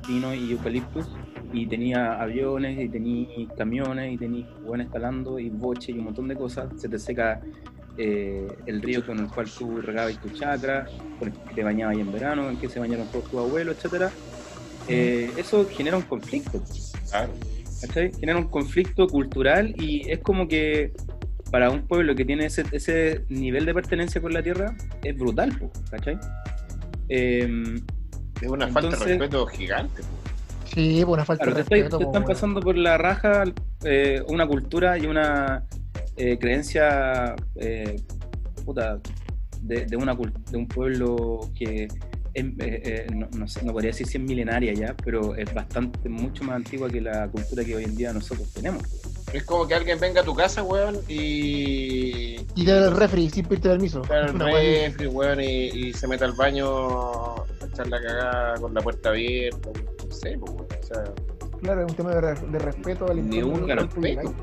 pino 0.05 0.33
y 0.33 0.51
eucaliptus, 0.51 1.07
y 1.51 1.65
tenía 1.67 2.21
aviones, 2.21 2.79
y 2.79 2.89
tenía 2.89 3.27
camiones, 3.57 4.13
y 4.13 4.17
tenía 4.17 4.47
buenos 4.63 4.91
talando, 4.91 5.39
y 5.39 5.49
boche, 5.49 5.91
y 5.91 5.99
un 5.99 6.05
montón 6.05 6.27
de 6.27 6.35
cosas, 6.35 6.69
se 6.77 6.89
te 6.89 6.97
seca 6.97 7.41
eh, 7.97 8.47
el 8.65 8.81
río 8.81 9.05
con 9.05 9.19
el 9.19 9.27
cual 9.27 9.47
tú 9.49 9.81
regabas 9.81 10.19
tu 10.21 10.29
chacra, 10.29 10.85
con 11.19 11.29
el 11.29 11.33
que 11.33 11.53
te 11.55 11.63
bañabas 11.63 11.95
ahí 11.95 12.01
en 12.01 12.11
verano, 12.11 12.49
en 12.49 12.57
que 12.57 12.69
se 12.69 12.79
bañaron 12.79 13.07
todos 13.07 13.29
tus 13.29 13.39
abuelos, 13.39 13.75
etcétera. 13.77 14.11
Eh, 14.87 15.31
eso 15.37 15.67
genera 15.69 15.95
un 15.97 16.03
conflicto. 16.03 16.61
Claro. 17.09 17.31
¿cachai? 17.81 18.11
Genera 18.19 18.37
un 18.39 18.45
conflicto 18.47 19.07
cultural 19.07 19.73
y 19.77 20.09
es 20.09 20.19
como 20.19 20.47
que 20.47 20.93
para 21.51 21.69
un 21.69 21.85
pueblo 21.85 22.15
que 22.15 22.25
tiene 22.25 22.45
ese, 22.45 22.63
ese 22.71 23.25
nivel 23.29 23.65
de 23.65 23.73
pertenencia 23.73 24.19
con 24.21 24.33
la 24.33 24.41
tierra 24.41 24.75
es 25.03 25.15
brutal, 25.17 25.51
¿cachai? 25.91 26.17
Em, 27.09 27.75
Es 28.41 28.49
una 28.49 28.67
falta 28.69 28.97
de 28.97 29.05
respeto 29.05 29.45
gigante. 29.47 30.01
Sí, 30.73 31.01
pues 31.03 31.13
una 31.13 31.25
falta 31.25 31.43
Claro, 31.43 31.57
de 31.57 31.63
te, 31.63 31.63
estoy- 31.63 31.79
respeto. 31.81 31.97
te 31.99 32.03
están 32.05 32.23
weón. 32.23 32.33
pasando 32.33 32.59
por 32.61 32.77
la 32.77 32.97
raja 32.97 33.43
eh, 33.83 34.21
una 34.27 34.47
cultura 34.47 34.97
y 34.97 35.05
una 35.05 35.63
eh, 36.17 36.37
creencia 36.37 37.35
eh, 37.55 37.95
puta, 38.65 38.99
de, 39.61 39.85
de 39.85 39.95
una, 39.97 40.15
de 40.15 40.57
un 40.57 40.67
pueblo 40.67 41.49
que 41.57 41.85
es, 41.85 41.93
eh, 42.35 42.51
eh, 42.59 43.07
no, 43.13 43.27
no 43.37 43.47
sé, 43.47 43.63
no 43.63 43.71
podría 43.73 43.91
decir 43.91 44.07
si 44.07 44.17
es 44.17 44.23
milenaria 44.23 44.73
ya, 44.73 44.95
pero 45.03 45.35
es 45.35 45.53
bastante, 45.53 46.09
mucho 46.09 46.43
más 46.43 46.55
antigua 46.57 46.89
que 46.89 46.99
la 47.01 47.27
cultura 47.29 47.63
que 47.63 47.75
hoy 47.75 47.83
en 47.83 47.95
día 47.95 48.11
nosotros 48.13 48.51
tenemos. 48.53 48.83
Es 49.33 49.43
como 49.43 49.67
que 49.67 49.73
alguien 49.75 49.99
venga 49.99 50.21
a 50.21 50.23
tu 50.23 50.33
casa, 50.35 50.61
weón, 50.63 50.97
y. 51.07 52.35
Y 52.55 52.65
te 52.65 52.71
da 52.71 52.87
el 52.87 52.95
refri 52.95 53.29
sin 53.29 53.45
pedirte 53.45 53.69
permiso. 53.69 54.01
El 54.11 54.37
refri, 54.39 55.07
weón, 55.07 55.41
y, 55.41 55.45
y 55.69 55.93
se 55.93 56.07
mete 56.07 56.25
al 56.25 56.33
baño 56.33 56.67
a 57.35 57.45
echar 57.71 57.87
la 57.87 57.99
cagada 58.01 58.55
con 58.59 58.73
la 58.73 58.81
puerta 58.81 59.09
abierta, 59.09 59.69
no 60.05 60.11
sé, 60.11 60.37
pues, 60.39 60.51
weón, 60.51 60.67
o 60.67 60.85
sea, 60.85 61.01
así. 61.03 61.57
Claro, 61.61 61.85
es 61.85 61.91
un 61.91 61.95
tema 61.97 62.15
de, 62.15 62.21
re- 62.21 62.47
de 62.51 62.59
respeto 62.59 63.05
al 63.09 63.27
Ni 63.29 63.37
entorno 63.37 63.61
un 63.61 63.67
del 63.67 63.77
respeto. 63.77 64.33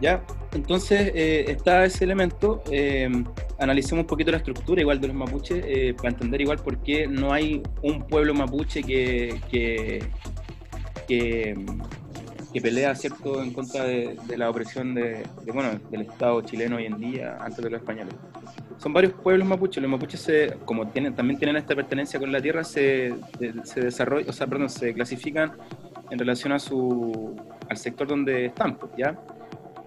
¿Ya? 0.00 0.22
Entonces 0.52 1.12
eh, 1.14 1.44
está 1.48 1.84
ese 1.84 2.04
elemento, 2.04 2.62
eh, 2.70 3.08
analicemos 3.58 4.02
un 4.02 4.06
poquito 4.06 4.30
la 4.30 4.38
estructura 4.38 4.80
igual 4.80 5.00
de 5.00 5.08
los 5.08 5.16
mapuches 5.16 5.62
eh, 5.64 5.94
para 5.96 6.08
entender 6.08 6.40
igual 6.40 6.58
por 6.58 6.78
qué 6.78 7.06
no 7.06 7.32
hay 7.32 7.62
un 7.82 8.06
pueblo 8.06 8.34
mapuche 8.34 8.82
que, 8.82 9.40
que, 9.50 10.02
que, 11.06 12.60
pelea 12.60 12.94
cierto 12.96 13.42
en 13.42 13.52
contra 13.52 13.84
de, 13.84 14.18
la 14.36 14.50
opresión 14.50 14.94
de, 14.94 15.22
de, 15.44 15.52
bueno, 15.52 15.78
del 15.90 16.02
Estado 16.02 16.40
chileno 16.42 16.76
hoy 16.76 16.86
en 16.86 16.98
día 16.98 17.36
antes 17.40 17.62
de 17.62 17.70
los 17.70 17.80
españoles. 17.80 18.14
Son 18.78 18.92
varios 18.92 19.12
pueblos 19.12 19.46
mapuches, 19.46 19.80
los 19.80 19.90
mapuches 19.90 20.20
se, 20.20 20.56
como 20.64 20.88
tienen, 20.88 21.14
también 21.14 21.38
tienen 21.38 21.56
esta 21.56 21.76
pertenencia 21.76 22.18
con 22.18 22.32
la 22.32 22.40
tierra, 22.40 22.64
se, 22.64 23.14
se 23.64 23.80
desarrollan, 23.80 24.30
o 24.30 24.32
sea, 24.32 24.46
perdón, 24.46 24.68
se 24.68 24.92
clasifican 24.94 25.52
en 26.10 26.18
relación 26.18 26.52
a 26.52 26.58
su, 26.58 27.36
al 27.68 27.76
sector 27.76 28.08
donde 28.08 28.46
están, 28.46 28.76
pues, 28.76 28.92
¿ya? 28.96 29.16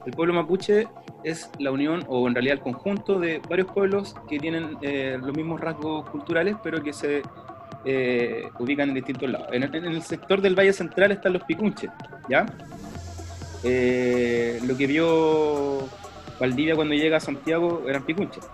El 0.06 0.12
pueblo 0.14 0.34
mapuche 0.34 0.88
es 1.24 1.50
la 1.60 1.72
unión, 1.72 2.04
o 2.08 2.28
en 2.28 2.36
realidad 2.36 2.58
el 2.58 2.62
conjunto 2.62 3.20
de 3.20 3.42
varios 3.50 3.72
pueblos 3.72 4.16
que 4.30 4.38
tienen 4.40 4.78
eh, 4.82 5.18
los 5.22 5.36
mismos 5.36 5.62
rasgos 5.62 6.10
culturales, 6.10 6.56
pero 6.62 6.84
que 6.84 6.92
se 6.92 7.22
eh, 7.86 8.50
ubican 8.60 8.90
en 8.90 8.96
distintos 8.96 9.30
lados. 9.30 9.48
En 9.52 9.64
el, 9.64 9.74
en 9.76 9.86
el 9.86 10.02
sector 10.02 10.42
del 10.42 10.56
Valle 10.56 10.74
Central 10.74 11.12
están 11.12 11.34
los 11.34 11.44
picunches, 11.44 11.90
¿ya? 12.30 12.46
Eh, 13.64 14.60
lo 14.66 14.76
que 14.76 14.88
vio 14.88 15.88
Valdivia 16.40 16.76
cuando 16.76 16.96
llega 16.96 17.18
a 17.18 17.22
Santiago 17.22 17.84
eran 17.88 18.04
picunches. 18.04 18.46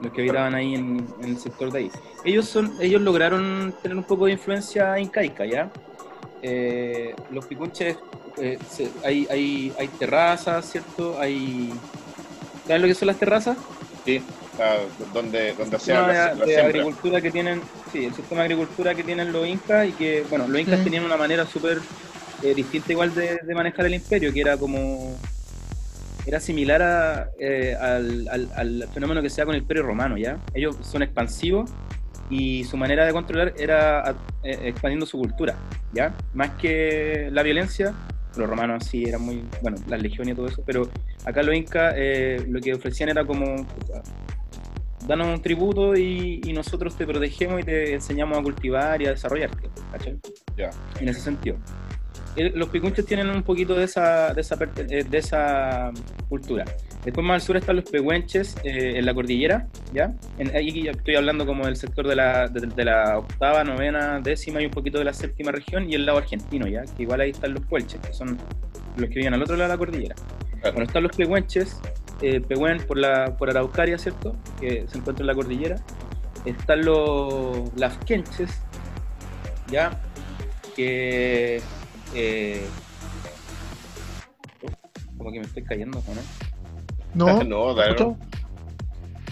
los 0.00 0.12
que 0.12 0.22
habitaban 0.22 0.54
ahí 0.54 0.74
en, 0.74 1.06
en 1.22 1.30
el 1.30 1.38
sector 1.38 1.72
de 1.72 1.78
ahí. 1.78 1.90
Ellos 2.24 2.46
son, 2.46 2.72
ellos 2.80 3.00
lograron 3.00 3.74
tener 3.82 3.96
un 3.96 4.04
poco 4.04 4.26
de 4.26 4.32
influencia 4.32 4.98
incaica, 4.98 5.44
¿ya? 5.46 5.70
Eh, 6.48 7.18
los 7.28 7.46
picunches, 7.46 7.98
eh, 8.36 8.60
se- 8.66 8.94
hay, 9.02 9.26
hay, 9.30 9.74
hay 9.78 9.96
terrazas, 9.96 10.70
¿cierto? 10.70 11.18
Hay... 11.20 11.82
¿Saben 12.66 12.82
lo 12.82 12.88
que 12.88 12.94
son 12.94 13.08
las 13.08 13.18
terrazas? 13.18 13.58
Sí, 14.04 14.26
donde, 15.12 15.54
donde 15.54 15.78
El 15.78 15.78
sea 15.78 16.02
sistema 16.02 16.02
la, 16.02 16.34
de, 16.34 16.34
la 16.34 16.44
de 16.44 16.60
agricultura 16.66 17.20
que 17.20 17.30
tienen, 17.32 17.68
sí, 17.84 18.04
el 18.04 18.14
sistema 18.14 18.42
de 18.42 18.46
agricultura 18.46 18.94
que 18.94 19.04
tienen 19.04 19.32
los 19.32 19.46
incas 19.46 19.88
y 19.88 19.94
que, 19.96 20.24
bueno, 20.24 20.46
los 20.48 20.60
incas 20.60 20.82
tenían 20.82 21.04
una 21.04 21.16
manera 21.16 21.46
súper 21.46 21.86
eh, 22.40 22.54
distinta 22.54 22.92
igual 22.92 23.14
de, 23.14 23.38
de 23.44 23.54
manejar 23.54 23.86
el 23.86 23.94
imperio, 23.94 24.32
que 24.32 24.40
era 24.40 24.58
como, 24.58 25.22
era 26.24 26.40
similar 26.40 26.82
a, 26.82 27.30
eh, 27.38 27.76
al, 27.80 28.26
al- 28.30 28.50
al 28.54 28.90
fenómeno 28.92 29.22
que 29.22 29.30
se 29.30 29.40
da 29.42 29.46
con 29.46 29.54
el 29.54 29.62
imperio 29.62 29.84
romano, 29.84 30.16
¿ya? 30.18 30.42
Ellos 30.52 30.78
son 30.82 31.02
expansivos 31.02 31.70
y 32.30 32.64
su 32.64 32.76
manera 32.76 33.04
de 33.04 33.12
controlar 33.12 33.54
era 33.56 34.14
eh, 34.42 34.58
expandiendo 34.64 35.06
su 35.06 35.18
cultura, 35.18 35.56
¿ya? 35.92 36.14
Más 36.34 36.50
que 36.50 37.28
la 37.32 37.42
violencia, 37.42 37.94
los 38.36 38.48
romanos 38.48 38.84
sí 38.84 39.04
eran 39.04 39.22
muy, 39.22 39.44
bueno, 39.62 39.78
las 39.88 40.02
legiones 40.02 40.32
y 40.32 40.36
todo 40.36 40.46
eso, 40.46 40.62
pero 40.66 40.88
acá 41.24 41.42
los 41.42 41.54
incas 41.54 41.94
eh, 41.96 42.44
lo 42.48 42.60
que 42.60 42.74
ofrecían 42.74 43.08
era 43.10 43.24
como, 43.24 43.66
danos 45.06 45.28
un 45.28 45.40
tributo 45.40 45.96
y, 45.96 46.40
y 46.44 46.52
nosotros 46.52 46.96
te 46.96 47.06
protegemos 47.06 47.60
y 47.60 47.64
te 47.64 47.94
enseñamos 47.94 48.38
a 48.38 48.42
cultivar 48.42 49.00
y 49.00 49.06
a 49.06 49.10
desarrollarte, 49.10 49.68
¿cachai? 49.92 50.18
Ya. 50.56 50.70
En 51.00 51.08
ese 51.08 51.20
sentido. 51.20 51.56
Los 52.54 52.68
picunches 52.68 53.06
tienen 53.06 53.30
un 53.30 53.42
poquito 53.42 53.74
de 53.74 53.84
esa, 53.84 54.34
de 54.34 54.42
esa, 54.42 54.58
eh, 54.76 55.04
de 55.08 55.18
esa 55.18 55.90
cultura. 56.28 56.64
Después 57.06 57.24
más 57.24 57.36
al 57.36 57.40
sur 57.40 57.56
están 57.56 57.76
los 57.76 57.88
pehuenches 57.88 58.56
eh, 58.64 58.98
en 58.98 59.06
la 59.06 59.14
cordillera, 59.14 59.68
¿ya? 59.94 60.12
En, 60.38 60.50
estoy 60.54 61.14
hablando 61.14 61.46
como 61.46 61.64
del 61.64 61.76
sector 61.76 62.08
de 62.08 62.16
la, 62.16 62.48
de, 62.48 62.66
de 62.66 62.84
la 62.84 63.18
octava, 63.18 63.62
novena, 63.62 64.20
décima 64.20 64.60
y 64.60 64.64
un 64.64 64.72
poquito 64.72 64.98
de 64.98 65.04
la 65.04 65.12
séptima 65.12 65.52
región 65.52 65.88
y 65.88 65.94
el 65.94 66.04
lado 66.04 66.18
argentino, 66.18 66.66
¿ya? 66.66 66.82
Que 66.82 67.04
igual 67.04 67.20
ahí 67.20 67.30
están 67.30 67.54
los 67.54 67.64
puelches, 67.64 68.00
que 68.00 68.12
son 68.12 68.36
los 68.96 69.08
que 69.08 69.14
viven 69.20 69.32
al 69.34 69.40
otro 69.40 69.54
lado 69.54 69.70
de 69.70 69.74
la 69.74 69.78
cordillera. 69.78 70.14
Claro. 70.16 70.72
Bueno, 70.72 70.82
están 70.82 71.04
los 71.04 71.16
pehuenches, 71.16 71.80
eh, 72.22 72.40
Pehuen 72.40 72.78
por, 72.78 72.98
la, 72.98 73.36
por 73.36 73.50
Araucaria, 73.50 73.98
¿cierto? 73.98 74.36
Que 74.60 74.84
se 74.88 74.98
encuentra 74.98 75.22
en 75.22 75.28
la 75.28 75.34
cordillera. 75.34 75.76
Están 76.44 76.84
los 76.84 77.72
lafkenches, 77.76 78.50
¿ya? 79.70 80.00
Que... 80.74 81.62
eh, 82.16 82.66
como 85.16 85.30
que 85.30 85.38
me 85.38 85.46
estoy 85.46 85.62
cayendo, 85.62 85.98
¿o 85.98 86.14
¿no? 86.14 86.20
No, 87.44 87.44
No, 87.44 87.74
¿escuchó? 87.82 88.16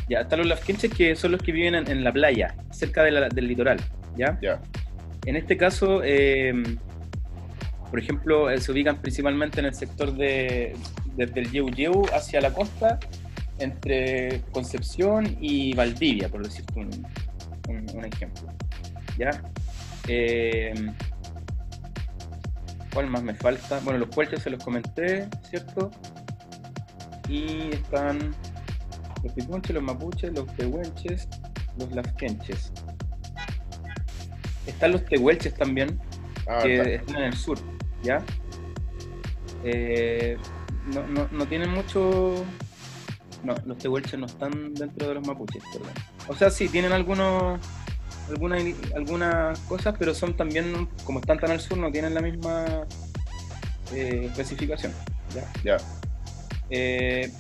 Ya, 0.09 0.21
están 0.21 0.41
los 0.41 0.49
lafkenches 0.49 0.93
que 0.93 1.17
son 1.17 1.33
los 1.33 1.43
que 1.43 1.53
viven 1.53 1.75
en, 1.75 1.91
en 1.91 2.05
la 2.05 2.13
playa, 2.13 2.55
cerca 2.71 3.03
de 3.03 3.11
la- 3.11 3.29
del 3.29 3.49
litoral, 3.49 3.79
¿ya? 4.17 4.39
Ya, 4.43 4.61
En 5.27 5.37
este 5.37 5.57
caso, 5.57 6.03
eh, 6.05 6.53
por 7.91 7.99
ejemplo, 7.99 8.51
eh, 8.51 8.61
se 8.61 8.71
ubican 8.73 9.01
principalmente 9.01 9.61
en 9.61 9.67
el 9.67 9.75
sector 9.75 10.15
de, 10.15 10.75
desde 11.17 11.41
el 11.41 11.51
Yeu 11.51 11.71
Yeu 11.71 12.03
hacia 12.13 12.41
la 12.43 12.53
costa, 12.53 12.99
entre 13.59 14.43
Concepción 14.53 15.37
y 15.41 15.73
Valdivia, 15.75 16.29
por 16.29 16.43
decirte 16.45 16.79
un, 16.81 16.91
un- 17.69 17.87
un 17.95 18.05
ejemplo. 18.05 18.49
¿Ya? 19.17 19.31
Eh, 20.09 20.75
¿Cuál 22.93 23.09
más 23.09 23.23
me 23.23 23.35
falta? 23.35 23.81
Bueno, 23.85 23.99
los 24.01 24.09
puertos 24.09 24.43
se 24.43 24.51
los 24.51 24.63
comenté, 24.63 25.29
¿cierto? 25.49 25.91
Y 27.29 27.71
están 27.73 28.35
los 29.23 29.33
pipunches, 29.33 29.75
los 29.75 29.83
mapuches, 29.83 30.33
los 30.33 30.49
pehuenches, 30.53 31.29
los 31.79 31.91
lafkenches. 31.93 32.73
Están 34.67 34.93
los 34.93 35.05
tehuelches 35.07 35.55
también, 35.55 35.99
Ah, 36.49 36.61
que 36.63 36.77
está. 36.77 36.91
están 36.91 37.17
en 37.17 37.23
el 37.25 37.37
sur, 37.37 37.59
¿ya? 38.03 38.23
Eh, 39.65 40.37
no, 40.93 41.07
no, 41.07 41.29
no 41.31 41.47
tienen 41.47 41.71
mucho... 41.71 42.45
No, 43.43 43.55
los 43.67 43.77
tehuelches 43.79 44.19
no 44.19 44.27
están 44.27 44.75
dentro 44.75 45.09
de 45.09 45.15
los 45.15 45.27
mapuches, 45.27 45.63
perdón. 45.73 45.93
O 46.29 46.35
sea, 46.35 46.51
sí, 46.51 46.69
tienen 46.69 46.93
algunos 46.93 47.61
algunas 48.31 48.63
algunas 48.97 49.59
cosas, 49.61 49.95
pero 49.99 50.15
son 50.15 50.35
también, 50.35 50.89
como 51.05 51.21
están 51.21 51.39
tan 51.39 51.51
al 51.51 51.61
sur, 51.61 51.77
no 51.77 51.91
tienen 51.93 52.15
la 52.15 52.23
misma 52.23 52.87
eh, 53.93 54.27
especificación, 54.31 54.93
¿ya? 55.35 55.53
Ya. 55.63 55.77
Eh, 56.71 57.31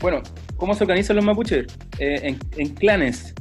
bueno, 0.00 0.22
¿cómo 0.56 0.74
se 0.74 0.84
organizan 0.84 1.16
los 1.16 1.24
mapuches? 1.24 1.66
Eh, 1.98 2.20
en, 2.24 2.38
en 2.56 2.74
clanes. 2.74 3.34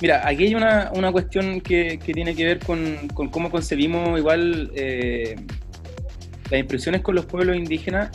Mira, 0.00 0.26
aquí 0.26 0.44
hay 0.46 0.54
una, 0.54 0.90
una 0.94 1.12
cuestión 1.12 1.60
que, 1.60 1.98
que 2.04 2.12
tiene 2.12 2.34
que 2.34 2.44
ver 2.44 2.58
con, 2.58 3.08
con 3.14 3.28
cómo 3.28 3.50
concebimos 3.50 4.18
igual 4.18 4.70
eh, 4.74 5.36
las 6.50 6.60
impresiones 6.60 7.02
con 7.02 7.14
los 7.14 7.26
pueblos 7.26 7.56
indígenas. 7.56 8.10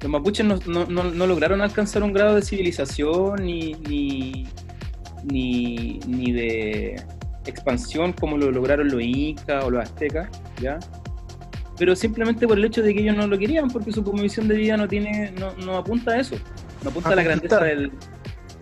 Los 0.00 0.10
mapuches 0.10 0.46
no, 0.46 0.58
no- 0.66 0.86
no- 0.86 1.04
no 1.10 1.26
lograron 1.26 1.60
alcanzar 1.60 2.02
un 2.02 2.12
grado 2.12 2.36
de 2.36 2.42
civilización 2.42 3.44
ni, 3.44 3.72
ni, 3.88 4.46
ni, 5.24 5.98
ni 6.06 6.32
de 6.32 7.02
expansión 7.46 8.12
como 8.12 8.38
lo 8.38 8.50
lograron 8.52 8.88
los 8.88 9.02
incas 9.02 9.64
o 9.64 9.70
los 9.70 9.82
aztecas, 9.82 10.28
¿ya? 10.62 10.78
Pero 11.80 11.96
simplemente 11.96 12.46
por 12.46 12.58
el 12.58 12.64
hecho 12.66 12.82
de 12.82 12.92
que 12.92 13.00
ellos 13.00 13.16
no 13.16 13.26
lo 13.26 13.38
querían, 13.38 13.68
porque 13.70 13.90
su 13.90 14.02
visión 14.04 14.46
de 14.48 14.54
vida 14.54 14.76
no 14.76 14.86
tiene, 14.86 15.32
no, 15.32 15.52
no 15.64 15.78
apunta 15.78 16.10
a 16.12 16.20
eso, 16.20 16.36
no 16.84 16.90
apunta 16.90 17.08
a, 17.08 17.12
A 17.12 17.16
la 17.16 17.22
grandeza 17.22 17.58
del, 17.64 17.90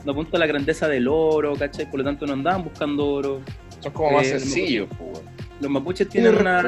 no 0.04 0.12
apunta 0.12 0.36
a 0.36 0.40
la 0.40 0.46
grandeza 0.46 0.86
del 0.86 1.08
oro, 1.08 1.56
¿cachai? 1.56 1.90
Por 1.90 1.98
lo 1.98 2.04
tanto 2.04 2.26
no 2.28 2.34
andaban 2.34 2.62
buscando 2.62 3.04
oro. 3.04 3.40
Son 3.80 3.92
como 3.92 4.12
más 4.12 4.24
Eh, 4.28 4.38
sencillos, 4.38 4.88
pues. 4.96 5.20
Los 5.60 5.68
mapuches 5.68 6.08
tienen 6.08 6.32
Tiene 6.34 6.48
una, 6.48 6.62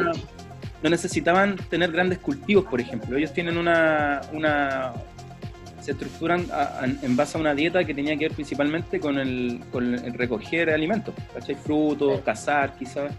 no 0.82 0.90
necesitaban 0.90 1.54
tener 1.68 1.92
grandes 1.92 2.18
cultivos, 2.18 2.64
por 2.64 2.80
ejemplo. 2.80 3.16
Ellos 3.16 3.32
tienen 3.32 3.56
una, 3.56 4.20
una 4.32 4.92
se 5.80 5.92
estructuran 5.92 6.46
a- 6.52 6.80
a- 6.80 6.84
en 6.84 7.16
base 7.16 7.38
a 7.38 7.40
una 7.40 7.54
dieta 7.54 7.84
que 7.84 7.94
tenía 7.94 8.16
que 8.16 8.24
ver 8.24 8.32
principalmente 8.34 8.98
con 8.98 9.18
el, 9.20 9.60
con 9.70 9.94
el 9.94 10.12
recoger 10.14 10.68
alimentos, 10.70 11.14
¿cachai? 11.32 11.54
Frutos, 11.54 12.16
Sí. 12.16 12.22
cazar 12.24 12.74
quizás, 12.76 13.12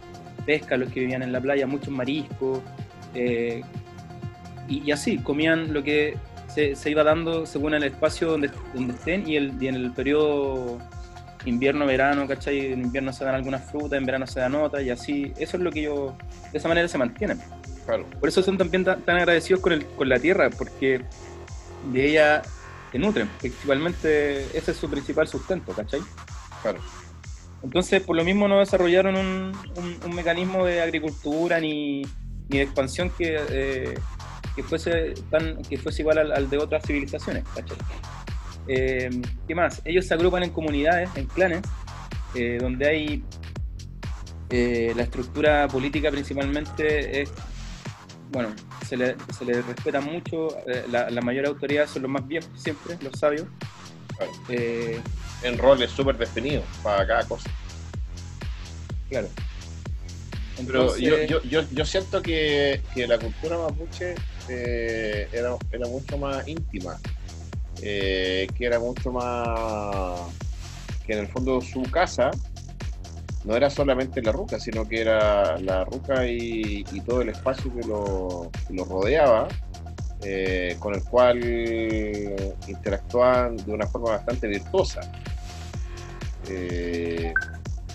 pesca, 0.46 0.76
los 0.76 0.90
que 0.92 1.00
vivían 1.00 1.24
en 1.24 1.32
la 1.32 1.40
playa, 1.40 1.66
muchos 1.66 1.90
mariscos, 1.90 2.60
eh, 3.14 3.62
y, 4.68 4.84
y 4.88 4.92
así, 4.92 5.18
comían 5.20 5.74
lo 5.74 5.84
que 5.84 6.18
se, 6.54 6.76
se 6.76 6.90
iba 6.92 7.04
dando 7.04 7.46
según 7.46 7.74
el 7.74 7.84
espacio 7.84 8.30
donde, 8.32 8.52
donde 8.74 8.94
estén 8.94 9.28
y, 9.28 9.36
el, 9.38 9.54
y 9.62 9.68
en 9.68 9.76
el 9.76 9.92
periodo 9.92 10.80
invierno-verano, 11.46 12.28
¿cachai? 12.28 12.74
En 12.74 12.82
invierno 12.82 13.12
se 13.14 13.26
dan 13.26 13.36
algunas 13.36 13.70
frutas, 13.72 13.94
en 13.98 14.06
verano 14.06 14.28
se 14.28 14.40
dan 14.40 14.56
otras, 14.56 14.84
y 14.84 14.90
así, 14.92 15.34
eso 15.38 15.58
es 15.58 15.64
lo 15.64 15.72
que 15.72 15.82
ellos, 15.82 16.14
de 16.52 16.58
esa 16.58 16.68
manera 16.68 16.88
se 16.88 16.98
mantienen. 16.98 17.40
Claro. 17.86 18.06
Por 18.20 18.30
eso 18.30 18.44
son 18.44 18.58
también 18.58 18.84
tan, 18.84 19.02
tan 19.02 19.18
agradecidos 19.18 19.62
con, 19.62 19.74
el, 19.74 19.86
con 19.88 20.08
la 20.08 20.20
tierra, 20.20 20.50
porque 20.52 21.02
de 21.92 22.10
ella 22.10 22.44
se 22.92 23.00
nutren. 23.00 23.28
Principalmente 23.40 24.44
ese 24.56 24.72
es 24.72 24.78
su 24.78 24.90
principal 24.90 25.28
sustento, 25.28 25.72
¿cachai? 25.74 26.02
Claro. 26.62 26.80
Entonces, 27.64 28.02
por 28.04 28.16
lo 28.16 28.24
mismo 28.24 28.48
no 28.48 28.60
desarrollaron 28.60 29.16
un, 29.16 29.52
un- 29.76 29.98
un 30.06 30.16
mecanismo 30.16 30.66
de 30.66 30.82
agricultura 30.82 31.60
ni, 31.60 32.04
ni 32.52 32.58
de 32.58 32.64
expansión 32.64 33.10
que, 33.18 33.40
eh, 33.50 33.94
que, 34.56 34.64
fuese 34.64 35.14
tan, 35.30 35.62
que 35.64 35.78
fuese 35.78 36.02
igual 36.02 36.18
al, 36.18 36.32
al 36.32 36.50
de 36.50 36.58
otras 36.58 36.84
civilizaciones. 36.86 37.44
Eh, 38.68 39.10
¿Qué 39.48 39.56
más? 39.56 39.82
Ellos 39.86 40.06
se 40.06 40.14
agrupan 40.14 40.44
en 40.44 40.52
comunidades, 40.52 41.10
en 41.16 41.26
clanes, 41.28 41.62
eh, 42.36 42.58
donde 42.62 42.88
hay 42.88 43.24
eh, 44.50 44.94
la 44.96 45.04
estructura 45.04 45.68
política 45.68 46.12
principalmente 46.12 47.22
es, 47.22 47.32
bueno, 48.32 48.50
se 48.88 48.98
le, 48.98 49.16
se 49.38 49.46
le 49.46 49.62
respeta 49.62 50.02
mucho, 50.02 50.50
la, 50.90 51.10
la 51.10 51.22
mayor 51.22 51.46
autoridad 51.46 51.88
son 51.88 52.04
los 52.04 52.12
más 52.12 52.28
viejos 52.28 52.50
siempre, 52.56 52.98
los 53.02 53.18
sabios. 53.18 53.48
Claro. 54.18 54.32
En 55.44 55.58
roles 55.58 55.90
súper 55.90 56.18
definidos 56.18 56.66
para 56.84 57.08
cada 57.08 57.24
cosa. 57.28 57.50
claro. 59.10 59.28
Pero 60.66 60.98
yo, 60.98 61.24
yo, 61.24 61.42
yo, 61.44 61.62
yo 61.72 61.86
siento 61.86 62.22
que, 62.22 62.82
que 62.94 63.08
la 63.08 63.18
cultura 63.18 63.58
mapuche 63.58 64.16
eh, 64.48 65.28
era, 65.32 65.56
era 65.72 65.88
mucho 65.88 66.18
más 66.18 66.48
íntima, 66.48 67.00
eh, 67.82 68.48
que 68.56 68.66
era 68.66 68.80
mucho 68.80 69.12
más, 69.12 70.20
que 71.06 71.14
en 71.14 71.20
el 71.20 71.28
fondo 71.28 71.62
su 71.62 71.82
casa 71.84 72.32
no 73.44 73.56
era 73.56 73.70
solamente 73.70 74.22
la 74.22 74.32
ruca, 74.32 74.60
sino 74.60 74.88
que 74.88 75.02
era 75.02 75.58
la 75.60 75.84
ruca 75.86 76.28
y, 76.28 76.86
y 76.92 77.02
todo 77.02 77.22
el 77.22 77.30
espacio 77.30 77.74
que 77.74 77.88
lo, 77.88 78.52
que 78.68 78.74
lo 78.74 78.86
rodeaba, 78.86 79.48
eh, 80.24 80.76
con 80.78 80.94
el 80.94 81.04
cual 81.04 81.40
interactuaban 82.68 83.58
de 83.58 83.72
una 83.72 83.88
forma 83.88 84.12
bastante 84.12 84.48
virtuosa. 84.48 85.02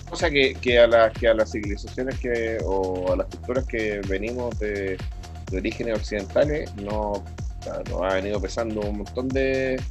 Cosa 0.09 0.29
que, 0.29 0.53
que 0.55 0.79
a 0.79 0.87
las 0.87 1.13
que 1.13 1.27
a 1.27 1.33
las 1.33 1.51
civilizaciones 1.51 2.17
que 2.19 2.57
o 2.63 3.11
a 3.11 3.17
las 3.17 3.27
culturas 3.27 3.65
que 3.65 3.99
venimos 4.07 4.57
de, 4.59 4.97
orígenes 5.51 5.97
occidentales 5.97 6.73
no 6.75 7.23
nos 7.89 8.01
ha 8.01 8.15
venido 8.15 8.39
pesando 8.41 8.81
un 8.81 8.99
montón 8.99 9.27
de 9.29 9.81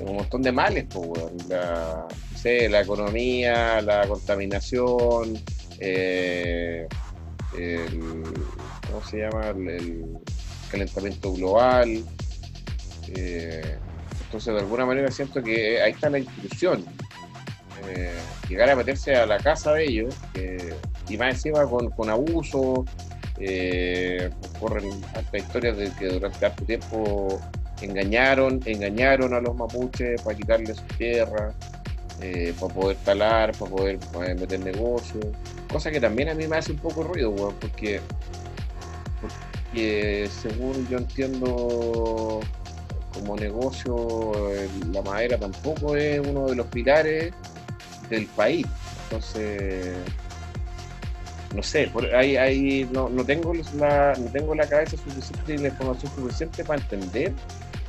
un 0.00 0.16
montón 0.16 0.42
de 0.42 0.52
males, 0.52 0.86
pues. 0.92 1.48
La, 1.48 2.06
la 2.44 2.80
economía, 2.80 3.80
la 3.82 4.06
contaminación, 4.08 5.38
eh, 5.78 6.88
el, 7.56 8.00
¿cómo 8.88 9.04
se 9.08 9.18
llama? 9.18 9.50
El, 9.50 9.68
el 9.68 10.04
calentamiento 10.70 11.32
global. 11.34 12.04
eh, 13.14 13.78
entonces, 14.24 14.54
de 14.54 14.60
alguna 14.60 14.86
manera 14.86 15.10
siento 15.10 15.42
que 15.42 15.80
ahí 15.82 15.92
está 15.92 16.08
la 16.08 16.18
intrusión. 16.18 16.84
Eh, 17.88 18.12
llegar 18.48 18.70
a 18.70 18.76
meterse 18.76 19.14
a 19.14 19.26
la 19.26 19.38
casa 19.38 19.72
de 19.72 19.84
ellos, 19.84 20.14
y 21.08 21.16
más 21.16 21.34
encima 21.34 21.66
con, 21.66 21.90
con 21.90 22.10
abuso, 22.10 22.84
eh, 23.38 24.30
corren 24.60 24.90
hartas 25.14 25.34
historias 25.34 25.76
de 25.76 25.90
que 25.98 26.08
durante 26.08 26.46
harto 26.46 26.64
tiempo 26.64 27.40
engañaron, 27.80 28.60
engañaron 28.64 29.34
a 29.34 29.40
los 29.40 29.56
mapuches 29.56 30.22
para 30.22 30.36
quitarles 30.36 30.76
su 30.76 30.96
tierra, 30.96 31.52
eh, 32.20 32.54
para 32.60 32.74
poder 32.74 32.96
talar, 32.98 33.52
para 33.56 33.70
poder 33.70 33.98
meter 34.38 34.60
negocios, 34.60 35.24
cosa 35.70 35.90
que 35.90 36.00
también 36.00 36.28
a 36.28 36.34
mí 36.34 36.46
me 36.46 36.56
hace 36.56 36.72
un 36.72 36.78
poco 36.78 37.02
ruido, 37.02 37.34
porque, 37.60 38.00
porque 39.20 40.30
según 40.30 40.86
yo 40.88 40.98
entiendo 40.98 42.40
como 43.12 43.36
negocio, 43.36 44.32
la 44.92 45.02
madera 45.02 45.38
tampoco 45.38 45.96
es 45.96 46.20
uno 46.20 46.46
de 46.46 46.54
los 46.54 46.66
pilares 46.68 47.32
del 48.12 48.26
país. 48.26 48.66
Entonces, 49.04 49.96
no 51.54 51.62
sé, 51.62 51.88
por 51.92 52.06
ahí, 52.14 52.36
ahí 52.36 52.88
no, 52.92 53.08
no 53.08 53.24
tengo 53.24 53.52
la, 53.76 54.14
no 54.18 54.26
tengo 54.30 54.54
la 54.54 54.66
cabeza 54.66 54.96
suficiente 54.96 55.54
y 55.54 55.58
la 55.58 55.68
información 55.68 56.10
suficiente 56.14 56.64
para 56.64 56.80
entender 56.80 57.32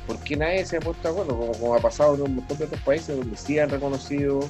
por 0.06 0.18
qué 0.18 0.36
nadie 0.36 0.66
se 0.66 0.76
ha 0.76 0.80
puesto 0.80 1.02
de 1.08 1.08
acuerdo, 1.14 1.38
como, 1.38 1.52
como 1.52 1.74
ha 1.74 1.78
pasado 1.80 2.14
en 2.16 2.22
un 2.22 2.34
montón 2.36 2.58
de 2.58 2.64
otros 2.64 2.80
países 2.82 3.16
donde 3.16 3.36
sí 3.36 3.58
han 3.58 3.70
reconocido 3.70 4.40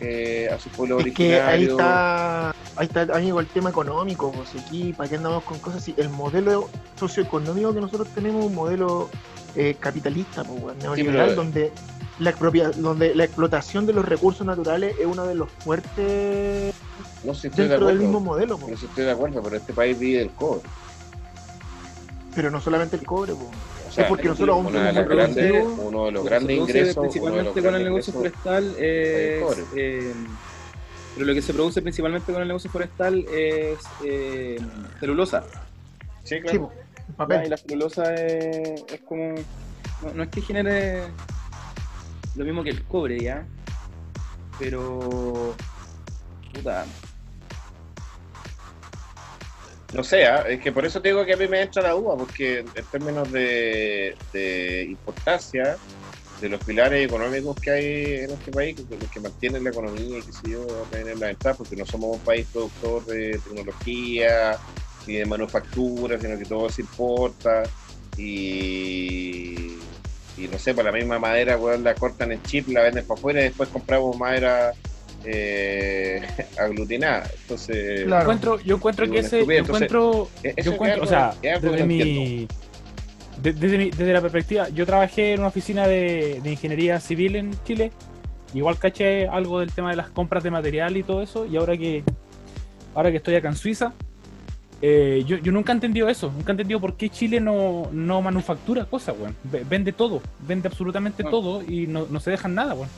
eh, 0.00 0.50
a 0.52 0.58
su 0.58 0.68
pueblo 0.70 0.98
Es 1.00 1.14
que 1.14 1.40
ahí 1.40 1.64
está, 1.64 2.50
ahí 2.50 2.86
está, 2.86 3.02
amigo, 3.16 3.40
el 3.40 3.46
tema 3.46 3.70
económico, 3.70 4.30
pues 4.32 4.50
aquí, 4.54 4.92
¿para 4.92 5.08
qué 5.08 5.16
andamos 5.16 5.44
con 5.44 5.58
cosas 5.60 5.80
así? 5.82 5.94
El 5.96 6.10
modelo 6.10 6.68
socioeconómico 6.98 7.72
que 7.72 7.80
nosotros 7.80 8.08
tenemos 8.14 8.40
es 8.42 8.46
un 8.48 8.54
modelo 8.54 9.08
eh, 9.56 9.76
capitalista, 9.80 10.44
pues, 10.44 10.76
neoliberal, 10.76 11.28
pero- 11.28 11.36
donde 11.36 11.72
la 12.22 12.30
expropia- 12.30 12.70
donde 12.72 13.14
la 13.14 13.24
explotación 13.24 13.86
de 13.86 13.92
los 13.92 14.04
recursos 14.04 14.46
naturales 14.46 14.94
es 14.98 15.06
uno 15.06 15.26
de 15.26 15.34
los 15.34 15.50
fuertes 15.50 16.74
No 17.24 17.34
sé 17.34 17.40
si 17.42 17.46
estoy 17.48 17.64
de 17.64 17.70
dentro 17.70 17.86
del 17.88 17.96
acuerdo. 17.96 18.02
mismo 18.02 18.20
modelo. 18.20 18.58
No 18.58 18.66
sé 18.68 18.76
si 18.76 18.86
estoy 18.86 19.04
de 19.04 19.10
acuerdo, 19.10 19.42
pero 19.42 19.56
este 19.56 19.72
país 19.72 19.98
vive 19.98 20.18
del 20.20 20.30
cobre. 20.30 20.62
pero 22.34 22.50
no 22.50 22.60
solamente 22.62 22.96
el 22.96 23.04
cobre, 23.04 23.34
pues. 23.34 23.48
O 23.88 23.92
sea, 23.92 24.04
es 24.04 24.08
porque 24.08 24.26
nosotros 24.26 24.54
aún 24.54 24.66
una 24.66 24.90
de 24.90 25.04
grandes- 25.04 25.66
uno 25.78 26.06
de 26.06 26.12
los 26.12 26.14
Lo 26.14 26.22
que 26.22 26.28
grandes 26.30 26.56
se 26.56 26.62
produce 26.62 26.78
ingresos, 26.78 26.96
uno 26.96 27.02
de 27.02 27.10
principalmente 27.10 27.62
con 27.62 27.74
el 27.74 27.84
negocio 27.84 28.12
forestal 28.14 28.74
es, 28.78 29.42
cobre. 29.42 29.62
eh, 29.76 30.14
pero 31.14 31.26
lo 31.26 31.34
que 31.34 31.42
se 31.42 31.52
produce 31.52 31.82
principalmente 31.82 32.32
con 32.32 32.40
el 32.40 32.48
negocio 32.48 32.70
forestal 32.70 33.18
es 33.30 33.78
eh, 34.02 34.58
celulosa 34.98 35.44
Sí, 36.24 36.40
claro. 36.40 36.72
Ya, 37.08 37.14
papel. 37.16 37.42
y 37.44 37.48
la 37.50 37.56
celulosa 37.58 38.14
es, 38.14 38.82
es 38.90 39.00
como 39.06 39.34
no, 40.02 40.14
no 40.14 40.22
es 40.22 40.28
que 40.30 40.40
genere 40.40 41.02
lo 42.34 42.44
mismo 42.44 42.62
que 42.62 42.70
el 42.70 42.82
cobre 42.84 43.18
ya 43.20 43.46
pero 44.58 45.54
puta 46.52 46.86
No 49.92 50.02
sé, 50.02 50.24
¿ah? 50.24 50.44
es 50.48 50.60
que 50.60 50.72
por 50.72 50.86
eso 50.86 51.02
te 51.02 51.10
digo 51.10 51.24
que 51.24 51.34
a 51.34 51.36
mí 51.36 51.46
me 51.48 51.60
entra 51.60 51.82
la 51.82 51.90
duda, 51.90 52.16
porque 52.16 52.60
en 52.60 52.84
términos 52.90 53.30
de, 53.30 54.16
importancia 54.88 55.76
de 56.40 56.48
los 56.48 56.64
pilares 56.64 57.04
económicos 57.06 57.56
que 57.60 57.70
hay 57.70 58.04
en 58.24 58.30
este 58.30 58.50
país, 58.50 58.74
que, 58.74 58.96
los 58.96 59.10
que 59.10 59.20
mantienen 59.20 59.62
la 59.62 59.70
economía 59.70 60.18
y 60.18 60.22
que 60.22 60.32
sé 60.32 60.50
yo, 60.50 60.66
tener 60.90 61.18
la 61.18 61.26
ventaja, 61.26 61.58
porque 61.58 61.76
no 61.76 61.84
somos 61.84 62.16
un 62.16 62.24
país 62.24 62.46
productor 62.50 63.04
de 63.04 63.38
tecnología 63.38 64.58
ni 65.06 65.16
de 65.16 65.26
manufactura, 65.26 66.18
sino 66.18 66.38
que 66.38 66.46
todo 66.46 66.70
se 66.70 66.80
importa 66.80 67.62
y, 68.16 69.76
y 70.36 70.48
no 70.48 70.58
sé, 70.58 70.74
para 70.74 70.90
la 70.90 70.96
misma 70.98 71.18
madera, 71.18 71.56
weón, 71.58 71.84
la 71.84 71.94
cortan 71.94 72.32
en 72.32 72.42
chip, 72.42 72.68
la 72.68 72.82
venden 72.82 73.04
para 73.04 73.18
afuera 73.18 73.40
y 73.40 73.44
después 73.44 73.68
compramos 73.68 74.16
madera 74.18 74.72
eh, 75.24 76.22
aglutinada. 76.58 77.28
Entonces, 77.42 78.04
Claro. 78.04 78.22
Encuentro, 78.22 78.60
yo 78.60 78.76
encuentro 78.76 79.10
que 79.10 79.18
ese, 79.18 79.38
yo 79.44 79.50
entonces, 79.52 79.82
encuentro, 79.90 80.28
e- 80.42 80.54
yo 80.62 80.72
encuentro, 80.72 81.02
algo- 81.02 81.04
o 81.04 81.08
sea, 81.08 81.86
mi, 81.86 82.46
de- 83.42 83.52
desde 83.52 83.78
mi, 83.78 83.90
desde 83.90 84.12
la 84.12 84.20
perspectiva, 84.20 84.68
yo 84.70 84.86
trabajé 84.86 85.32
en 85.34 85.40
una 85.40 85.48
oficina 85.48 85.86
de, 85.86 86.40
de 86.42 86.50
ingeniería 86.50 86.98
civil 87.00 87.36
en 87.36 87.50
Chile, 87.64 87.92
igual 88.54 88.78
caché 88.78 89.26
algo 89.28 89.60
del 89.60 89.72
tema 89.72 89.90
de 89.90 89.96
las 89.96 90.10
compras 90.10 90.42
de 90.42 90.50
material 90.50 90.96
y 90.96 91.02
todo 91.02 91.22
eso, 91.22 91.46
y 91.46 91.56
ahora 91.56 91.76
que, 91.76 92.02
ahora 92.94 93.10
que 93.10 93.18
estoy 93.18 93.34
acá 93.34 93.48
en 93.48 93.56
Suiza, 93.56 93.92
eh, 94.82 95.22
yo, 95.26 95.36
yo 95.38 95.52
nunca 95.52 95.72
he 95.72 95.74
entendido 95.76 96.08
eso, 96.08 96.30
nunca 96.36 96.50
he 96.50 96.54
entendido 96.54 96.80
por 96.80 96.94
qué 96.94 97.08
Chile 97.08 97.40
no, 97.40 97.88
no 97.92 98.20
manufactura 98.20 98.84
cosas, 98.84 99.14
weón. 99.18 99.34
Ve- 99.44 99.64
Vende 99.68 99.92
todo, 99.92 100.20
vende 100.46 100.66
absolutamente 100.68 101.22
Ah. 101.24 101.30
todo 101.30 101.62
y 101.62 101.86
no, 101.86 102.06
no 102.10 102.18
se 102.20 102.32
dejan 102.32 102.54
nada, 102.54 102.74
weón. 102.74 102.88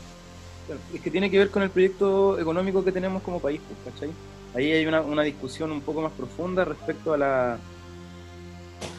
Es 0.95 1.01
que 1.03 1.11
tiene 1.11 1.31
que 1.31 1.37
ver 1.39 1.51
con 1.51 1.63
el 1.63 1.69
proyecto 1.69 2.39
económico 2.41 2.83
que 2.83 2.91
tenemos 2.91 3.23
como 3.23 3.39
país, 3.39 3.61
pues, 3.69 3.95
¿cachai? 3.95 4.11
Ahí 4.55 4.73
hay 4.73 4.87
una, 4.87 5.03
una 5.03 5.23
discusión 5.23 5.71
un 5.73 5.83
poco 5.83 6.01
más 6.01 6.13
profunda 6.13 6.65
respecto 6.65 7.13
a 7.13 7.19
la... 7.19 7.59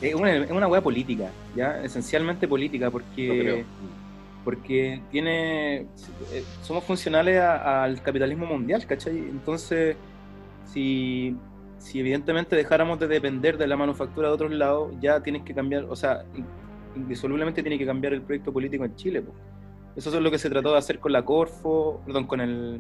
Es 0.01 0.13
una, 0.13 0.35
es 0.35 0.51
una 0.51 0.67
hueá 0.67 0.81
política, 0.81 1.31
¿ya? 1.55 1.81
Esencialmente 1.83 2.47
política, 2.47 2.91
porque, 2.91 3.65
porque 4.43 5.01
tiene... 5.11 5.77
eh, 6.31 6.43
Somos 6.61 6.83
funcionales 6.83 7.39
a- 7.39 7.83
al 7.83 7.99
capitalismo 8.01 8.45
mundial, 8.45 8.85
¿cachai? 8.85 9.17
Entonces, 9.17 9.95
si, 10.71 11.35
si 11.85 11.99
evidentemente 11.99 12.55
dejáramos 12.55 12.97
de 12.99 13.07
depender 13.07 13.59
de 13.59 13.67
la 13.67 13.77
manufactura 13.77 14.29
de 14.29 14.33
otros 14.33 14.51
lados, 14.51 14.91
ya 14.99 15.21
tienes 15.21 15.43
que 15.43 15.53
cambiar, 15.53 15.83
o 15.83 15.95
sea, 15.95 16.25
in- 16.33 16.45
indisolublemente 16.95 17.61
tiene 17.61 17.77
que 17.77 17.85
cambiar 17.85 18.13
el 18.13 18.23
proyecto 18.23 18.51
político 18.51 18.85
en 18.85 18.95
Chile, 18.95 19.21
pues. 19.21 19.37
Eso 19.95 20.09
es 20.09 20.15
lo 20.21 20.31
que 20.31 20.39
se 20.39 20.49
trató 20.49 20.71
de 20.71 20.79
hacer 20.79 20.97
con 20.99 21.11
la 21.13 21.23
Corfo, 21.23 22.01
perdón, 22.05 22.25
con 22.25 22.41
el... 22.41 22.79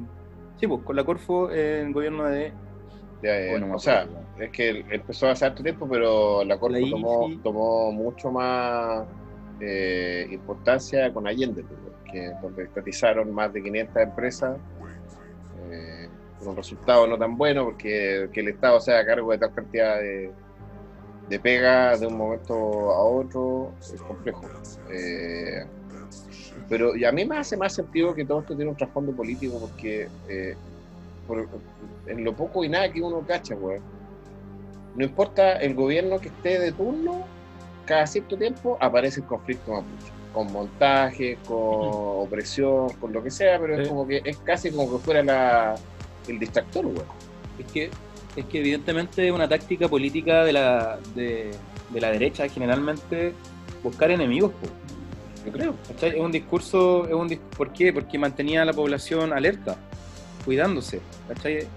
Sí, 0.59 0.65
pues, 0.67 0.81
con 0.81 0.95
la 0.95 1.03
Corfo 1.03 1.51
en 1.51 1.87
el 1.87 1.93
gobierno 1.93 2.23
de... 2.25 2.51
Bueno, 3.51 3.75
o 3.75 3.79
sea, 3.79 4.07
es 4.39 4.49
que 4.49 4.83
empezó 4.89 5.29
hace 5.29 5.45
harto 5.45 5.61
tiempo, 5.61 5.87
pero 5.87 6.43
la 6.43 6.57
Corpo 6.57 6.75
La 6.77 6.89
tomó, 6.89 7.31
tomó 7.43 7.91
mucho 7.91 8.31
más 8.31 9.05
eh, 9.61 10.27
importancia 10.31 11.13
con 11.13 11.27
Allende, 11.27 11.63
que 12.11 12.31
donde 12.41 12.63
estatizaron 12.63 13.31
más 13.33 13.53
de 13.53 13.61
500 13.61 13.95
empresas, 13.97 14.57
eh, 15.71 16.04
con 16.39 16.49
un 16.49 16.55
resultado 16.57 17.07
no 17.07 17.17
tan 17.17 17.37
bueno, 17.37 17.65
porque 17.65 18.29
que 18.33 18.39
el 18.41 18.49
Estado 18.49 18.79
sea 18.79 18.99
a 18.99 19.05
cargo 19.05 19.31
de 19.31 19.37
tal 19.37 19.53
cantidad 19.53 19.97
de, 19.99 20.31
de 21.29 21.39
pega 21.39 21.97
de 21.97 22.07
un 22.07 22.17
momento 22.17 22.53
a 22.91 23.03
otro 23.03 23.73
es 23.81 24.01
complejo. 24.01 24.41
Eh, 24.89 25.65
pero 26.69 26.95
y 26.95 27.05
a 27.05 27.11
mí 27.11 27.25
me 27.25 27.37
hace 27.37 27.57
más 27.57 27.73
sentido 27.73 28.13
que 28.13 28.25
todo 28.25 28.39
esto 28.41 28.55
tiene 28.55 28.71
un 28.71 28.77
trasfondo 28.77 29.11
político, 29.13 29.59
porque 29.59 30.07
eh, 30.29 30.55
por- 31.27 31.47
en 32.07 32.23
lo 32.23 32.33
poco 32.35 32.63
y 32.63 32.69
nada 32.69 32.91
que 32.91 33.01
uno 33.01 33.25
cacha, 33.25 33.55
weón. 33.55 33.81
No 34.95 35.03
importa 35.03 35.57
el 35.57 35.75
gobierno 35.75 36.19
que 36.19 36.29
esté 36.29 36.57
de 36.59 36.71
turno, 36.71 37.23
cada 37.85 38.07
cierto 38.07 38.37
tiempo 38.37 38.77
aparece 38.79 39.19
el 39.19 39.25
conflicto 39.25 39.71
mapuche. 39.71 40.11
Con 40.31 40.51
montajes, 40.51 41.37
con 41.45 41.57
opresión, 41.57 42.89
con 42.99 43.11
lo 43.13 43.23
que 43.23 43.31
sea, 43.31 43.57
pero 43.59 43.77
es 43.79 43.87
como 43.87 44.05
que 44.07 44.21
es 44.23 44.37
casi 44.39 44.69
como 44.71 44.91
que 44.91 45.03
fuera 45.03 45.23
la, 45.23 45.75
el 46.27 46.39
distractor, 46.39 46.85
weón. 46.85 47.03
Es 47.59 47.65
que, 47.71 47.89
es 48.35 48.45
que 48.45 48.59
evidentemente 48.59 49.27
es 49.27 49.33
una 49.33 49.47
táctica 49.47 49.87
política 49.87 50.43
de 50.43 50.53
la, 50.53 50.99
de, 51.15 51.51
de 51.89 52.01
la 52.01 52.11
derecha 52.11 52.47
generalmente 52.49 53.33
buscar 53.83 54.11
enemigos. 54.11 54.51
Yo 55.45 55.51
creo. 55.51 55.75
¿Cachai? 55.87 56.09
Es 56.11 56.19
un 56.19 56.31
discurso, 56.31 57.07
es 57.07 57.13
un 57.13 57.29
dis- 57.29 57.39
¿por 57.55 57.71
qué? 57.71 57.93
Porque 57.93 58.17
mantenía 58.17 58.63
a 58.63 58.65
la 58.65 58.73
población 58.73 59.31
alerta, 59.31 59.77
cuidándose, 60.43 61.01
¿cachai? 61.27 61.67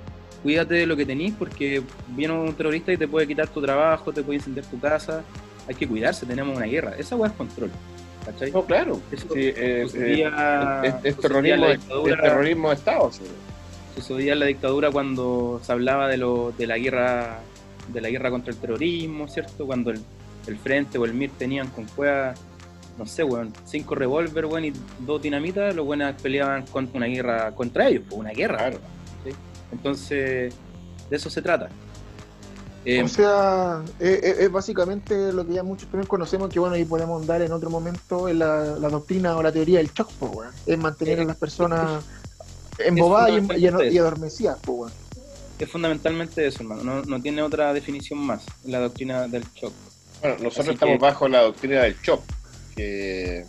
Cuídate 0.42 0.74
de 0.74 0.86
lo 0.86 0.96
que 0.96 1.04
tenís 1.04 1.34
porque 1.38 1.82
viene 2.08 2.32
un 2.32 2.54
terrorista 2.54 2.92
y 2.92 2.96
te 2.96 3.06
puede 3.08 3.26
quitar 3.26 3.48
tu 3.48 3.60
trabajo, 3.60 4.12
te 4.12 4.22
puede 4.22 4.38
incendiar 4.38 4.64
tu 4.66 4.78
casa, 4.80 5.22
hay 5.68 5.74
que 5.74 5.86
cuidarse, 5.86 6.24
tenemos 6.26 6.56
una 6.56 6.66
guerra, 6.66 6.94
esa 6.96 7.14
hueá 7.16 7.28
es 7.30 7.36
control, 7.36 7.70
¿cachai? 8.24 8.50
No, 8.52 8.64
claro. 8.64 9.00
Eso 9.12 9.26
Sí, 9.34 9.52
eh, 9.54 9.82
sucedía- 9.84 10.80
eh, 10.84 10.88
es, 10.88 10.94
es 11.04 11.14
sucedía 11.16 11.56
terrorismo, 11.56 11.66
es 12.08 12.20
terrorismo 12.22 12.68
de 12.70 12.74
Estado. 12.74 13.12
sí. 13.12 13.20
Sucedía 14.00 14.32
en 14.34 14.38
la 14.40 14.46
dictadura 14.46 14.90
cuando 14.90 15.60
se 15.62 15.72
hablaba 15.72 16.08
de 16.08 16.16
lo 16.16 16.52
de 16.56 16.66
la 16.66 16.78
guerra 16.78 17.40
de 17.92 18.00
la 18.00 18.10
guerra 18.10 18.30
contra 18.30 18.52
el 18.52 18.58
terrorismo, 18.58 19.28
¿cierto? 19.28 19.66
Cuando 19.66 19.90
el, 19.90 20.00
el 20.46 20.58
Frente 20.58 20.98
o 20.98 21.04
el 21.06 21.14
MIR 21.14 21.30
tenían 21.38 21.68
con 21.68 21.84
cueva, 21.86 22.34
no 22.98 23.06
sé, 23.06 23.24
weón, 23.24 23.52
cinco 23.64 23.94
revólver, 23.94 24.44
weón, 24.46 24.66
y 24.66 24.72
dos 25.00 25.22
dinamitas, 25.22 25.74
los 25.74 25.86
buenos 25.86 26.14
peleaban 26.20 26.66
con 26.66 26.90
una 26.92 27.06
guerra 27.06 27.54
contra 27.54 27.88
ellos, 27.88 28.02
pues 28.08 28.20
una 28.20 28.30
guerra. 28.32 28.58
Claro. 28.58 28.78
Entonces, 29.72 30.54
de 31.10 31.16
eso 31.16 31.30
se 31.30 31.42
trata. 31.42 31.68
Eh, 32.84 33.02
o 33.02 33.08
sea, 33.08 33.82
es, 33.98 34.22
es- 34.22 34.38
es 34.40 34.52
básicamente 34.52 35.32
lo 35.32 35.46
que 35.46 35.54
ya 35.54 35.62
muchos 35.62 35.88
también 35.90 36.06
conocemos, 36.06 36.48
que 36.48 36.58
bueno, 36.60 36.74
ahí 36.76 36.84
podemos 36.84 37.26
dar 37.26 37.42
en 37.42 37.52
otro 37.52 37.68
momento 37.70 38.28
en 38.28 38.38
la, 38.38 38.76
la 38.78 38.88
doctrina 38.88 39.36
o 39.36 39.42
la 39.42 39.52
teoría 39.52 39.78
del 39.78 39.90
shock, 39.92 40.10
weón. 40.20 40.52
Es 40.66 40.78
mantener 40.78 41.20
a 41.20 41.24
las 41.24 41.36
personas 41.36 42.04
embobadas 42.78 43.30
y, 43.30 43.32
y, 43.32 43.36
fundamentalmente 43.38 43.94
y 43.94 43.98
adormecidas, 43.98 44.58
po, 44.60 44.72
weón. 44.72 44.92
es 45.58 45.68
fundamentalmente 45.70 46.46
eso, 46.46 46.62
hermano. 46.62 46.82
No, 46.84 47.02
no 47.02 47.20
tiene 47.22 47.42
otra 47.42 47.72
definición 47.72 48.18
más, 48.20 48.42
la 48.64 48.78
doctrina 48.80 49.26
del 49.28 49.44
shock. 49.54 49.72
Bueno, 50.20 50.36
nosotros 50.42 50.66
Así 50.68 50.74
estamos 50.74 50.96
que- 50.96 51.02
bajo 51.02 51.28
la 51.28 51.42
doctrina 51.42 51.82
del 51.82 52.00
chop, 52.02 52.20
que, 52.76 53.44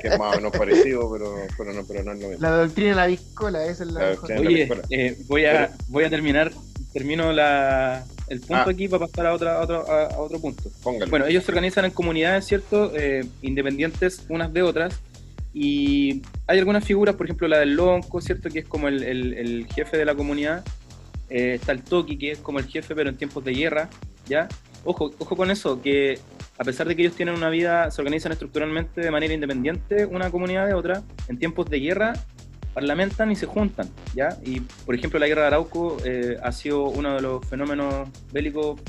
que 0.00 0.08
es 0.08 0.18
más 0.18 0.32
o 0.34 0.36
menos 0.36 0.52
parecido, 0.52 1.10
pero, 1.12 1.34
pero, 1.56 1.72
no, 1.72 1.84
pero 1.86 2.02
no 2.04 2.12
es 2.12 2.20
lo 2.20 2.28
mismo. 2.28 2.42
La 2.42 2.50
doctrina 2.56 2.90
de 2.90 2.96
la 2.96 3.06
discola, 3.06 3.64
esa 3.64 3.84
es 3.84 3.90
la 3.92 4.00
La 4.02 4.10
mejor. 4.10 4.28
doctrina- 4.28 4.48
Oye, 4.48 4.66
película. 4.66 4.82
eh, 4.90 5.18
voy, 5.26 5.44
a, 5.46 5.70
voy 5.88 6.04
a 6.04 6.10
terminar, 6.10 6.52
termino 6.92 7.32
la, 7.32 8.04
el 8.28 8.40
punto 8.40 8.54
Ah. 8.66 8.70
aquí 8.70 8.88
para 8.88 9.06
pasar 9.06 9.26
a, 9.26 9.34
otra, 9.34 9.58
a 9.58 9.62
otro, 9.62 9.90
a, 9.90 10.18
otro 10.18 10.40
punto. 10.40 10.64
Póngalo. 10.82 11.10
Bueno, 11.10 11.26
ellos 11.26 11.44
se 11.44 11.50
organizan 11.52 11.84
en 11.84 11.90
comunidades, 11.92 12.46
¿cierto? 12.46 12.92
Eh, 12.96 13.24
independientes 13.42 14.22
unas 14.28 14.52
de 14.52 14.62
otras. 14.62 14.94
Y 15.54 16.20
hay 16.48 16.58
algunas 16.58 16.84
figuras, 16.84 17.14
por 17.14 17.26
ejemplo, 17.26 17.46
la 17.46 17.58
del 17.60 17.74
Lonco, 17.76 18.20
¿cierto? 18.20 18.50
Que 18.50 18.58
es 18.60 18.64
como 18.66 18.88
el, 18.88 19.02
el- 19.04 19.66
jefe 19.72 19.96
de 19.96 20.04
la 20.04 20.14
comunidad. 20.14 20.64
Eh, 21.30 21.54
está 21.54 21.72
el 21.72 21.82
Toki, 21.82 22.16
que 22.18 22.32
es 22.32 22.38
como 22.38 22.58
el 22.58 22.66
jefe, 22.66 22.94
pero 22.94 23.08
en 23.08 23.16
tiempos 23.16 23.44
de 23.44 23.54
guerra, 23.54 23.88
¿ya? 24.26 24.48
Ojo, 24.84 25.12
ojo 25.18 25.36
con 25.36 25.50
eso, 25.50 25.80
que 25.80 26.18
a 26.58 26.64
pesar 26.64 26.86
de 26.86 26.94
que 26.94 27.02
ellos 27.02 27.14
tienen 27.16 27.34
una 27.36 27.48
vida, 27.50 27.90
se 27.90 28.00
organizan 28.02 28.32
estructuralmente 28.32 29.00
de 29.00 29.10
manera 29.10 29.32
independiente 29.32 30.04
una 30.06 30.30
comunidad 30.30 30.66
de 30.66 30.74
otra, 30.74 31.02
en 31.28 31.38
tiempos 31.38 31.70
de 31.70 31.78
guerra 31.80 32.12
parlamentan 32.74 33.30
y 33.30 33.36
se 33.36 33.46
juntan, 33.46 33.88
¿ya? 34.14 34.36
Y, 34.44 34.60
por 34.60 34.94
ejemplo, 34.96 35.18
la 35.20 35.28
guerra 35.28 35.42
de 35.42 35.46
Arauco 35.46 35.96
eh, 36.04 36.36
ha 36.42 36.50
sido 36.52 36.84
uno 36.84 37.14
de 37.14 37.22
los 37.22 37.46
fenómenos 37.46 38.08
bélicos 38.32 38.80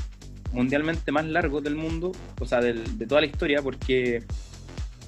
mundialmente 0.51 1.11
más 1.11 1.25
largos 1.25 1.63
del 1.63 1.75
mundo, 1.75 2.11
o 2.39 2.45
sea, 2.45 2.59
del- 2.61 2.97
de 2.97 3.05
toda 3.05 3.21
la 3.21 3.27
historia, 3.27 3.61
porque 3.61 4.23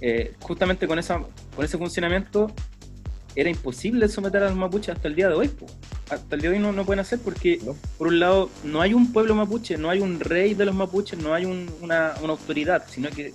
eh, 0.01 0.33
justamente 0.41 0.87
con, 0.87 0.99
esa, 0.99 1.19
con 1.55 1.65
ese 1.65 1.77
funcionamiento 1.77 2.51
era 3.35 3.49
imposible 3.49 4.07
someter 4.07 4.41
a 4.43 4.47
los 4.49 4.55
mapuches 4.57 4.95
hasta 4.95 5.07
el 5.07 5.15
día 5.15 5.27
de 5.29 5.35
hoy. 5.35 5.47
po. 5.47 5.67
Hasta 6.09 6.35
el 6.35 6.41
día 6.41 6.49
de 6.49 6.57
hoy 6.57 6.61
no, 6.61 6.71
no 6.71 6.85
pueden 6.85 6.99
hacer 7.01 7.19
porque, 7.19 7.59
No. 7.63 7.75
por 7.97 8.07
un 8.07 8.19
lado, 8.19 8.49
no 8.63 8.81
hay 8.81 8.93
un 8.93 9.11
pueblo 9.13 9.35
mapuche, 9.35 9.77
no 9.77 9.89
hay 9.89 9.99
un 9.99 10.19
rey 10.19 10.53
de 10.55 10.65
los 10.65 10.73
mapuches, 10.73 11.19
no 11.19 11.33
hay 11.33 11.45
un- 11.45 11.69
una, 11.81 12.13
una 12.23 12.31
autoridad, 12.33 12.83
sino 12.87 13.09
que 13.09 13.27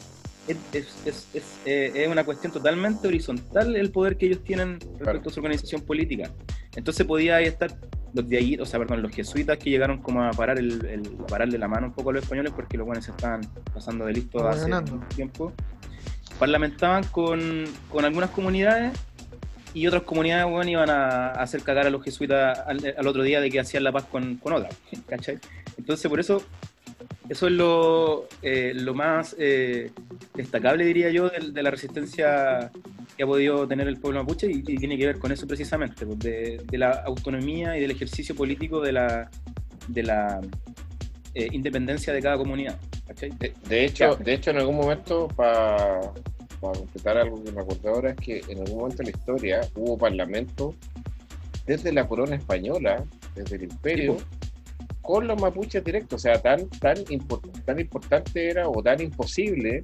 es, 0.48 0.56
es- 0.72 0.96
es- 1.06 1.26
es, 1.34 1.42
eh, 1.66 1.92
es 1.94 2.08
una 2.08 2.24
cuestión 2.24 2.52
totalmente 2.52 3.06
horizontal 3.06 3.76
el 3.76 3.90
poder 3.92 4.16
que 4.16 4.26
ellos 4.26 4.42
tienen 4.42 4.80
respecto 4.80 4.98
Claro. 5.04 5.20
a 5.24 5.30
su 5.30 5.38
organización 5.40 5.82
política. 5.82 6.30
Entonces 6.74 7.06
podía 7.06 7.36
ahí 7.36 7.44
estar 7.44 7.76
los 8.14 8.28
de 8.28 8.36
ahí, 8.38 8.58
o 8.58 8.66
sea, 8.66 8.78
perdón, 8.80 9.02
los 9.02 9.12
jesuitas 9.14 9.56
que 9.58 9.70
llegaron 9.70 9.98
como 10.02 10.22
a 10.24 10.30
parar 10.32 10.58
el, 10.58 10.84
el- 10.86 11.16
a 11.22 11.26
pararle 11.26 11.58
la 11.58 11.68
mano 11.68 11.86
un 11.88 11.92
poco 11.92 12.10
a 12.10 12.14
los 12.14 12.24
españoles 12.24 12.52
porque 12.56 12.76
los 12.76 12.86
buenos 12.86 13.04
se 13.04 13.10
estaban 13.12 13.42
pasando 13.72 14.04
de 14.06 14.14
listo 14.14 14.46
hace 14.48 14.62
ganando. 14.62 14.98
tiempo. 15.14 15.52
Parlamentaban 16.42 17.04
con, 17.04 17.66
con 17.88 18.04
algunas 18.04 18.30
comunidades 18.30 18.98
y 19.74 19.86
otras 19.86 20.02
comunidades 20.02 20.50
bueno, 20.50 20.68
iban 20.68 20.90
a, 20.90 21.28
a 21.28 21.40
hacer 21.40 21.62
cagar 21.62 21.86
a 21.86 21.90
los 21.90 22.02
jesuitas 22.02 22.58
al, 22.66 22.96
al 22.98 23.06
otro 23.06 23.22
día 23.22 23.40
de 23.40 23.48
que 23.48 23.60
hacían 23.60 23.84
la 23.84 23.92
paz 23.92 24.06
con, 24.06 24.38
con 24.38 24.54
otras. 24.54 24.76
¿cachai? 25.06 25.38
Entonces, 25.78 26.10
por 26.10 26.18
eso, 26.18 26.42
eso 27.28 27.46
es 27.46 27.52
lo, 27.52 28.26
eh, 28.42 28.72
lo 28.74 28.92
más 28.92 29.36
eh, 29.38 29.92
destacable, 30.34 30.84
diría 30.84 31.10
yo, 31.10 31.28
de, 31.28 31.52
de 31.52 31.62
la 31.62 31.70
resistencia 31.70 32.72
que 33.16 33.22
ha 33.22 33.26
podido 33.26 33.68
tener 33.68 33.86
el 33.86 33.98
pueblo 33.98 34.18
mapuche 34.18 34.48
y, 34.50 34.64
y 34.66 34.78
tiene 34.78 34.98
que 34.98 35.06
ver 35.06 35.20
con 35.20 35.30
eso 35.30 35.46
precisamente, 35.46 36.04
pues, 36.04 36.18
de, 36.18 36.60
de 36.64 36.78
la 36.78 37.04
autonomía 37.06 37.78
y 37.78 37.82
del 37.82 37.92
ejercicio 37.92 38.34
político 38.34 38.80
de 38.80 38.90
la, 38.90 39.30
de 39.86 40.02
la 40.02 40.40
eh, 41.34 41.48
independencia 41.52 42.12
de 42.12 42.20
cada 42.20 42.36
comunidad. 42.36 42.80
¿cachai? 43.06 43.30
De, 43.38 43.54
de 43.68 43.84
hecho, 43.84 44.16
de 44.16 44.34
hecho, 44.34 44.50
en 44.50 44.58
algún 44.58 44.76
momento, 44.76 45.28
para 46.62 46.78
completar 46.78 47.18
algo 47.18 47.42
que 47.42 47.50
me 47.52 47.60
acordé 47.60 47.88
ahora, 47.88 48.10
es 48.10 48.16
que 48.16 48.40
en 48.48 48.60
algún 48.60 48.78
momento 48.78 49.02
en 49.02 49.06
la 49.10 49.18
historia 49.18 49.60
hubo 49.74 49.98
parlamento 49.98 50.74
desde 51.66 51.92
la 51.92 52.06
corona 52.06 52.36
española, 52.36 53.04
desde 53.34 53.56
el 53.56 53.64
imperio, 53.64 54.16
Sí, 54.18 54.24
con 55.02 55.26
los 55.26 55.40
mapuches 55.40 55.82
directos. 55.84 56.20
O 56.20 56.22
sea, 56.22 56.40
tan, 56.40 56.68
tan, 56.78 56.94
tan 57.64 57.80
importante 57.80 58.48
era 58.48 58.68
o 58.68 58.80
tan 58.82 59.00
imposible 59.00 59.82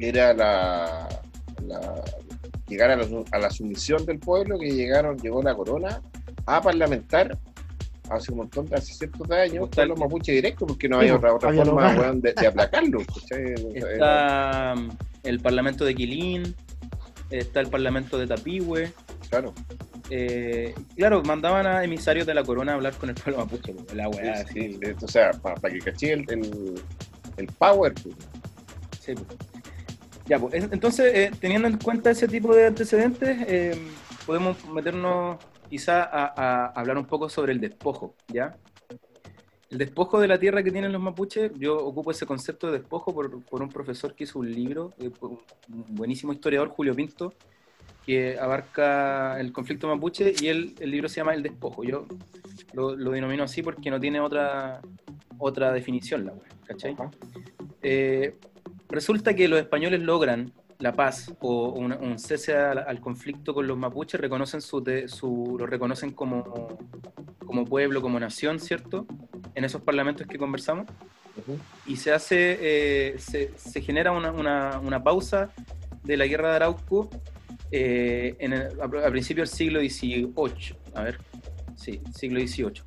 era 0.00 0.32
la, 0.34 1.08
la- 1.66 2.04
llegar 2.66 2.90
a 2.90 2.96
la, 2.96 3.06
a 3.30 3.38
la 3.38 3.50
sumisión 3.50 4.04
del 4.04 4.18
pueblo 4.18 4.58
que 4.58 4.70
llegaron, 4.72 5.16
llegó 5.18 5.42
la 5.42 5.54
corona 5.54 6.02
a 6.46 6.60
parlamentar 6.60 7.38
hace 8.10 8.32
un 8.32 8.38
montón 8.38 8.66
de, 8.66 8.76
hace 8.76 8.92
ciertos 8.94 9.30
años 9.30 9.68
con 9.74 9.88
los 9.88 9.98
mapuches 9.98 10.34
directos 10.34 10.66
porque 10.66 10.88
no 10.88 10.98
había 10.98 11.14
otra, 11.16 11.32
otra 11.34 11.50
había 11.50 11.64
forma 11.64 12.12
de, 12.14 12.32
de 12.34 12.46
aplacarlos. 12.46 13.04
¿cachai? 13.06 13.54
O 13.54 13.56
sea, 13.72 13.90
era- 13.90 13.92
Está 13.92 14.74
el 15.22 15.40
Parlamento 15.40 15.84
de 15.84 15.94
Quilín, 15.94 16.54
está 17.30 17.60
el 17.60 17.68
Parlamento 17.68 18.18
de 18.18 18.26
Tapihue. 18.26 18.92
claro. 19.30 19.54
eh, 20.10 20.74
claro, 20.96 21.22
mandaban 21.22 21.66
a 21.66 21.84
emisarios 21.84 22.26
de 22.26 22.34
la 22.34 22.44
corona 22.44 22.72
a 22.72 22.74
hablar 22.74 22.94
con 22.94 23.08
el 23.08 23.14
pueblo 23.14 23.38
mapuche. 23.44 23.72
pues, 23.72 23.94
La 23.94 24.08
weá, 24.08 24.36
Sí, 24.36 24.42
así. 24.42 24.60
sí, 24.74 24.78
sí, 24.82 25.04
o 25.04 25.08
sea, 25.08 25.30
para 25.32 25.60
que 25.70 25.78
caché 25.78 26.12
el, 26.12 26.24
el, 26.28 26.74
el 27.38 27.46
power. 27.46 27.94
pues. 27.94 28.14
Sí, 29.00 29.14
pues. 29.14 29.26
Ya, 30.26 30.38
pues, 30.38 30.54
en- 30.54 30.72
entonces, 30.72 31.12
eh, 31.14 31.30
teniendo 31.40 31.66
en 31.68 31.78
cuenta 31.78 32.10
ese 32.10 32.28
tipo 32.28 32.54
de 32.54 32.66
antecedentes, 32.66 33.38
eh, 33.48 33.76
podemos 34.26 34.64
meternos 34.66 35.38
quizá 35.70 36.02
a, 36.04 36.32
a 36.36 36.66
hablar 36.78 36.98
un 36.98 37.06
poco 37.06 37.28
sobre 37.30 37.52
el 37.52 37.60
despojo, 37.60 38.14
¿ya? 38.28 38.54
El 39.72 39.78
despojo 39.78 40.20
de 40.20 40.28
la 40.28 40.38
tierra 40.38 40.62
que 40.62 40.70
tienen 40.70 40.92
los 40.92 41.00
mapuches, 41.00 41.50
yo 41.58 41.78
ocupo 41.78 42.10
ese 42.10 42.26
concepto 42.26 42.66
de 42.66 42.74
despojo 42.78 43.14
por, 43.14 43.42
por 43.42 43.62
un 43.62 43.70
profesor 43.70 44.14
que 44.14 44.24
hizo 44.24 44.38
un 44.38 44.52
libro, 44.52 44.92
eh, 44.98 45.10
un 45.22 45.38
buenísimo 45.94 46.30
historiador, 46.34 46.68
Julio 46.68 46.94
Pinto, 46.94 47.32
que 48.04 48.38
abarca 48.38 49.40
el 49.40 49.50
conflicto 49.50 49.88
mapuche 49.88 50.34
y 50.42 50.48
él, 50.48 50.74
el 50.78 50.90
libro 50.90 51.08
se 51.08 51.16
llama 51.16 51.32
El 51.32 51.42
despojo. 51.42 51.84
Yo 51.84 52.06
lo, 52.74 52.94
lo 52.94 53.12
denomino 53.12 53.44
así 53.44 53.62
porque 53.62 53.90
no 53.90 53.98
tiene 53.98 54.20
otra, 54.20 54.82
otra 55.38 55.72
definición, 55.72 56.26
la 56.26 56.32
wea, 56.34 56.50
¿cachai? 56.66 56.94
Eh, 57.80 58.36
resulta 58.90 59.32
que 59.34 59.48
los 59.48 59.58
españoles 59.58 60.02
logran 60.02 60.52
la 60.80 60.92
paz 60.92 61.32
o 61.40 61.70
un, 61.70 61.92
un 61.94 62.18
cese 62.18 62.54
al, 62.54 62.76
al 62.80 63.00
conflicto 63.00 63.54
con 63.54 63.66
los 63.66 63.78
mapuches, 63.78 64.20
reconocen 64.20 64.60
su, 64.60 64.84
su- 65.06 65.56
lo 65.58 65.64
reconocen 65.64 66.10
como, 66.12 66.76
como 67.46 67.64
pueblo, 67.64 68.02
como 68.02 68.20
nación, 68.20 68.60
¿cierto? 68.60 69.06
En 69.54 69.64
esos 69.64 69.82
parlamentos 69.82 70.26
que 70.26 70.38
conversamos. 70.38 70.86
Y 71.86 71.96
se 71.96 72.12
hace, 72.12 72.58
eh, 72.60 73.18
se, 73.18 73.52
se 73.56 73.80
genera 73.80 74.12
una, 74.12 74.30
una- 74.32 74.78
una 74.80 75.02
pausa 75.02 75.50
de 76.04 76.16
la 76.16 76.26
guerra 76.26 76.50
de 76.50 76.56
Arauco 76.56 77.08
eh, 77.70 78.36
en 78.38 78.52
el- 78.52 78.68
a, 78.80 79.06
a 79.06 79.10
principios 79.10 79.50
del 79.50 79.56
siglo 79.56 79.80
XVIII. 79.80 80.76
A 80.94 81.02
ver, 81.02 81.18
sí, 81.76 82.00
siglo 82.14 82.38
XVIII. 82.40 82.82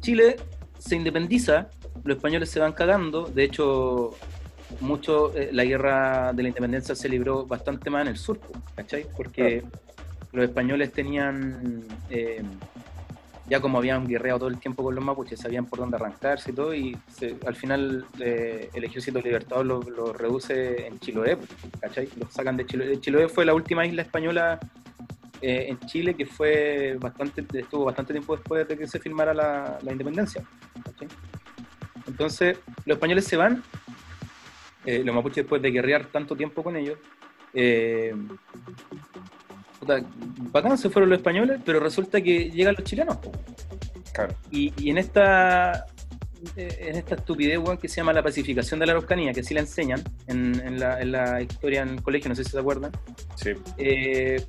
Chile 0.00 0.36
se 0.78 0.96
independiza, 0.96 1.68
los 2.04 2.16
españoles 2.16 2.50
se 2.50 2.60
van 2.60 2.72
cagando, 2.72 3.26
de 3.26 3.44
hecho, 3.44 4.10
mucho 4.80 5.34
eh, 5.36 5.50
la 5.52 5.64
guerra 5.64 6.32
de 6.32 6.42
la 6.42 6.48
independencia 6.48 6.94
se 6.94 7.08
libró 7.08 7.46
bastante 7.46 7.88
más 7.90 8.02
en 8.02 8.08
el 8.08 8.16
sur, 8.16 8.40
¿cachai? 8.74 9.06
Porque 9.16 9.62
los 10.32 10.44
españoles 10.44 10.92
tenían, 10.92 11.84
eh, 12.10 12.42
ya 13.48 13.60
como 13.60 13.78
habían 13.78 14.06
guerreado 14.06 14.40
todo 14.40 14.48
el 14.48 14.58
tiempo 14.58 14.82
con 14.82 14.94
los 14.94 15.04
mapuches, 15.04 15.40
sabían 15.40 15.66
por 15.66 15.78
dónde 15.78 15.96
arrancarse 15.96 16.50
y 16.50 16.54
todo, 16.54 16.74
y 16.74 16.96
al 17.46 17.56
final 17.56 18.06
eh, 18.20 18.70
el 18.72 18.84
ejército 18.84 19.20
libertador 19.20 19.66
lo, 19.66 20.12
reduce 20.12 20.86
en 20.86 20.98
Chiloé, 21.00 21.38
¿cachai? 21.80 22.08
Lo 22.18 22.30
sacan 22.30 22.56
de 22.56 22.66
Chiloé. 22.66 23.00
Chiloé 23.00 23.28
fue 23.28 23.44
la 23.44 23.54
última 23.54 23.86
isla 23.86 24.02
española 24.02 24.58
eh, 25.40 25.66
en 25.68 25.78
Chile 25.80 26.14
que 26.14 26.26
fue 26.26 26.96
bastante, 27.00 27.44
estuvo 27.54 27.84
bastante 27.84 28.12
tiempo 28.12 28.36
después 28.36 28.66
de 28.66 28.76
que 28.76 28.86
se 28.86 28.98
firmara 28.98 29.32
la, 29.32 29.78
la 29.82 29.92
independencia. 29.92 30.42
¿cachai? 30.84 31.08
Entonces, 32.06 32.58
los 32.84 32.96
españoles 32.96 33.24
se 33.24 33.36
van, 33.36 33.62
eh, 34.84 35.02
los 35.04 35.14
mapuches 35.14 35.44
después 35.44 35.60
de 35.60 35.70
guerrear 35.70 36.06
tanto 36.06 36.34
tiempo 36.34 36.62
con 36.62 36.76
ellos, 36.76 36.98
eh, 37.52 38.14
puta, 39.96 40.06
bacán 40.52 40.78
se 40.78 40.90
fueron 40.90 41.10
los 41.10 41.18
españoles, 41.18 41.60
pero 41.64 41.80
resulta 41.80 42.20
que 42.20 42.50
llegan 42.50 42.74
los 42.76 42.84
chilenos. 42.84 43.18
Claro. 44.12 44.34
Y, 44.50 44.72
y 44.82 44.90
en 44.90 44.98
esta 44.98 45.86
eh, 46.56 46.86
en 46.88 46.96
esta 46.96 47.14
estupidez 47.16 47.58
weón, 47.58 47.78
que 47.78 47.88
se 47.88 47.96
llama 47.96 48.12
la 48.12 48.22
pacificación 48.22 48.78
de 48.80 48.86
la 48.86 48.92
Araucanía, 48.92 49.32
que 49.32 49.42
sí 49.42 49.54
la 49.54 49.60
enseñan 49.60 50.02
en, 50.28 50.60
en 50.64 50.78
la, 50.78 51.00
en 51.00 51.12
la 51.12 51.42
historia 51.42 51.82
en 51.82 51.88
el 51.90 52.02
colegio, 52.02 52.28
no 52.28 52.34
sé 52.36 52.44
si 52.44 52.50
se 52.50 52.58
acuerdan, 52.58 52.92
Sí. 53.34 53.50
eh, 53.76 54.44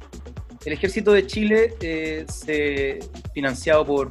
el 0.66 0.74
ejército 0.74 1.12
de 1.14 1.26
Chile 1.26 1.74
eh, 1.82 2.26
se 2.28 3.00
financiado 3.34 3.86
por, 3.86 4.10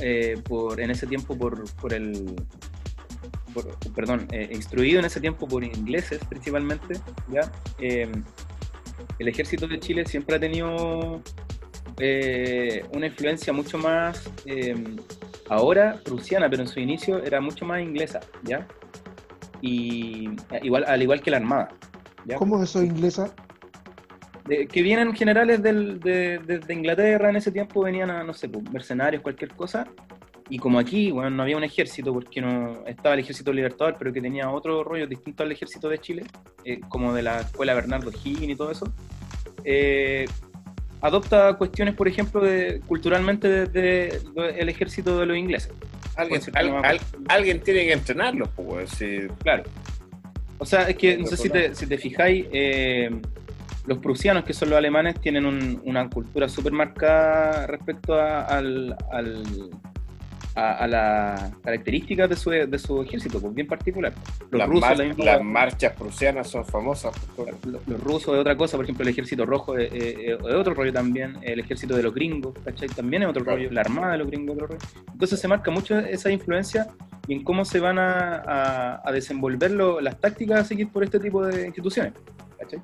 eh, 0.00 0.36
por 0.44 0.80
en 0.80 0.90
ese 0.90 1.06
tiempo 1.06 1.36
por, 1.36 1.64
por 1.76 1.92
el 1.94 2.36
por- 3.54 3.76
perdón 3.94 4.28
eh, 4.30 4.50
instruido 4.52 5.00
en 5.00 5.06
ese 5.06 5.20
tiempo 5.20 5.48
por 5.48 5.64
ingleses 5.64 6.20
principalmente 6.28 7.00
ya 7.32 7.50
Eh, 7.80 8.10
el 9.18 9.28
ejército 9.28 9.66
de 9.66 9.78
Chile 9.80 10.04
siempre 10.06 10.36
ha 10.36 10.40
tenido 10.40 11.20
eh, 11.98 12.84
una 12.94 13.06
influencia 13.06 13.52
mucho 13.52 13.78
más 13.78 14.30
eh, 14.46 14.74
ahora 15.48 16.00
prusiana, 16.04 16.48
pero 16.48 16.62
en 16.62 16.68
su 16.68 16.80
inicio 16.80 17.22
era 17.22 17.40
mucho 17.40 17.64
más 17.64 17.80
inglesa, 17.82 18.20
¿ya? 18.44 18.66
Y 19.60 20.28
eh, 20.52 20.60
igual, 20.62 20.84
al 20.86 21.02
igual 21.02 21.20
que 21.20 21.30
la 21.30 21.38
Armada. 21.38 21.68
¿ya? 22.24 22.36
¿Cómo 22.36 22.62
eso 22.62 22.82
inglesa? 22.82 23.34
De- 24.46 24.66
que 24.66 24.82
vienen 24.82 25.14
generales 25.14 25.62
del- 25.62 25.98
de, 26.00 26.38
de- 26.38 26.58
de 26.60 26.74
Inglaterra 26.74 27.28
en 27.30 27.36
ese 27.36 27.50
tiempo, 27.50 27.82
venían 27.82 28.10
a, 28.10 28.22
no 28.22 28.32
sé, 28.32 28.48
pues, 28.48 28.70
mercenarios, 28.70 29.22
cualquier 29.22 29.50
cosa. 29.54 29.86
Y 30.50 30.58
como 30.58 30.78
aquí, 30.78 31.10
bueno, 31.10 31.30
no 31.30 31.42
había 31.42 31.56
un 31.56 31.64
ejército, 31.64 32.12
porque 32.12 32.40
no 32.40 32.84
estaba 32.86 33.14
el 33.14 33.20
ejército 33.20 33.52
libertador, 33.52 33.96
pero 33.98 34.12
que 34.12 34.20
tenía 34.22 34.50
otro 34.50 34.82
rollo 34.82 35.06
distinto 35.06 35.42
al 35.42 35.52
ejército 35.52 35.88
de 35.88 35.98
Chile, 35.98 36.24
eh, 36.64 36.80
como 36.88 37.12
de 37.12 37.22
la 37.22 37.40
escuela 37.42 37.74
Bernardo 37.74 38.10
Higgins 38.10 38.48
y 38.52 38.56
todo 38.56 38.70
eso, 38.70 38.90
eh, 39.64 40.24
adopta 41.02 41.52
cuestiones, 41.54 41.94
por 41.94 42.08
ejemplo, 42.08 42.40
de, 42.40 42.80
culturalmente 42.86 43.66
desde 43.66 44.20
el 44.60 44.68
ejército 44.68 45.18
de 45.18 45.26
los 45.26 45.36
ingleses. 45.36 45.70
Alguien, 46.16 46.40
al- 46.84 47.00
al- 47.28 47.60
tiene 47.60 47.84
que 47.86 47.92
entrenarlos, 47.92 48.48
pues, 48.56 48.90
sí. 48.90 49.18
Claro. 49.42 49.64
O 50.58 50.64
sea, 50.66 50.88
es 50.88 50.96
que 50.96 51.16
no 51.18 51.26
sé 51.26 51.36
si 51.36 51.50
te, 51.50 51.74
si 51.74 51.86
te 51.86 51.98
fijáis, 51.98 52.46
eh, 52.52 53.10
los 53.86 53.98
prusianos, 53.98 54.44
que 54.44 54.52
son 54.52 54.70
los 54.70 54.78
alemanes, 54.78 55.20
tienen 55.20 55.46
un- 55.46 55.80
una 55.84 56.08
cultura 56.10 56.48
súper 56.48 56.72
marcada 56.72 57.66
respecto 57.66 58.14
a, 58.14 58.42
al, 58.42 58.96
al- 59.12 59.70
a, 60.58 60.72
a 60.78 60.86
las 60.88 61.54
características 61.62 62.28
de 62.28 62.36
su, 62.36 62.50
de 62.50 62.78
su 62.78 63.02
ejército, 63.02 63.40
pues 63.40 63.54
bien 63.54 63.66
particular. 63.66 64.12
Los 64.50 64.58
Las, 64.58 64.68
rusos, 64.68 64.80
mar- 64.88 64.98
la 64.98 65.04
misma- 65.04 65.24
las 65.24 65.42
marchas 65.42 65.92
prusianas 65.92 66.48
son 66.48 66.64
famosas. 66.64 67.14
por- 67.36 67.48
los, 67.66 67.86
los 67.86 68.00
rusos 68.02 68.34
es 68.34 68.40
otra 68.40 68.56
cosa, 68.56 68.76
por 68.76 68.84
ejemplo, 68.84 69.04
el 69.04 69.10
ejército 69.10 69.46
rojo 69.46 69.76
es, 69.78 69.92
es- 69.92 70.16
es 70.18 70.42
otro 70.42 70.74
rollo 70.74 70.92
también, 70.92 71.36
el 71.42 71.60
ejército 71.60 71.96
de 71.96 72.02
los 72.02 72.12
gringos, 72.14 72.54
¿cachai? 72.64 72.88
También 72.88 73.22
es 73.22 73.28
otro 73.28 73.44
Claro. 73.44 73.58
rollo, 73.58 73.70
la 73.70 73.80
armada 73.82 74.12
de 74.12 74.18
los 74.18 74.26
gringos 74.26 74.56
es 74.56 74.62
otro 74.62 74.66
rollo. 74.76 74.86
Entonces 75.12 75.40
se 75.40 75.48
marca 75.48 75.70
mucho 75.70 75.98
esa 75.98 76.30
influencia 76.30 76.88
y 77.26 77.34
en 77.34 77.44
cómo 77.44 77.64
se 77.64 77.78
van 77.80 77.98
a, 77.98 78.42
a- 78.46 79.02
a 79.08 79.12
desenvolver 79.12 79.70
lo- 79.70 80.00
las 80.00 80.18
tácticas 80.20 80.60
a 80.60 80.64
seguir 80.64 80.88
por 80.88 81.04
este 81.04 81.20
tipo 81.20 81.44
de 81.46 81.66
instituciones, 81.66 82.12
¿cachai? 82.58 82.80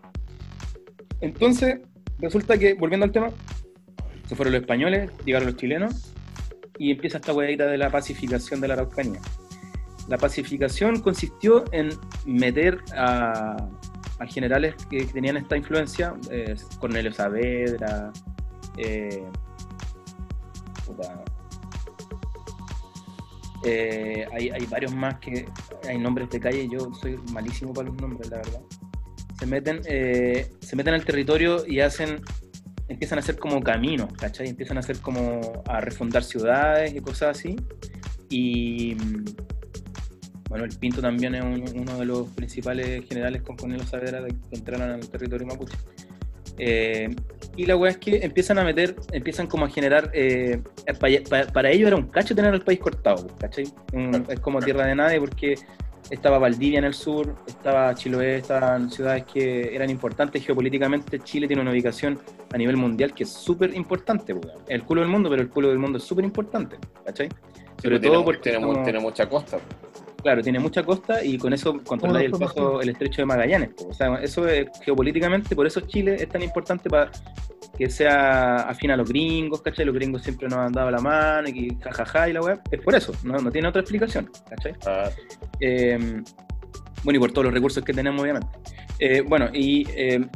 Entonces, 1.21 1.79
resulta 2.19 2.59
que, 2.59 2.75
volviendo 2.75 3.05
al 3.05 3.13
tema, 3.13 3.29
se 4.29 4.35
fueron 4.37 4.53
los 4.55 4.63
españoles, 4.63 5.11
llegaron 5.25 5.47
los 5.49 5.57
chilenos 5.57 6.14
y 6.79 6.91
empieza 6.91 7.19
esta 7.19 7.33
huevita 7.33 7.67
de 7.67 7.79
la 7.79 7.91
pacificación 7.91 8.61
de 8.61 8.69
la 8.69 8.75
Araucanía. 8.75 9.21
La 10.09 10.19
pacificación 10.19 11.01
consistió 11.01 11.65
en 11.73 11.91
meter 12.27 12.83
a, 12.95 13.57
a 14.19 14.27
generales 14.27 14.75
que 14.91 15.05
tenían 15.07 15.37
esta 15.37 15.57
influencia, 15.57 16.15
eh, 16.31 16.55
Cornelio 16.79 17.13
Saavedra, 17.13 18.13
eh, 18.77 19.25
eh, 23.65 24.27
hay, 24.33 24.51
hay 24.51 24.67
varios 24.67 24.95
más 24.95 25.19
que 25.21 25.47
hay 25.89 25.99
nombres 25.99 26.29
de 26.31 26.41
calle, 26.41 26.69
yo 26.69 26.93
soy 26.95 27.19
malísimo 27.33 27.73
para 27.73 27.89
los 27.89 27.97
nombres, 27.97 28.31
la 28.31 28.37
verdad. 28.39 28.61
Se 29.39 29.47
meten, 29.47 29.81
eh, 29.87 30.51
se 30.61 30.77
meten 30.77 30.95
al 30.95 31.05
territorio 31.05 31.65
y 31.67 31.81
hacen, 31.81 32.21
empiezan 32.89 33.19
a 33.19 33.21
hacer 33.21 33.37
como 33.39 33.63
caminos, 33.63 34.13
¿cachai? 34.15 34.49
Empiezan 34.49 34.77
a 34.77 34.81
hacer 34.81 34.99
como 34.99 35.63
a 35.67 35.81
refundar 35.81 36.23
ciudades 36.25 36.95
y 36.95 37.01
cosas 37.01 37.39
así. 37.39 37.57
Y 38.31 38.95
mm, 38.97 39.25
bueno, 40.49 40.65
el 40.65 40.77
Pinto 40.79 41.01
también 41.01 41.35
es 41.35 41.43
un- 41.43 41.79
uno 41.81 41.99
de 41.99 42.05
los 42.05 42.29
principales 42.31 43.05
generales 43.09 43.43
con 43.43 43.57
Cornelio 43.57 43.87
Saavedra 43.87 44.25
que 44.27 44.57
entraron 44.57 44.91
al 44.91 45.09
territorio 45.09 45.47
mapuche. 45.47 45.77
Eh, 46.59 47.09
y 47.57 47.67
la 47.67 47.77
weá 47.77 47.91
es 47.93 47.99
que 47.99 48.19
empiezan 48.25 48.59
a 48.59 48.65
meter, 48.65 48.95
empiezan 49.13 49.47
como 49.49 49.65
a 49.65 49.69
generar, 49.69 50.11
eh, 50.13 50.61
pa- 51.01 51.09
pa- 51.29 51.53
para 51.53 51.71
ellos 51.71 51.89
era 51.89 51.97
un 51.97 52.07
cacho 52.09 52.35
tener 52.35 52.55
el 52.55 52.63
país 52.63 52.79
cortado, 52.79 53.27
¿cachai? 53.39 53.65
Un- 53.93 54.25
es 54.29 54.39
como 54.41 54.61
tierra 54.61 54.87
de 54.87 54.95
nadie 54.95 55.19
porque 55.19 55.55
estaba 56.11 56.39
Valdivia 56.39 56.79
en 56.79 56.85
el 56.85 56.95
sur, 56.95 57.35
estaba 57.47 57.95
Chiloé, 57.95 58.37
estaban 58.37 58.91
ciudades 58.91 59.25
que 59.25 59.75
eran 59.75 59.91
importantes 59.91 60.45
geopolíticamente. 60.45 61.19
Chile 61.21 61.47
tiene 61.47 61.63
una 61.63 61.71
ubicación 61.71 62.19
a 62.53 62.57
nivel 62.59 62.77
mundial 62.77 63.13
que 63.15 63.25
es 63.25 63.31
súper 63.31 63.75
importante, 63.75 64.35
el 64.69 64.83
culo 64.85 65.01
del 65.01 65.11
mundo, 65.11 65.29
pero 65.31 65.43
el 65.43 65.49
culo 65.49 65.69
del 65.69 65.79
mundo 65.79 65.99
es 65.99 66.05
súper 66.05 66.25
importante, 66.25 66.77
¿cachai? 67.05 67.29
Sobre 67.83 67.99
todo 67.99 68.11
tiene, 68.13 68.25
porque 68.25 68.41
tiene, 68.43 68.59
mu- 68.59 68.67
estamos- 68.67 68.85
tiene 68.85 69.01
mucha 69.01 69.29
costa. 69.29 69.59
Claro, 70.25 70.43
tiene 70.43 70.59
mucha 70.59 70.83
costa 70.83 71.23
y 71.23 71.37
con 71.39 71.53
eso 71.53 71.79
controla 71.85 72.21
el 72.23 72.31
paso, 72.33 72.81
el 72.81 72.89
estrecho 72.89 73.21
de 73.23 73.27
Magallanes. 73.27 73.71
O 73.87 73.93
sea, 73.93 74.15
eso 74.23 74.49
es 74.49 74.69
geopolíticamente, 74.83 75.55
por 75.55 75.67
eso 75.67 75.83
Chile 75.83 76.17
es 76.19 76.29
tan 76.31 76.43
importante 76.43 76.89
para 76.91 77.11
que 77.77 77.91
sea 77.91 78.57
afín 78.69 78.91
a 78.91 78.97
los 78.97 79.07
gringos, 79.09 79.61
¿cachai? 79.61 79.85
Los 79.85 79.95
gringos 79.95 80.23
siempre 80.23 80.49
nos 80.49 80.59
han 80.61 80.73
dado 80.73 80.91
la 80.91 81.01
mano 81.01 81.47
y 81.49 81.77
jajaja 81.79 82.29
y 82.31 82.33
la 82.33 82.41
web. 82.41 82.59
Es 82.71 82.81
por 82.81 82.95
eso, 82.95 83.13
no, 83.23 83.37
no 83.37 83.51
tiene 83.53 83.69
otra 83.69 83.83
explicación, 83.83 84.31
¿cachai? 84.49 84.73
Ah, 84.87 85.11
Eh, 85.61 86.23
bueno, 87.03 87.19
y 87.19 87.21
por 87.21 87.31
todos 87.33 87.45
los 87.45 87.53
recursos 87.55 87.85
que 87.85 87.93
tenemos, 87.93 88.23
obviamente. 88.23 88.49
Eh, 88.99 89.21
bueno, 89.21 89.51
y 89.53 89.87
eh, 89.95 90.21
resu- 90.21 90.31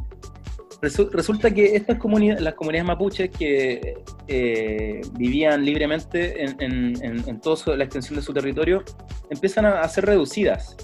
resulta 0.81 1.51
que 1.51 1.75
estas 1.75 1.97
comunidades, 1.97 2.41
las 2.41 2.53
comunidades 2.53 2.87
mapuches 2.87 3.29
que 3.31 3.95
eh, 4.27 5.01
vivían 5.13 5.65
libremente 5.65 6.43
en, 6.43 6.55
en- 6.61 7.03
en- 7.03 7.27
en 7.29 7.41
toda 7.41 7.75
la 7.75 7.83
extensión 7.83 8.15
de 8.17 8.21
su 8.21 8.33
territorio, 8.33 8.83
empiezan 9.29 9.65
a, 9.65 9.87
ser 9.89 10.05
reducidas. 10.05 10.75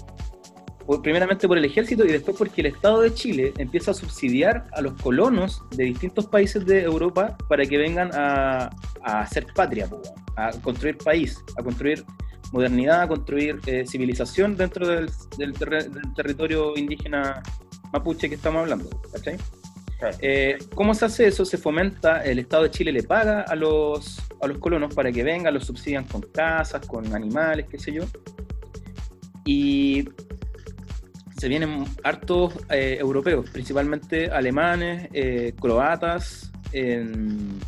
Por- 0.86 1.02
primeramente 1.02 1.48
por 1.48 1.58
el 1.58 1.64
ejército 1.64 2.04
y 2.04 2.08
después 2.12 2.36
porque 2.36 2.60
el 2.60 2.66
Estado 2.68 3.00
de 3.00 3.12
Chile 3.14 3.52
empieza 3.58 3.90
a 3.90 3.94
subsidiar 3.94 4.66
a 4.72 4.80
los 4.82 4.92
colonos 5.02 5.62
de 5.70 5.84
distintos 5.84 6.26
países 6.26 6.64
de 6.66 6.82
Europa 6.82 7.36
para 7.48 7.64
que 7.64 7.76
vengan 7.78 8.10
a, 8.14 8.70
a 9.02 9.20
hacer 9.20 9.46
patria, 9.54 9.88
a 10.36 10.50
construir 10.62 10.98
país, 10.98 11.38
a 11.58 11.62
construir 11.62 12.04
modernidad, 12.52 13.00
a 13.02 13.08
construir 13.08 13.58
eh, 13.66 13.84
civilización 13.86 14.56
dentro 14.56 14.86
del, 14.86 15.10
del 15.38 15.52
territorio 16.14 16.76
indígena 16.76 17.42
mapuche 17.92 18.28
que 18.28 18.36
estamos 18.36 18.60
hablando. 18.62 18.88
¿cachai? 19.12 19.36
Claro. 19.98 20.16
Eh, 20.20 20.58
¿Cómo 20.74 20.94
se 20.94 21.04
hace 21.04 21.26
eso? 21.26 21.44
Se 21.44 21.56
fomenta, 21.58 22.24
el 22.24 22.38
Estado 22.38 22.64
de 22.64 22.70
Chile 22.70 22.92
le 22.92 23.02
paga 23.02 23.42
a 23.42 23.54
los, 23.54 24.18
a 24.40 24.46
los 24.46 24.58
colonos 24.58 24.94
para 24.94 25.10
que 25.12 25.22
vengan, 25.22 25.52
los 25.54 25.64
subsidian 25.66 26.04
con 26.04 26.22
casas, 26.22 26.86
con 26.86 27.14
animales, 27.14 27.66
qué 27.70 27.78
sé 27.78 27.92
yo. 27.92 28.04
Y 29.44 30.08
se 31.38 31.48
vienen 31.48 31.84
hartos 32.02 32.54
eh, 32.70 32.96
europeos, 33.00 33.48
principalmente 33.50 34.30
alemanes, 34.30 35.08
eh, 35.12 35.52
croatas, 35.60 36.50
en- 36.72 37.58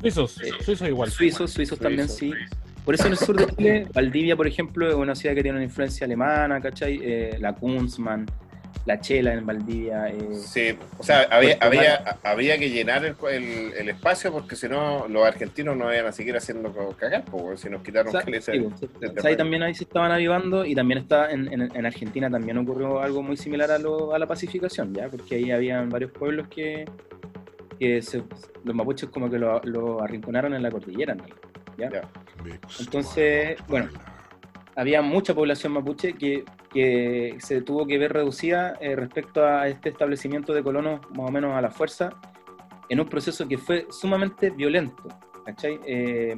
Suizos, 0.00 0.40
Eh, 0.42 0.50
suizos 0.64 0.88
igual. 0.88 1.10
suizos, 1.10 1.50
suizos 1.52 1.78
también 1.78 2.08
sí. 2.08 2.30
Suizo. 2.30 2.56
Por 2.84 2.94
eso 2.94 3.06
en 3.06 3.12
el 3.12 3.18
sur 3.18 3.36
de 3.36 3.54
Chile, 3.54 3.86
Valdivia, 3.94 4.34
por 4.34 4.46
ejemplo, 4.48 4.88
es 4.88 4.94
una 4.94 5.14
ciudad 5.14 5.34
que 5.34 5.42
tiene 5.42 5.58
una 5.58 5.64
influencia 5.64 6.06
alemana, 6.06 6.60
¿cachai? 6.60 6.98
Eh, 7.02 7.36
la 7.38 7.54
Kunzmann, 7.54 8.24
la 8.86 8.98
Chela 9.00 9.34
en 9.34 9.44
Valdivia. 9.46 10.08
eh, 10.08 10.34
Sí, 10.34 10.74
o 10.98 11.02
sea, 11.02 11.26
había, 11.30 11.58
había, 11.60 12.18
había 12.22 12.58
que 12.58 12.70
llenar 12.70 13.04
el, 13.04 13.14
el- 13.30 13.72
el 13.74 13.88
espacio 13.90 14.32
porque 14.32 14.56
si 14.56 14.68
no, 14.68 15.06
los 15.06 15.24
argentinos 15.26 15.76
no 15.76 15.92
iban 15.92 16.06
a 16.06 16.12
seguir 16.12 16.36
haciendo 16.36 16.72
cagar, 16.98 17.24
pues, 17.26 17.60
si 17.60 17.68
nos 17.70 17.82
quitaron 17.82 18.08
O 18.08 18.12
sea, 18.12 18.22
sea, 18.40 18.54
ahí 18.54 18.68
terreno. 19.12 19.36
también 19.36 19.62
ahí 19.62 19.74
se 19.74 19.84
estaban 19.84 20.10
avivando 20.10 20.64
y 20.64 20.74
también 20.74 20.98
está 20.98 21.30
en, 21.30 21.52
en- 21.52 21.76
en 21.76 21.86
Argentina 21.86 22.30
también 22.30 22.56
ocurrió 22.58 23.00
algo 23.00 23.22
muy 23.22 23.36
similar 23.36 23.70
a, 23.70 23.78
lo- 23.78 24.14
a 24.14 24.18
la 24.18 24.26
pacificación, 24.26 24.94
¿ya? 24.94 25.08
Porque 25.08 25.36
ahí 25.36 25.50
habían 25.50 25.88
varios 25.90 26.10
pueblos 26.12 26.48
que, 26.48 26.86
que 27.78 28.00
se- 28.02 28.22
los 28.64 28.74
mapuches 28.74 29.08
como 29.10 29.30
que 29.30 29.38
lo, 29.38 29.60
lo 29.64 30.02
arrinconaron 30.02 30.54
en 30.54 30.62
la 30.62 30.70
cordillera, 30.70 31.14
¿no? 31.14 31.24
¿ya? 31.76 31.90
Ya. 31.90 32.02
Entonces, 32.78 33.56
bueno, 33.68 33.88
había 34.74 35.02
mucha 35.02 35.34
población 35.34 35.72
mapuche 35.74 36.14
que, 36.14 36.44
que 36.72 37.36
se 37.40 37.62
tuvo 37.62 37.86
que 37.86 37.98
ver 37.98 38.12
reducida 38.12 38.74
eh, 38.80 38.94
respecto 38.96 39.44
a 39.44 39.66
este 39.68 39.88
establecimiento 39.88 40.52
de 40.54 40.62
colonos 40.62 41.00
más 41.10 41.28
o 41.28 41.32
menos 41.32 41.54
a 41.56 41.60
la 41.60 41.70
fuerza 41.70 42.10
en 42.88 43.00
un 43.00 43.08
proceso 43.08 43.46
que 43.48 43.58
fue 43.58 43.86
sumamente 43.90 44.50
violento, 44.50 45.02
¿cachai? 45.44 45.80
Eh, 45.86 46.36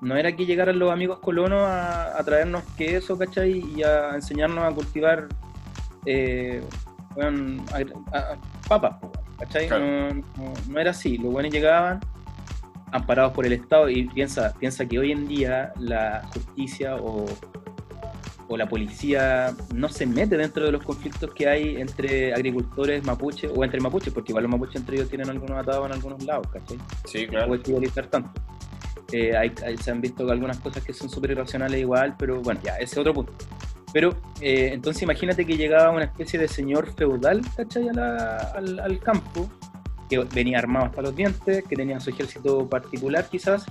no 0.00 0.16
era 0.16 0.32
que 0.34 0.46
llegaran 0.46 0.78
los 0.78 0.90
amigos 0.90 1.18
colonos 1.20 1.60
a, 1.62 2.18
a 2.18 2.24
traernos 2.24 2.62
queso, 2.76 3.18
¿cachai? 3.18 3.62
Y 3.76 3.82
a 3.82 4.14
enseñarnos 4.14 4.64
a 4.64 4.74
cultivar 4.74 5.28
eh, 6.06 6.62
bueno, 7.14 7.62
a- 8.12 8.16
a- 8.18 8.38
papas, 8.68 8.96
¿cachai? 9.38 9.68
Claro. 9.68 9.84
No, 9.84 10.14
no- 10.14 10.52
no 10.68 10.80
era 10.80 10.92
así. 10.92 11.18
Los 11.18 11.32
buenos 11.32 11.52
llegaban 11.52 12.00
amparados 12.92 13.32
por 13.32 13.44
el 13.46 13.52
Estado 13.52 13.88
y 13.90 14.04
piensa, 14.08 14.54
piensa 14.58 14.86
que 14.86 14.98
hoy 14.98 15.12
en 15.12 15.28
día 15.28 15.72
la 15.78 16.22
justicia 16.32 16.96
o, 16.96 17.26
o 18.52 18.56
la 18.56 18.68
policía 18.68 19.54
no 19.72 19.88
se 19.88 20.06
mete 20.06 20.36
dentro 20.36 20.64
de 20.66 20.72
los 20.72 20.82
conflictos 20.82 21.32
que 21.32 21.48
hay 21.48 21.76
entre 21.76 22.34
agricultores 22.34 23.04
mapuches 23.04 23.48
o 23.54 23.62
entre 23.64 23.80
mapuches, 23.80 24.12
porque 24.12 24.32
igual 24.32 24.42
los 24.42 24.50
mapuches 24.50 24.74
entre 24.76 24.96
ellos 24.96 25.08
tienen 25.08 25.30
algunos 25.30 25.56
atados 25.56 25.86
en 25.86 25.92
algunos 25.92 26.24
lados, 26.24 26.48
¿cachai? 26.52 26.76
Sí, 27.04 27.26
no 27.26 27.30
claro. 27.30 27.46
puede 27.46 27.62
trivializar 27.62 28.08
tanto. 28.08 28.30
Eh, 29.12 29.36
hay- 29.36 29.52
hay- 29.64 29.76
se 29.78 29.92
han 29.92 30.00
visto 30.00 30.28
algunas 30.28 30.58
cosas 30.58 30.82
que 30.82 30.92
son 30.92 31.08
súper 31.08 31.30
irracionales 31.30 31.80
igual, 31.80 32.16
pero 32.18 32.40
bueno, 32.42 32.60
ya, 32.64 32.74
ese 32.76 32.94
es 32.94 32.98
otro 32.98 33.14
punto. 33.14 33.32
Pero 33.92 34.16
eh, 34.40 34.70
entonces 34.72 35.02
imagínate 35.04 35.44
que 35.46 35.56
llegaba 35.56 35.90
una 35.90 36.04
especie 36.04 36.38
de 36.38 36.48
señor 36.48 36.92
feudal, 36.94 37.42
¿cachai? 37.56 37.88
A 37.88 37.92
la- 37.92 38.36
al, 38.56 38.80
al 38.80 38.98
campo, 38.98 39.48
que 40.08 40.18
venía 40.34 40.58
armado 40.58 40.86
hasta 40.86 41.02
los 41.02 41.14
dientes, 41.14 41.62
que 41.68 41.76
tenía 41.76 42.00
su 42.00 42.10
ejército 42.10 42.68
particular 42.68 43.28
quizás, 43.30 43.64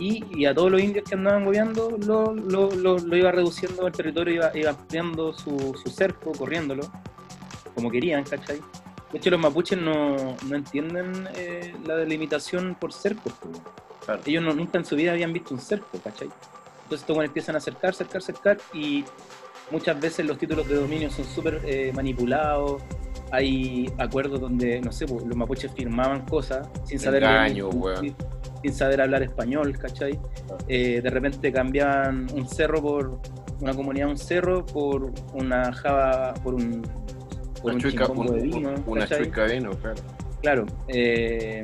y, 0.00 0.46
a 0.46 0.54
todos 0.54 0.70
los 0.70 0.80
indios 0.80 1.08
que 1.08 1.14
andaban 1.14 1.44
gobernando 1.44 1.96
lo, 2.06 2.34
lo, 2.34 2.70
lo, 2.70 3.16
iba 3.16 3.30
reduciendo 3.30 3.86
el 3.86 3.92
territorio, 3.92 4.34
iba, 4.34 4.50
iba 4.54 4.70
ampliando 4.70 5.32
su, 5.32 5.78
su, 5.82 5.90
cerco, 5.90 6.32
corriéndolo, 6.32 6.90
como 7.74 7.90
querían, 7.90 8.24
¿cachai? 8.24 8.60
De 9.12 9.18
hecho, 9.18 9.30
los 9.30 9.40
mapuches 9.40 9.78
no, 9.78 10.36
no 10.46 10.56
entienden 10.56 11.28
eh, 11.34 11.74
la 11.84 11.96
delimitación 11.96 12.76
por 12.80 12.92
cercos. 12.92 13.34
Ellos 14.24 14.42
no, 14.42 14.54
nunca 14.54 14.78
en 14.78 14.84
su 14.84 14.96
vida 14.96 15.12
habían 15.12 15.32
visto 15.32 15.54
un 15.54 15.60
cerco, 15.60 15.98
¿cachai? 16.02 16.28
Entonces, 16.84 17.08
estos 17.08 17.24
empiezan 17.24 17.54
a 17.56 17.58
acercar, 17.58 17.90
acercar, 17.90 18.18
acercar, 18.18 18.58
y 18.72 19.04
muchas 19.70 20.00
veces 20.00 20.26
los 20.26 20.38
títulos 20.38 20.66
de 20.66 20.76
dominio 20.76 21.10
son 21.10 21.24
súper 21.24 21.60
eh, 21.64 21.92
manipulados, 21.94 22.82
hay 23.32 23.90
acuerdos 23.98 24.40
donde, 24.40 24.80
no 24.80 24.92
sé, 24.92 25.06
pues, 25.06 25.24
los 25.24 25.36
mapuches 25.36 25.72
firmaban 25.72 26.22
cosas 26.26 26.68
sin 26.84 26.98
saber, 26.98 27.24
sin, 28.62 28.74
saber 28.74 29.00
hablar 29.00 29.22
español, 29.22 29.76
¿cachai? 29.78 30.18
Eh, 30.68 31.00
de 31.02 31.10
repente 31.10 31.52
cambiaban 31.52 32.26
un 32.34 32.48
cerro 32.48 32.82
por 32.82 33.20
una 33.60 33.74
comunidad, 33.74 34.08
un 34.08 34.18
cerro 34.18 34.64
por 34.66 35.12
una 35.34 35.72
java, 35.72 36.34
por 36.42 36.54
un, 36.54 36.82
por 37.62 37.72
una 37.72 37.80
chuica, 37.80 38.06
de 38.08 38.42
vino. 38.42 38.74
Una 38.86 39.06
chuica 39.06 39.44
de 39.44 39.54
vino, 39.54 39.70
claro. 39.70 40.02
Claro. 40.42 40.66
Eh, 40.88 41.62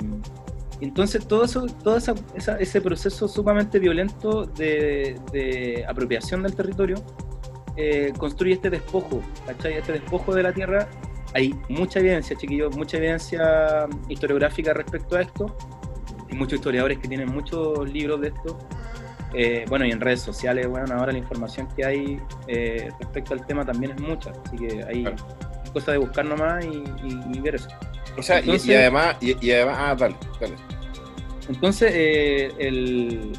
entonces, 0.81 1.27
todo 1.27 1.45
eso, 1.45 1.67
todo 1.83 1.97
ese 1.97 2.81
proceso 2.81 3.29
sumamente 3.29 3.79
violento 3.79 4.45
de, 4.45 5.85
apropiación 5.89 6.43
del 6.43 6.55
territorio 6.55 6.97
eh, 7.77 8.13
construye 8.19 8.55
este 8.55 8.71
despojo, 8.71 9.23
¿cachai? 9.47 9.75
Este 9.75 9.93
despojo 9.93 10.35
de 10.35 10.43
la 10.43 10.53
tierra 10.53 10.89
hay 11.37 11.55
mucha 11.69 11.99
evidencia, 11.99 12.35
chiquillos, 12.35 12.75
mucha 12.75 12.97
evidencia 12.97 13.87
historiográfica 14.09 14.73
respecto 14.73 15.17
a 15.17 15.21
esto. 15.21 15.55
Hay 16.31 16.37
muchos 16.37 16.55
historiadores 16.55 16.99
que 16.99 17.09
tienen 17.09 17.29
muchos 17.29 17.87
libros 17.93 18.23
de 18.23 18.29
esto. 18.29 18.59
Eh, 19.35 19.67
bueno, 19.69 19.85
y 19.85 19.91
en 19.91 20.01
redes 20.01 20.23
sociales, 20.23 20.67
bueno, 20.67 20.95
ahora 20.95 21.13
la 21.13 21.19
información 21.19 21.69
que 21.77 21.85
hay 21.85 22.21
eh, 22.49 22.89
respecto 23.01 23.35
al 23.35 23.45
tema 23.47 23.67
también 23.67 23.93
es 23.93 24.01
mucha. 24.01 24.33
Así 24.47 24.57
que 24.57 24.83
hay 24.83 25.05
cosas 25.75 25.93
de 25.93 25.99
buscar 25.99 26.25
nomás 26.25 26.65
y, 26.65 27.41
ver 27.41 27.57
eso. 27.57 27.69
O 28.17 28.23
sea, 28.23 28.41
y, 28.41 28.73
además, 28.73 29.17
y, 29.21 29.51
además, 29.51 29.77
ah, 29.79 29.95
dale, 29.95 30.17
dale. 30.41 30.55
Entonces, 31.51 31.93
eh, 31.95 32.51
el, 32.59 33.33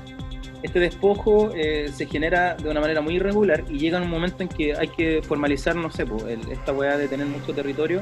este 0.64 0.80
despojo 0.80 1.52
eh, 1.56 1.90
se 1.94 2.06
genera 2.06 2.56
de 2.56 2.70
una 2.70 2.82
manera 2.82 3.02
muy 3.02 3.16
irregular 3.16 3.64
y 3.70 3.78
llega 3.78 4.02
un 4.02 4.10
momento 4.10 4.44
en 4.44 4.50
que 4.50 4.76
hay 4.76 4.88
que 4.88 5.22
formalizar, 5.22 5.76
no 5.76 5.92
sé, 5.92 6.06
esta 6.52 6.74
weá 6.74 6.98
de 6.98 7.08
tener 7.08 7.28
mucho 7.28 7.54
territorio. 7.54 8.02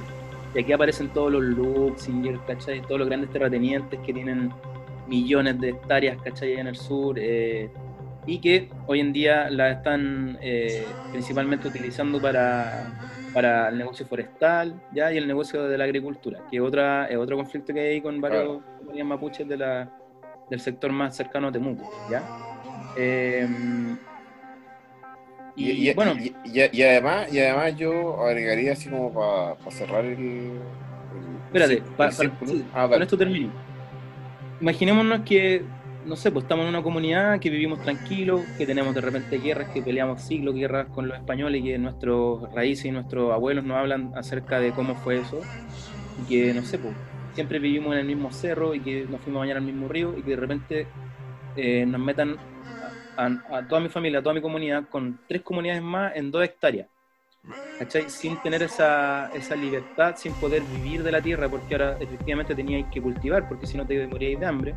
Y 0.53 0.59
aquí 0.59 0.71
aparecen 0.71 1.09
todos 1.09 1.33
los 1.33 1.43
Luxinger, 1.43 2.39
¿cachai? 2.47 2.81
Todos 2.81 2.99
los 2.99 3.07
grandes 3.07 3.29
terratenientes 3.29 3.99
que 4.05 4.13
tienen 4.13 4.53
millones 5.07 5.59
de 5.59 5.69
hectáreas, 5.69 6.17
¿cachai? 6.21 6.53
en 6.53 6.67
el 6.67 6.75
sur. 6.77 7.17
Eh, 7.19 7.69
y 8.25 8.39
que 8.39 8.69
hoy 8.87 9.01
en 9.01 9.11
día 9.11 9.49
la 9.49 9.71
están 9.71 10.37
eh, 10.41 10.85
principalmente 11.11 11.67
utilizando 11.67 12.21
para, 12.21 12.93
para 13.33 13.67
el 13.67 13.77
negocio 13.77 14.05
forestal 14.07 14.81
¿ya? 14.93 15.11
y 15.11 15.17
el 15.17 15.27
negocio 15.27 15.67
de 15.67 15.77
la 15.77 15.83
agricultura, 15.83 16.39
que 16.49 16.59
otra, 16.59 17.05
es 17.07 17.17
otro 17.17 17.35
conflicto 17.35 17.73
que 17.73 17.81
hay 17.81 18.01
con 18.01 18.19
varios 18.21 18.61
mapuches 19.03 19.47
de 19.47 19.57
la, 19.57 19.91
del 20.49 20.59
sector 20.59 20.91
más 20.91 21.15
cercano 21.15 21.47
a 21.47 21.51
Temuco, 21.51 21.91
¿ya? 22.09 22.23
Em, 22.97 23.97
y, 25.55 25.93
bueno. 25.93 26.13
Y, 26.43 26.81
además, 26.81 27.31
y 27.31 27.39
además 27.39 27.75
yo 27.77 28.21
agregaría 28.21 28.73
así 28.73 28.89
como 28.89 29.13
para 29.13 29.71
cerrar 29.71 30.05
el. 30.05 30.59
espérate, 31.47 31.81
ah, 32.73 32.87
con 32.89 33.01
esto 33.01 33.17
termino. 33.17 33.49
Imaginémonos 34.59 35.21
que, 35.21 35.63
no 36.05 36.15
sé, 36.15 36.31
pues 36.31 36.43
estamos 36.43 36.63
en 36.63 36.69
una 36.69 36.83
comunidad 36.83 37.39
que 37.39 37.49
vivimos 37.49 37.81
tranquilos, 37.81 38.41
que 38.57 38.65
tenemos 38.65 38.93
de 38.95 39.01
repente 39.01 39.37
guerras, 39.37 39.69
que 39.69 39.81
peleamos 39.81 40.21
siglos, 40.21 40.55
guerras 40.55 40.87
con 40.87 41.07
los 41.07 41.17
españoles, 41.17 41.61
y 41.61 41.63
que 41.65 41.77
nuestros 41.77 42.53
raíces 42.53 42.85
y 42.85 42.91
nuestros 42.91 43.31
abuelos 43.33 43.63
nos 43.63 43.77
hablan 43.77 44.11
acerca 44.15 44.59
de 44.59 44.71
cómo 44.71 44.95
fue 44.95 45.19
eso. 45.19 45.39
Y 46.21 46.27
que, 46.27 46.53
no 46.53 46.63
sé, 46.63 46.79
pues 46.79 46.93
siempre 47.35 47.59
vivimos 47.59 47.93
en 47.93 47.99
el 47.99 48.05
mismo 48.05 48.31
cerro 48.31 48.73
y 48.73 48.79
que 48.79 49.05
nos 49.07 49.21
fuimos 49.21 49.39
a 49.39 49.41
bañar 49.41 49.57
al 49.57 49.63
mismo 49.63 49.87
río 49.87 50.17
y 50.17 50.23
que 50.23 50.31
de 50.31 50.35
repente 50.37 50.87
eh, 51.55 51.85
nos 51.85 51.99
metan 51.99 52.37
a, 53.17 53.67
toda 53.67 53.81
mi 53.81 53.89
familia, 53.89 54.19
a 54.19 54.21
toda 54.23 54.33
mi 54.33 54.41
comunidad, 54.41 54.85
con 54.89 55.19
tres 55.27 55.41
comunidades 55.41 55.83
más 55.83 56.15
en 56.15 56.31
dos 56.31 56.43
hectáreas. 56.43 56.87
¿Cachai? 57.77 58.09
Sin 58.09 58.41
tener 58.41 58.63
esa, 58.63 59.29
esa 59.35 59.55
libertad, 59.55 60.15
sin 60.17 60.33
poder 60.33 60.63
vivir 60.63 61.03
de 61.03 61.11
la 61.11 61.21
tierra, 61.21 61.47
porque 61.47 61.75
ahora 61.75 61.97
efectivamente 61.99 62.55
teníais 62.55 62.87
que 62.91 63.01
cultivar, 63.01 63.47
porque 63.47 63.67
si 63.67 63.77
no 63.77 63.85
te 63.85 64.07
moríais 64.07 64.39
de 64.39 64.45
hambre. 64.45 64.75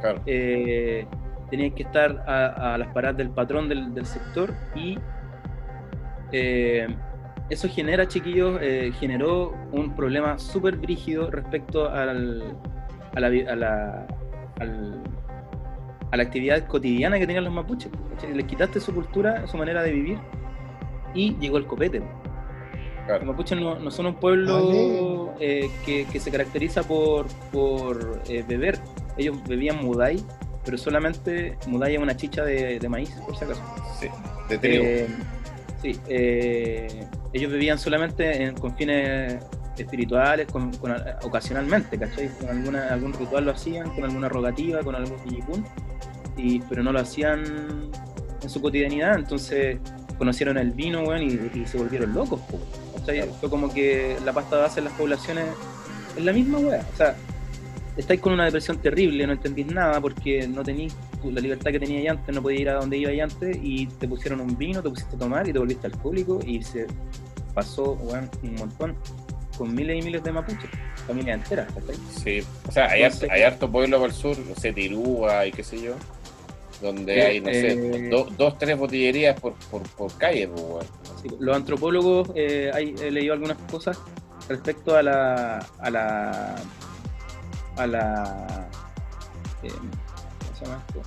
Claro. 0.00 0.22
Eh, 0.26 1.06
teníais 1.50 1.74
que 1.74 1.82
estar 1.82 2.24
a, 2.28 2.78
las 2.78 2.88
paradas 2.88 3.16
del 3.16 3.30
patrón 3.30 3.68
del, 3.68 4.06
sector 4.06 4.54
y 4.74 4.98
eh, 6.32 6.86
eso 7.48 7.68
genera, 7.68 8.08
chiquillos, 8.08 8.58
eh, 8.60 8.92
generó 8.98 9.54
un 9.72 9.94
problema 9.94 10.38
súper 10.38 10.76
brígido 10.76 11.30
respecto 11.30 11.88
al, 11.88 12.56
a, 13.14 13.20
la, 13.20 13.26
a, 13.26 13.56
la, 13.56 14.06
a 16.10 16.16
la 16.16 16.22
actividad 16.22 16.66
cotidiana 16.66 17.18
que 17.18 17.26
tenían 17.26 17.44
los 17.44 17.52
mapuches. 17.52 17.90
Les 18.34 18.46
quitaste 18.46 18.80
su 18.80 18.92
cultura, 18.92 19.46
su 19.46 19.56
manera 19.56 19.82
de 19.82 19.92
vivir 19.92 20.18
y 21.14 21.36
llegó 21.38 21.58
el 21.58 21.66
copete. 21.66 22.02
Los 23.08 23.24
mapuches 23.24 23.58
no, 23.60 23.90
son 23.92 24.06
un 24.06 24.14
pueblo 24.16 25.32
eh, 25.38 25.70
que, 25.84 26.06
que, 26.06 26.18
se 26.18 26.30
caracteriza 26.32 26.82
por, 26.82 27.26
por 27.52 28.22
eh, 28.28 28.44
beber. 28.46 28.80
Ellos 29.16 29.36
bebían 29.46 29.84
mudai, 29.84 30.16
pero 30.64 30.76
solamente 30.76 31.56
mudai 31.68 31.94
es 31.94 32.02
una 32.02 32.16
chicha 32.16 32.44
de, 32.44 32.80
de 32.80 32.88
maíz, 32.88 33.10
por 33.24 33.36
si 33.36 33.44
acaso. 33.44 33.62
Sí, 34.00 34.08
de 34.48 34.58
trigo. 34.58 35.14
Sí, 35.92 36.00
ellos 37.32 37.52
vivían 37.52 37.78
solamente 37.78 38.52
con 38.60 38.76
fines 38.76 39.38
espirituales, 39.76 40.46
con, 40.50 40.70
ocasionalmente, 41.22 41.98
¿cachai? 41.98 42.28
Con 42.40 42.48
alguna, 42.48 42.88
algún 42.88 43.12
ritual 43.12 43.44
lo 43.44 43.52
hacían, 43.52 43.90
con 43.90 44.04
alguna 44.04 44.28
rogativa, 44.28 44.80
con 44.80 44.94
algún 44.94 45.18
yikun, 45.24 45.64
y, 46.36 46.60
pero 46.60 46.82
no 46.82 46.92
lo 46.92 47.00
hacían 47.00 47.90
en 48.42 48.50
su 48.50 48.60
cotidianidad, 48.60 49.16
entonces 49.16 49.78
conocieron 50.18 50.56
el 50.56 50.70
vino, 50.70 51.02
weón, 51.02 51.22
y, 51.22 51.66
se 51.66 51.76
volvieron 51.76 52.14
locos, 52.14 52.40
¿cachai? 52.96 53.28
Fue 53.40 53.50
como 53.50 53.72
que 53.72 54.16
la 54.24 54.32
pasta 54.32 54.56
base 54.56 54.80
en 54.80 54.86
las 54.86 54.94
poblaciones 54.94 55.46
es 56.16 56.24
la 56.24 56.32
misma 56.32 56.58
weá, 56.58 56.80
o 56.92 56.96
sea, 56.96 57.14
estáis 57.96 58.20
con 58.20 58.32
una 58.32 58.44
depresión 58.44 58.78
terrible, 58.78 59.26
no 59.26 59.34
entendís 59.34 59.66
nada 59.66 60.00
porque 60.00 60.46
no 60.48 60.62
tenéis 60.62 60.94
la 61.30 61.40
libertad 61.40 61.70
que 61.70 61.80
teníais 61.80 62.10
antes, 62.10 62.34
no 62.34 62.42
podías 62.42 62.60
ir 62.60 62.68
a 62.70 62.74
donde 62.74 62.98
ibais 62.98 63.20
antes 63.20 63.58
y 63.62 63.86
te 63.86 64.08
pusieron 64.08 64.40
un 64.40 64.56
vino, 64.56 64.82
te 64.82 64.88
pusiste 64.88 65.16
a 65.16 65.18
tomar 65.18 65.48
y 65.48 65.52
te 65.52 65.58
volviste 65.58 65.86
alcohólico 65.86 66.40
y 66.44 66.62
se 66.62 66.86
pasó 67.54 67.92
un 67.92 68.54
montón 68.56 68.96
con 69.56 69.74
miles 69.74 69.98
y 69.98 70.02
miles 70.04 70.22
de 70.22 70.32
mapuches, 70.32 70.70
familia 71.06 71.34
entera, 71.34 71.66
Sí, 72.22 72.42
o 72.68 72.72
sea, 72.72 72.88
hay, 72.90 73.02
harto, 73.02 73.70
pueblo 73.70 73.98
por 73.98 74.10
el 74.10 74.14
sur, 74.14 74.38
no 74.38 74.54
sé, 74.54 74.72
Tirúa 74.72 75.46
y 75.46 75.52
qué 75.52 75.64
sé 75.64 75.80
yo, 75.80 75.94
donde 76.82 77.22
hay, 77.22 77.40
no 77.40 77.50
sé, 77.50 77.72
eh, 77.72 78.10
dos, 78.36 78.58
tres 78.58 78.76
botillerías 78.76 79.40
por, 79.40 79.54
por, 79.54 80.16
calle, 80.18 80.48
pues, 80.48 80.86
los 81.40 81.56
antropólogos, 81.56 82.30
eh, 82.34 82.70
hay, 82.74 82.94
he 83.00 83.10
leído 83.10 83.32
algunas 83.32 83.56
cosas 83.70 83.98
respecto 84.48 84.94
a 84.94 85.02
la, 85.02 85.58
a 85.78 85.90
la 85.90 86.56
a 87.76 87.86
la 87.86 88.68
eh, 89.62 89.68
¿cómo 89.68 90.05
se 90.56 90.64
llama 90.64 90.82
esto? 90.88 91.02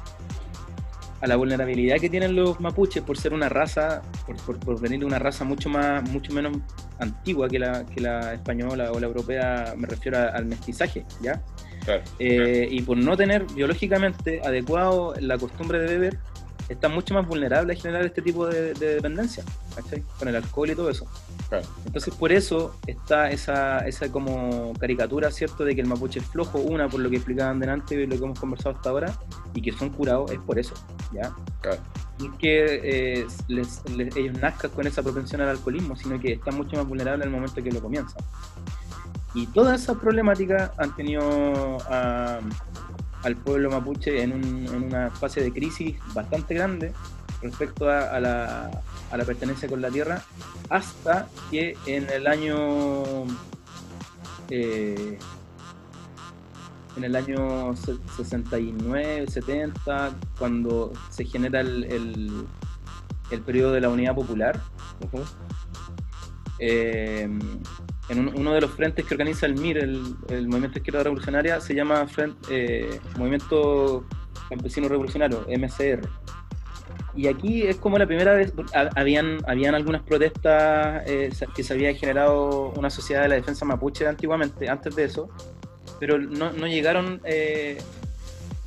a 1.21 1.27
la 1.27 1.35
vulnerabilidad 1.35 1.97
que 1.97 2.09
tienen 2.09 2.35
los 2.35 2.59
mapuches 2.59 3.03
por 3.03 3.17
ser 3.17 3.33
una 3.33 3.49
raza, 3.49 4.01
por, 4.25 4.59
por, 4.59 4.79
venir 4.79 4.99
de 4.99 5.05
una 5.05 5.19
raza 5.19 5.43
mucho 5.43 5.69
más, 5.69 6.09
mucho 6.09 6.33
menos 6.33 6.57
antigua 6.99 7.49
que 7.49 7.59
la, 7.59 7.85
que 7.85 7.99
la 7.99 8.33
española 8.33 8.91
o 8.91 8.99
la 8.99 9.07
europea, 9.07 9.73
me 9.75 9.87
refiero 9.87 10.17
al 10.17 10.45
mestizaje, 10.45 11.05
¿ya? 11.21 11.41
Eh, 12.19 12.67
y 12.69 12.81
por 12.83 12.97
no 12.97 13.17
tener 13.17 13.45
biológicamente 13.53 14.41
adecuado 14.43 15.13
la 15.19 15.37
costumbre 15.37 15.79
de 15.79 15.87
beber, 15.87 16.19
están 16.70 16.93
mucho 16.93 17.13
más 17.13 17.28
vulnerables 17.28 17.78
a 17.78 17.82
generar 17.82 18.05
este 18.05 18.22
tipo 18.22 18.47
de, 18.47 18.74
dependencia, 18.74 19.43
¿cachai? 19.76 20.03
Con 20.17 20.28
el 20.28 20.36
alcohol 20.36 20.70
y 20.70 20.76
todo 20.76 20.89
eso. 20.89 21.05
Entonces 21.86 22.13
por 22.13 22.32
eso 22.32 22.76
está 22.86 23.32
esa, 23.32 23.80
esa 23.88 24.11
como 24.11 24.74
caricatura, 24.80 25.32
¿cierto? 25.32 25.65
De 25.65 25.74
que 25.74 25.82
el 25.82 25.88
mapuche 25.88 26.20
es 26.20 26.26
flojo, 26.28 26.59
una 26.59 26.88
por 26.88 26.99
lo 26.99 27.09
que 27.09 27.17
explicaban 27.17 27.59
delante 27.59 27.95
y 27.95 28.05
lo 28.05 28.17
que 28.17 28.24
hemos 28.24 28.39
conversado 28.39 28.76
hasta 28.76 28.89
ahora, 28.89 29.13
y 29.55 29.61
que 29.61 29.72
son 29.72 29.89
curados, 29.89 30.32
es 30.32 30.39
por 30.39 30.59
eso, 30.59 30.76
¿ya? 31.11 31.34
Claro. 31.61 31.82
No 32.20 32.34
es 32.34 32.39
que 32.39 32.82
eh, 32.84 33.28
ellos 34.15 34.38
nazcan 34.39 34.72
con 34.72 34.86
esa 34.86 35.01
propensión 35.01 35.41
al 35.41 35.49
alcoholismo, 35.49 35.95
sino 35.95 36.20
que 36.20 36.34
están 36.34 36.55
mucho 36.55 36.76
más 36.76 36.88
vulnerables 36.88 37.26
el 37.26 37.32
momento 37.32 37.63
que 37.63 37.72
lo 37.72 37.82
comienzan. 37.82 38.22
Y 39.34 39.47
todas 39.47 39.82
esas 39.82 39.97
problemáticas 39.97 40.72
han 40.78 40.95
tenido 40.95 41.78
al 43.24 43.36
pueblo 43.36 43.70
mapuche 43.70 44.22
en, 44.24 44.32
en, 44.32 44.84
una 44.84 45.09
fase 45.11 45.41
de 45.41 45.51
crisis 45.51 45.95
bastante 46.13 46.53
grande 46.53 46.93
respecto 47.41 47.89
a, 47.89 48.20
la, 48.20 48.70
a, 49.11 49.17
la, 49.17 49.26
pertenencia 49.26 49.70
con 49.70 49.82
la 49.82 49.89
tierra, 49.89 50.22
hasta 50.70 51.28
que 51.49 51.78
en 51.86 52.09
el 52.09 52.28
año... 52.28 53.26
Eh, 54.49 55.17
en 56.97 57.03
el 57.03 57.15
año 57.15 57.76
69, 58.17 59.26
70, 59.28 60.11
cuando 60.38 60.91
se 61.09 61.24
genera 61.24 61.61
el, 61.61 62.45
el, 63.32 63.41
periodo 63.41 63.72
de 63.72 63.80
la 63.80 63.89
Unidad 63.89 64.15
Popular. 64.15 64.59
Eh, 66.57 67.30
en 68.10 68.28
uno 68.28 68.53
de 68.53 68.62
los 68.62 68.72
frentes 68.72 69.05
que 69.05 69.14
organiza 69.14 69.45
el 69.45 69.55
MIR, 69.55 69.78
el, 69.78 70.47
Movimiento 70.47 70.80
Izquierda 70.80 71.03
Revolucionaria, 71.03 71.62
se 71.62 71.76
llama 71.76 72.07
eh, 72.49 72.99
Movimiento 73.18 74.05
Campesino 74.49 74.89
Revolucionario, 74.89 75.45
MCR. 75.47 76.07
Y 77.16 77.28
aquí 77.28 77.64
es 77.64 77.78
como 77.78 77.97
la 77.97 78.07
primera 78.07 78.34
vez, 78.34 78.53
habían, 78.95 79.39
habían 79.47 79.76
algunas 79.76 80.01
protestas 80.03 81.03
eh, 81.05 81.30
que 81.55 81.64
se 81.64 81.74
había 81.74 81.93
generado 81.93 82.72
una 82.76 82.89
sociedad 82.89 83.24
de 83.24 83.30
la 83.30 83.36
defensa 83.36 83.66
mapuche 83.66 84.07
antiguamente, 84.07 84.70
antes 84.70 84.95
de 84.95 85.03
eso, 85.03 85.30
pero 85.99 86.18
no, 86.18 86.51
no 86.51 86.66
llegaron, 86.66 87.22
eh, 87.26 87.78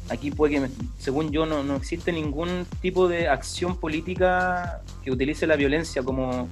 aquí 0.09 0.31
puede 0.31 0.61
que, 0.61 0.69
según 0.99 1.31
yo, 1.31 1.47
no, 1.47 1.65
no 1.65 1.77
existe 1.77 2.13
ningún 2.13 2.67
tipo 2.81 3.09
de 3.09 3.29
acción 3.29 3.79
política 3.79 4.83
que 5.03 5.11
utilice 5.11 5.47
la 5.47 5.57
violencia 5.57 6.03
como 6.03 6.49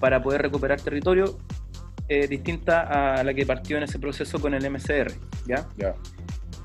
para 0.00 0.22
poder 0.22 0.42
recuperar 0.42 0.80
territorio 0.80 1.38
eh, 2.06 2.28
distinta 2.28 3.18
a 3.18 3.24
la 3.24 3.32
que 3.32 3.46
partió 3.46 3.78
en 3.78 3.84
ese 3.84 3.98
proceso 3.98 4.38
con 4.38 4.52
el 4.52 4.70
MCR, 4.70 5.10
¿ya? 5.46 5.66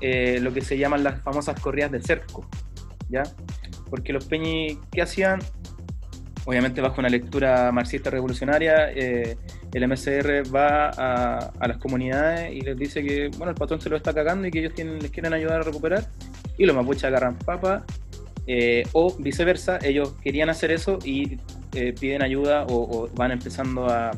Eh, 0.02 0.38
lo 0.38 0.52
que 0.52 0.60
se 0.60 0.76
llaman 0.76 1.02
las 1.02 1.22
famosas 1.22 1.58
corridas 1.58 1.90
de 1.90 2.02
cerco, 2.02 2.46
¿ya? 3.08 3.22
Porque 3.88 4.12
los 4.12 4.26
peñi, 4.26 4.78
¿qué 4.92 5.00
hacían? 5.00 5.40
Obviamente 6.44 6.82
bajo 6.82 7.00
una 7.00 7.08
lectura 7.08 7.72
marxista 7.72 8.10
revolucionaria, 8.10 8.92
eh, 8.92 9.38
el 9.72 9.88
MCR 9.88 10.54
va 10.54 10.90
a, 10.90 11.66
las 11.66 11.78
comunidades 11.78 12.52
y 12.52 12.60
les 12.60 12.76
dice 12.76 13.02
que, 13.02 13.28
bueno, 13.38 13.52
el 13.52 13.56
patrón 13.56 13.80
se 13.80 13.88
lo 13.88 13.96
está 13.96 14.12
cagando 14.12 14.46
y 14.46 14.50
que 14.50 14.58
ellos 14.58 14.74
tienen, 14.74 14.98
les 14.98 15.10
quieren 15.10 15.32
ayudar 15.32 15.60
a 15.60 15.62
recuperar, 15.62 16.04
y 16.58 16.66
los 16.66 16.76
mapuches 16.76 17.04
agarran 17.04 17.38
papa, 17.38 17.86
o 18.92 19.16
viceversa, 19.18 19.78
ellos 19.82 20.14
querían 20.22 20.50
hacer 20.50 20.72
eso 20.72 20.98
y 21.04 21.38
piden 21.70 22.22
ayuda 22.22 22.66
o, 22.68 23.08
van 23.14 23.30
empezando 23.30 23.86
a, 23.86 24.10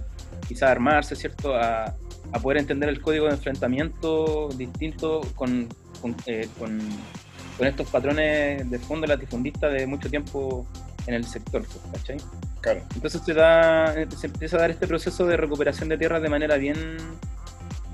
quizá 0.52 0.70
armarse, 0.70 1.16
¿cierto? 1.16 1.54
A, 1.56 1.94
poder 2.42 2.58
entender 2.58 2.88
el 2.88 3.00
código 3.00 3.26
de 3.26 3.32
enfrentamiento 3.32 4.48
distinto 4.56 5.20
con, 5.34 5.68
eh, 6.26 6.48
con, 6.58 6.80
estos 7.60 7.88
patrones 7.90 8.68
de 8.68 8.78
fondo 8.80 9.06
latifundista 9.06 9.68
de 9.68 9.86
mucho 9.86 10.10
tiempo 10.10 10.66
en 11.06 11.14
el 11.14 11.24
sector, 11.24 11.64
¿cachai? 11.92 12.16
Claro. 12.60 12.80
Entonces 12.94 13.22
se, 13.24 13.34
da, 13.34 13.94
se 14.16 14.26
empieza 14.26 14.56
a 14.56 14.60
dar 14.60 14.70
este 14.70 14.88
proceso 14.88 15.26
de 15.26 15.36
recuperación 15.36 15.88
de 15.88 15.98
tierras 15.98 16.22
de 16.22 16.28
manera 16.28 16.56
bien, 16.56 16.96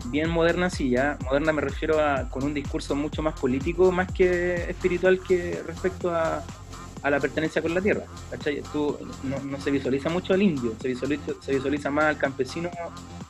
bien 0.06 0.30
moderna, 0.30 0.70
sí, 0.70 0.90
ya. 0.90 1.18
Moderna 1.24 1.52
me 1.52 1.60
refiero 1.60 2.00
a 2.00 2.30
con 2.30 2.44
un 2.44 2.54
discurso 2.54 2.94
mucho 2.94 3.22
más 3.22 3.38
político, 3.38 3.92
más 3.92 4.10
que 4.10 4.70
espiritual 4.70 5.20
que 5.20 5.62
respecto 5.66 6.14
a, 6.14 6.42
a 7.02 7.10
la 7.10 7.20
pertenencia 7.20 7.62
con 7.62 7.74
la 7.74 7.80
tierra. 7.80 8.04
¿cachai? 8.30 8.62
Tú, 8.72 8.98
no, 9.24 9.60
se 9.60 9.70
visualiza 9.70 10.08
mucho 10.08 10.34
al 10.34 10.42
indio, 10.42 10.74
se 10.80 10.88
visualiza, 10.88 11.32
se 11.40 11.54
visualiza 11.54 11.90
más 11.90 12.04
al 12.04 12.18
campesino 12.18 12.70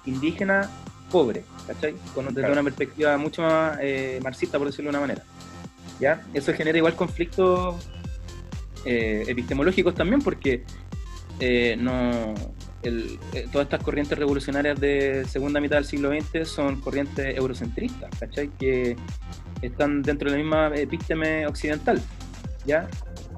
indígena 0.06 0.70
pobre, 1.10 1.44
¿cachai? 1.66 1.94
Con, 2.14 2.32
desde 2.34 2.50
una 2.50 2.62
perspectiva 2.62 3.16
mucho 3.16 3.42
más 3.42 3.78
eh, 3.80 4.20
marxista, 4.22 4.58
por 4.58 4.66
decirlo 4.68 4.90
de 4.90 4.96
una 4.96 5.00
manera. 5.00 5.22
¿Ya? 6.00 6.22
Eso 6.32 6.52
genera 6.54 6.78
igual 6.78 6.94
conflictos 6.94 7.88
eh, 8.84 9.24
epistemológicos 9.26 9.94
también, 9.94 10.22
porque 10.22 10.64
eh, 11.40 11.76
no, 11.78 12.34
todas 13.52 13.64
estas 13.64 13.82
corrientes 13.82 14.16
revolucionarias 14.18 14.78
de 14.78 15.24
segunda 15.28 15.60
mitad 15.60 15.76
del 15.76 15.84
siglo 15.84 16.10
XX 16.10 16.48
son 16.48 16.80
corrientes 16.80 17.36
eurocentristas, 17.36 18.10
¿cachai? 18.18 18.48
Que 18.58 18.96
están 19.62 20.02
dentro 20.02 20.30
de 20.30 20.36
la 20.36 20.42
misma 20.42 20.76
epísteme 20.76 21.46
occidental, 21.46 22.00
¿ya? 22.66 22.88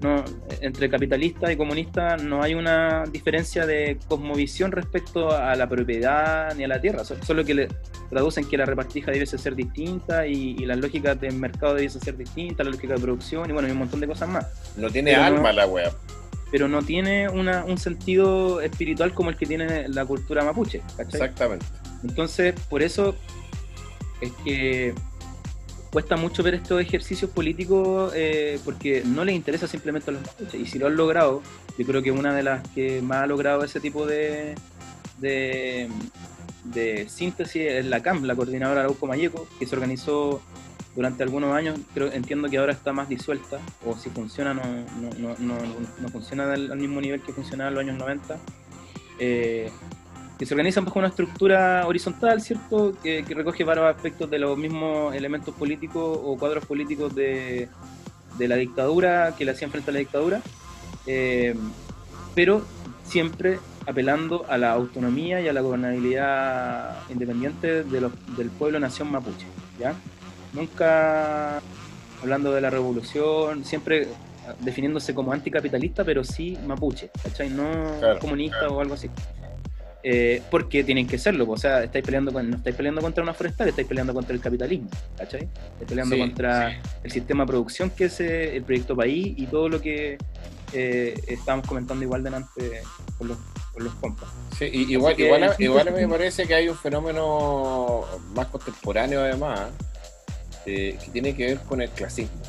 No, 0.02 0.24
entre 0.60 0.88
capitalista 0.88 1.52
y 1.52 1.56
comunista 1.56 2.16
no 2.16 2.42
hay 2.42 2.54
una 2.54 3.04
diferencia 3.04 3.66
de 3.66 3.98
cosmovisión 4.08 4.72
respecto 4.72 5.30
a 5.30 5.54
la 5.54 5.68
propiedad 5.68 6.54
ni 6.54 6.64
a 6.64 6.68
la 6.68 6.80
tierra, 6.80 7.04
solo 7.04 7.44
que 7.44 7.54
le 7.54 7.68
traducen 8.08 8.48
que 8.48 8.56
la 8.56 8.64
repartija 8.64 9.10
debe 9.10 9.26
ser 9.26 9.54
distinta 9.54 10.26
y, 10.26 10.54
las 10.70 10.78
lógicas 10.78 11.20
del 11.20 11.34
mercado 11.34 11.74
deben 11.74 11.90
ser 11.90 12.16
distintas, 12.16 12.64
la 12.64 12.72
lógica 12.72 12.94
de 12.94 13.00
producción 13.00 13.48
y 13.50 13.52
bueno, 13.52 13.66
hay 13.66 13.72
un 13.72 13.78
montón 13.78 14.00
de 14.00 14.06
cosas 14.06 14.28
más. 14.28 14.46
No 14.76 14.88
tiene 14.88 15.14
alma 15.14 15.52
la 15.52 15.66
web. 15.66 15.92
Pero 16.50 16.68
no 16.68 16.82
tiene 16.82 17.28
una, 17.28 17.64
un 17.64 17.78
sentido 17.78 18.60
espiritual 18.60 19.12
como 19.14 19.30
el 19.30 19.36
que 19.36 19.46
tiene 19.46 19.88
la 19.88 20.04
cultura 20.04 20.44
mapuche, 20.44 20.82
Exactamente. 20.98 21.66
Entonces, 22.02 22.54
por 22.68 22.82
eso 22.82 23.14
es 24.20 24.32
que 24.44 24.94
cuesta 25.90 26.16
mucho 26.16 26.42
ver 26.42 26.54
estos 26.54 26.80
ejercicios 26.80 27.30
políticos 27.30 28.12
eh, 28.14 28.58
porque 28.64 29.02
no 29.04 29.24
les 29.24 29.34
interesa 29.34 29.66
simplemente 29.66 30.12
los. 30.12 30.22
Y 30.54 30.66
si 30.66 30.78
lo 30.78 30.86
han 30.86 30.96
logrado, 30.96 31.42
yo 31.76 31.86
creo 31.86 32.02
que 32.02 32.12
una 32.12 32.34
de 32.34 32.42
las 32.42 32.66
que 32.68 33.02
más 33.02 33.24
ha 33.24 33.26
logrado 33.26 33.64
ese 33.64 33.80
tipo 33.80 34.06
de, 34.06 34.54
de, 35.18 35.88
síntesis 37.08 37.62
es 37.62 37.86
la 37.86 38.02
CAM, 38.02 38.24
la 38.24 38.36
coordinadora 38.36 38.80
Arauco 38.82 39.06
Mayeco, 39.06 39.48
que 39.58 39.66
se 39.66 39.74
organizó 39.74 40.40
durante 40.94 41.22
algunos 41.22 41.54
años. 41.54 41.78
Creo, 41.92 42.12
entiendo 42.12 42.48
que 42.48 42.58
ahora 42.58 42.72
está 42.72 42.92
más 42.92 43.08
disuelta, 43.08 43.58
o 43.84 43.96
si 43.96 44.10
funciona, 44.10 44.54
no, 44.54 44.62
no, 45.18 45.36
no, 45.38 45.56
no 46.00 46.08
funciona 46.08 46.52
al, 46.52 46.76
mismo 46.76 47.00
nivel 47.00 47.20
que 47.22 47.32
funcionaba 47.32 47.68
en 47.68 47.74
los 47.74 47.84
años 47.84 47.98
90 47.98 48.38
que 50.40 50.46
se 50.46 50.54
organizan 50.54 50.86
bajo 50.86 50.98
una 50.98 51.08
estructura 51.08 51.86
horizontal, 51.86 52.40
¿cierto? 52.40 52.94
Que, 53.02 53.22
recoge 53.28 53.62
varios 53.62 53.94
aspectos 53.94 54.30
de 54.30 54.38
los 54.38 54.56
mismos 54.56 55.14
elementos 55.14 55.54
políticos 55.54 56.18
o 56.24 56.38
cuadros 56.38 56.64
políticos 56.64 57.14
de, 57.14 57.68
la 58.38 58.56
dictadura, 58.56 59.34
que 59.36 59.44
le 59.44 59.50
hacían 59.50 59.70
frente 59.70 59.90
a 59.90 59.92
la 59.92 59.98
dictadura, 59.98 60.40
eh, 61.06 61.54
pero 62.34 62.64
siempre 63.04 63.58
apelando 63.86 64.46
a 64.48 64.56
la 64.56 64.72
autonomía 64.72 65.42
y 65.42 65.48
a 65.48 65.52
la 65.52 65.60
gobernabilidad 65.60 66.96
independiente 67.10 67.84
de 67.84 68.10
del 68.38 68.48
pueblo-nación 68.48 69.12
mapuche, 69.12 69.46
¿ya? 69.78 69.92
Nunca 70.54 71.60
hablando 72.22 72.50
de 72.54 72.62
la 72.62 72.70
revolución, 72.70 73.66
siempre 73.66 74.08
definiéndose 74.60 75.14
como 75.14 75.32
anticapitalista, 75.32 76.02
pero 76.02 76.24
sí 76.24 76.56
mapuche, 76.66 77.10
¿cachai? 77.22 77.50
No 77.50 77.68
comunista 78.22 78.68
o 78.68 78.80
algo 78.80 78.94
así. 78.94 79.10
Eh, 80.02 80.42
porque 80.50 80.82
tienen 80.82 81.06
que 81.06 81.18
serlo, 81.18 81.46
o 81.46 81.58
sea, 81.58 81.84
estáis 81.84 82.02
peleando 82.02 82.32
con, 82.32 82.48
no 82.48 82.56
estáis 82.56 82.74
peleando 82.74 83.02
contra 83.02 83.22
una 83.22 83.34
forestal, 83.34 83.68
estáis 83.68 83.86
peleando 83.86 84.14
contra 84.14 84.34
el 84.34 84.40
capitalismo, 84.40 84.88
¿cachai? 85.16 85.42
Estáis 85.42 85.88
peleando 85.88 86.16
contra 86.16 86.80
el 87.02 87.10
sistema 87.10 87.44
de 87.44 87.48
producción 87.48 87.90
que 87.90 88.06
es 88.06 88.18
eh, 88.20 88.56
el 88.56 88.62
proyecto 88.62 88.96
país 88.96 89.34
y 89.36 89.46
todo 89.46 89.68
lo 89.68 89.78
que 89.78 90.16
eh, 90.72 91.20
estábamos 91.26 91.66
comentando 91.66 92.02
igual 92.02 92.22
delante 92.22 92.80
con 93.18 93.28
los, 93.28 93.38
con 93.74 93.84
los 93.84 93.94
compas. 93.96 94.30
Sí, 94.58 94.64
igual, 94.72 95.20
igual, 95.20 95.54
igual 95.58 95.92
me 95.92 96.08
parece 96.08 96.46
que 96.46 96.54
hay 96.54 96.68
un 96.70 96.78
fenómeno 96.78 98.06
más 98.34 98.46
contemporáneo 98.46 99.20
además, 99.20 99.68
que 100.64 100.96
tiene 101.12 101.36
que 101.36 101.44
ver 101.44 101.58
con 101.58 101.82
el 101.82 101.90
clasismo. 101.90 102.40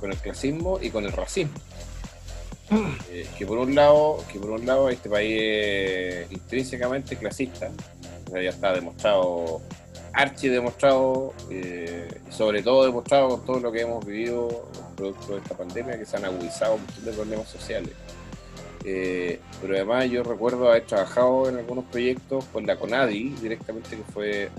con 0.00 0.12
el 0.12 0.16
clasismo 0.16 0.78
y 0.80 0.88
con 0.88 1.04
el 1.04 1.12
racismo. 1.12 1.60
Eh, 2.70 3.26
que 3.36 3.46
por 3.46 3.58
un 3.58 3.74
lado, 3.74 4.24
que 4.32 4.38
por 4.38 4.50
un 4.50 4.64
lado 4.64 4.88
este 4.88 5.10
país 5.10 5.38
es 5.38 6.32
intrínsecamente 6.32 7.16
clasista, 7.16 7.70
ya 8.32 8.50
está 8.50 8.72
demostrado, 8.72 9.60
archi 10.12 10.48
demostrado, 10.48 11.34
eh, 11.50 12.08
sobre 12.30 12.62
todo 12.62 12.86
demostrado 12.86 13.28
con 13.28 13.44
todo 13.44 13.60
lo 13.60 13.72
que 13.72 13.82
hemos 13.82 14.04
vivido 14.04 14.70
producto 14.96 15.34
de 15.34 15.38
esta 15.38 15.56
pandemia, 15.56 15.98
que 15.98 16.06
se 16.06 16.16
han 16.16 16.24
agudizado 16.24 16.74
un 16.76 16.80
montón 16.82 17.04
de 17.04 17.12
problemas 17.12 17.48
sociales. 17.48 17.92
Eh, 18.86 19.40
pero 19.60 19.74
además 19.74 20.10
yo 20.10 20.22
recuerdo 20.22 20.68
haber 20.68 20.84
trabajado 20.84 21.48
en 21.48 21.56
algunos 21.56 21.84
proyectos 21.86 22.44
con 22.46 22.66
la 22.66 22.76
CONADI 22.76 23.30
directamente, 23.40 23.96
que 23.96 24.02
fue 24.12 24.50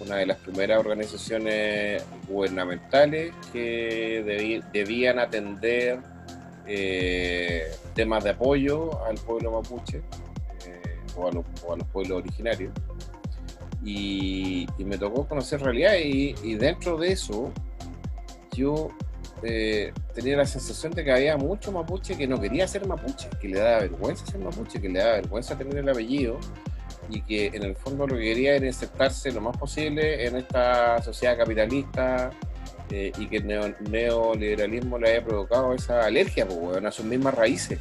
una 0.00 0.16
de 0.16 0.26
las 0.26 0.38
primeras 0.38 0.80
organizaciones 0.80 2.02
gubernamentales 2.28 3.32
que 3.52 4.62
debían 4.72 5.18
atender 5.18 6.00
eh, 6.66 7.70
temas 7.94 8.24
de 8.24 8.30
apoyo 8.30 9.04
al 9.04 9.16
pueblo 9.16 9.52
mapuche 9.52 10.02
eh, 10.66 10.98
o, 11.16 11.28
a 11.28 11.32
los, 11.32 11.86
pueblos 11.92 12.18
originarios. 12.18 12.72
Y, 13.84 14.66
me 14.78 14.98
tocó 14.98 15.26
conocer 15.26 15.60
realidad 15.60 15.94
y, 16.02 16.54
dentro 16.54 16.96
de 16.96 17.12
eso 17.12 17.50
yo 18.52 18.90
eh, 19.42 19.92
tenía 20.14 20.36
la 20.36 20.46
sensación 20.46 20.92
de 20.92 21.04
que 21.04 21.12
había 21.12 21.36
mucho 21.36 21.72
mapuche 21.72 22.16
que 22.16 22.26
no 22.26 22.40
quería 22.40 22.68
ser 22.68 22.86
mapuche, 22.86 23.28
que 23.40 23.48
le 23.48 23.58
daba 23.58 23.80
vergüenza 23.80 24.26
ser 24.26 24.40
mapuche, 24.40 24.80
que 24.80 24.88
le 24.88 24.98
daba 24.98 25.12
vergüenza 25.14 25.56
tener 25.56 25.78
el 25.78 25.88
apellido 25.88 26.38
y 27.08 27.22
que 27.22 27.46
en 27.46 27.62
el 27.62 27.74
fondo 27.74 28.06
lo 28.06 28.16
que 28.16 28.22
quería 28.22 28.54
era 28.54 28.66
insertarse 28.66 29.32
lo 29.32 29.40
más 29.40 29.56
posible 29.56 30.26
en 30.26 30.36
esta 30.36 31.02
sociedad 31.02 31.36
capitalista 31.36 32.30
eh, 32.90 33.12
y 33.18 33.26
que 33.26 33.38
el 33.38 33.74
neoliberalismo 33.80 34.98
le 34.98 35.10
haya 35.10 35.24
provocado 35.24 35.74
esa 35.74 36.04
alergia 36.04 36.46
pues, 36.46 36.84
a 36.84 36.90
sus 36.90 37.04
mismas 37.04 37.34
raíces. 37.34 37.78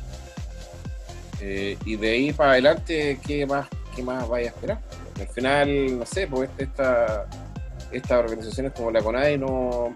Eh, 1.41 1.77
y 1.85 1.95
de 1.95 2.11
ahí 2.11 2.33
para 2.33 2.51
adelante, 2.51 3.19
¿qué 3.25 3.45
más, 3.45 3.67
qué 3.95 4.03
más 4.03 4.27
vaya 4.27 4.49
a 4.49 4.53
esperar? 4.53 4.79
Al 5.19 5.27
final, 5.27 5.99
no 5.99 6.05
sé, 6.05 6.27
pues 6.27 6.49
este, 6.51 6.63
esta, 6.63 7.27
estas 7.91 8.19
organizaciones 8.19 8.73
como 8.73 8.91
la 8.91 9.01
CONAI 9.01 9.37
no, 9.37 9.91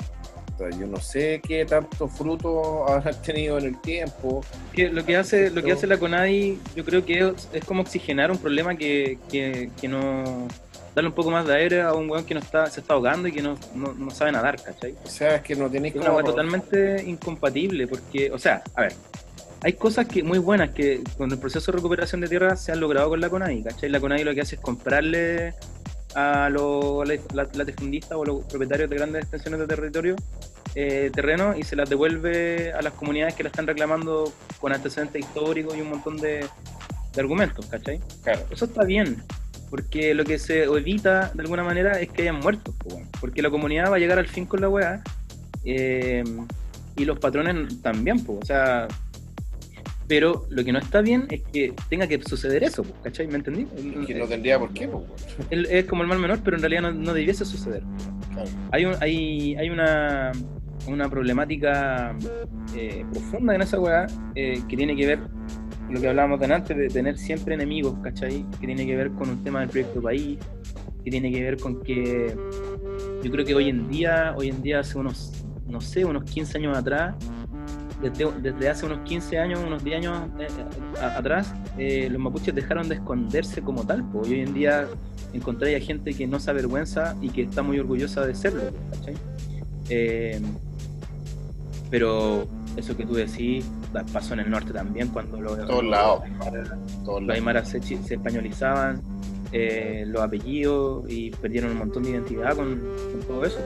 yo 0.57 0.87
no 0.87 0.97
sé 0.97 1.41
qué 1.45 1.65
tanto 1.65 2.07
fruto 2.07 2.87
habrán 2.89 3.21
tenido 3.21 3.57
en 3.57 3.65
el 3.65 3.81
tiempo. 3.81 4.43
Que 4.73 4.89
lo 4.89 5.05
que 5.05 5.17
hace, 5.17 5.49
lo 5.49 5.63
que 5.63 5.71
hace 5.71 5.87
la 5.87 5.97
CONAI, 5.97 6.59
yo 6.75 6.85
creo 6.85 7.05
que 7.05 7.33
es, 7.53 7.65
como 7.65 7.81
oxigenar 7.81 8.31
un 8.31 8.37
problema 8.37 8.75
que, 8.75 9.17
que, 9.29 9.69
que, 9.79 9.87
no 9.87 10.47
darle 10.95 11.09
un 11.09 11.15
poco 11.15 11.29
más 11.29 11.45
de 11.45 11.53
aire 11.53 11.81
a 11.81 11.93
un 11.93 12.09
weón 12.09 12.25
que 12.25 12.33
no 12.33 12.39
está, 12.39 12.67
se 12.67 12.79
está 12.79 12.93
ahogando 12.93 13.27
y 13.27 13.33
que 13.33 13.41
no, 13.41 13.57
no, 13.75 14.09
sabe 14.11 14.31
nadar, 14.31 14.61
¿cachai? 14.61 14.95
O 15.03 15.09
sea, 15.09 15.35
es 15.35 15.41
que 15.41 15.55
no 15.55 15.69
tenéis 15.69 15.95
Es 15.95 16.01
una 16.01 16.23
totalmente 16.23 17.03
incompatible, 17.05 17.85
porque, 17.85 18.31
o 18.31 18.39
sea, 18.39 18.63
a 18.73 18.81
ver, 18.81 18.93
hay 19.61 19.73
cosas 19.73 20.07
que 20.07 20.23
muy 20.23 20.39
buenas 20.39 20.71
que 20.71 21.03
con 21.17 21.29
el 21.29 21.37
proceso 21.37 21.71
de 21.71 21.77
recuperación 21.77 22.21
de 22.21 22.29
tierra 22.29 22.55
se 22.55 22.71
han 22.71 22.79
logrado 22.79 23.09
con 23.09 23.19
la 23.19 23.29
CONAI, 23.29 23.63
¿cachai? 23.63 23.89
La 23.89 23.99
CONAI 23.99 24.23
lo 24.23 24.33
que 24.33 24.41
hace 24.41 24.55
es 24.55 24.61
comprarle 24.61 25.53
a 26.15 26.49
los 26.49 27.05
latifundistas 27.53 28.17
o 28.17 28.23
los 28.23 28.45
propietarios 28.45 28.89
de 28.89 28.95
grandes 28.95 29.23
extensiones 29.23 29.59
de 29.59 29.67
territorio 29.67 30.15
eh, 30.75 31.11
terreno 31.13 31.57
y 31.57 31.63
se 31.63 31.75
las 31.75 31.89
devuelve 31.89 32.71
a 32.71 32.81
las 32.81 32.93
comunidades 32.93 33.35
que 33.35 33.43
la 33.43 33.49
están 33.49 33.67
reclamando 33.67 34.31
con 34.61 34.71
antecedentes 34.71 35.21
históricos 35.21 35.75
y 35.75 35.81
un 35.81 35.89
montón 35.89 36.15
de, 36.17 36.45
argumentos, 37.17 37.65
¿cachai? 37.65 37.99
Claro. 38.23 38.41
Eso 38.49 38.65
está 38.65 38.83
bien, 38.83 39.23
porque 39.69 40.13
lo 40.13 40.23
que 40.23 40.39
se 40.39 40.63
evita 40.63 41.31
de 41.33 41.41
alguna 41.41 41.63
manera 41.63 41.99
es 41.99 42.09
que 42.09 42.23
hayan 42.23 42.39
muertos, 42.39 42.75
porque 43.19 43.41
la 43.41 43.49
comunidad 43.49 43.91
va 43.91 43.95
a 43.95 43.99
llegar 43.99 44.19
al 44.19 44.27
fin 44.27 44.45
con 44.45 44.61
la 44.61 44.69
weá 44.69 45.03
eh, 45.63 46.23
y 46.95 47.05
los 47.05 47.19
patrones 47.19 47.81
también, 47.81 48.23
pues, 48.23 48.39
o 48.41 48.45
sea, 48.45 48.87
pero 50.07 50.45
lo 50.49 50.63
que 50.63 50.71
no 50.71 50.79
está 50.79 51.01
bien 51.01 51.25
es 51.29 51.41
que 51.51 51.73
tenga 51.89 52.07
que 52.07 52.21
suceder 52.21 52.63
eso, 52.63 52.85
¿cachai? 53.03 53.27
¿Me 53.27 53.35
entendí? 53.35 53.65
Que 54.05 54.13
no 54.13 54.27
tendría 54.27 54.59
por 54.59 54.71
qué, 54.71 54.87
Es 55.49 55.85
como 55.85 56.03
el 56.03 56.07
mal 56.07 56.19
menor, 56.19 56.39
pero 56.43 56.57
en 56.57 56.61
realidad 56.61 56.93
no, 56.93 57.13
debiese 57.13 57.43
suceder. 57.43 57.81
Hay, 58.71 58.85
hay, 59.01 59.55
hay 59.55 59.69
una, 59.69 60.31
una 60.87 61.09
problemática 61.09 62.15
eh, 62.75 63.03
profunda 63.11 63.55
en 63.55 63.61
esa 63.61 63.79
weá 63.79 64.05
eh, 64.35 64.61
que 64.69 64.77
tiene 64.77 64.95
que 64.95 65.07
ver 65.07 65.19
lo 65.89 66.01
que 66.01 66.07
hablábamos 66.07 66.41
antes, 66.41 66.75
de 66.75 66.87
tener 66.87 67.17
siempre 67.17 67.55
enemigos, 67.55 67.95
¿cachai? 68.01 68.45
Que 68.59 68.65
tiene 68.67 68.85
que 68.85 68.95
ver 68.95 69.11
con 69.11 69.29
un 69.29 69.43
tema 69.43 69.61
del 69.61 69.69
proyecto 69.69 70.01
país, 70.01 70.39
que 71.03 71.11
tiene 71.11 71.31
que 71.31 71.43
ver 71.43 71.57
con 71.57 71.81
que 71.81 72.35
yo 73.23 73.31
creo 73.31 73.45
que 73.45 73.55
hoy 73.55 73.69
en 73.69 73.87
día, 73.87 74.33
hoy 74.37 74.49
en 74.49 74.61
día 74.61 74.79
hace 74.79 74.97
unos, 74.97 75.45
no 75.67 75.81
sé, 75.81 76.05
unos 76.05 76.23
15 76.23 76.57
años 76.57 76.77
atrás, 76.77 77.15
desde, 78.01 78.69
hace 78.69 78.85
unos 78.85 78.99
15 78.99 79.39
años, 79.39 79.59
unos 79.65 79.83
10 79.83 79.97
años 79.97 80.29
eh, 80.39 80.47
atrás, 81.01 81.53
eh, 81.77 82.09
los 82.11 82.21
mapuches 82.21 82.53
dejaron 82.53 82.87
de 82.89 82.95
esconderse 82.95 83.61
como 83.61 83.85
tal. 83.85 84.03
y 84.25 84.33
hoy 84.33 84.39
en 84.41 84.53
día 84.53 84.87
encontré 85.33 85.75
a 85.75 85.79
gente 85.79 86.13
que 86.13 86.27
no 86.27 86.39
se 86.39 86.51
avergüenza 86.51 87.15
y 87.21 87.29
que 87.29 87.43
está 87.43 87.61
muy 87.61 87.79
orgullosa 87.79 88.25
de 88.25 88.35
serlo. 88.35 88.61
Eh, 89.89 90.41
pero 91.89 92.47
eso 92.77 92.95
que 92.95 93.05
tú 93.05 93.13
decís 93.13 93.65
pasó 94.11 94.33
en 94.33 94.41
el 94.41 94.49
norte 94.49 94.73
también, 94.73 95.09
cuando 95.09 95.39
los, 95.39 95.57
Todos 95.65 95.83
lados. 95.83 96.23
los 97.05 97.29
aymaras 97.29 97.69
se, 97.69 97.77
españolizaban, 97.77 99.01
los 99.51 100.21
apellidos 100.21 101.09
y 101.09 101.31
perdieron 101.31 101.71
un 101.71 101.77
montón 101.77 102.03
de 102.03 102.11
identidad 102.11 102.55
con, 102.55 102.81
todo 103.27 103.45
eso. 103.45 103.59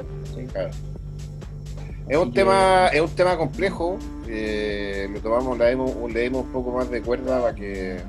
Es 2.07 2.17
un, 2.17 2.33
tema, 2.33 2.87
es 2.87 3.01
un 3.01 3.15
tema 3.15 3.37
complejo, 3.37 3.99
eh, 4.27 5.07
lo 5.13 5.19
tomamos, 5.19 5.57
le 5.59 5.69
dimos, 5.69 6.11
le 6.11 6.21
dimos 6.21 6.45
un 6.45 6.51
poco 6.51 6.71
más 6.71 6.89
de 6.89 7.01
cuerda 7.03 7.39
para 7.39 7.53
que 7.53 7.99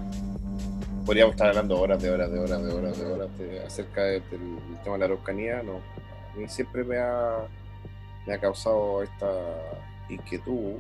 podríamos 1.05 1.35
estar 1.35 1.49
hablando 1.49 1.79
horas 1.79 2.01
de 2.01 2.11
horas 2.11 2.31
de 2.33 2.39
horas 2.39 2.63
de 2.63 2.73
horas 2.73 2.99
de 2.99 3.05
horas 3.05 3.29
acerca 3.67 4.05
del, 4.05 4.23
tema 4.85 4.95
de 4.95 4.99
la 5.01 5.05
araucanía. 5.05 5.63
No, 5.63 5.73
a 5.75 6.39
mí 6.39 6.49
siempre 6.49 6.83
me 6.83 6.97
ha, 6.97 7.41
me 8.27 8.35
ha 8.35 8.39
causado 8.39 9.03
esta 9.03 9.27
inquietud. 10.11 10.77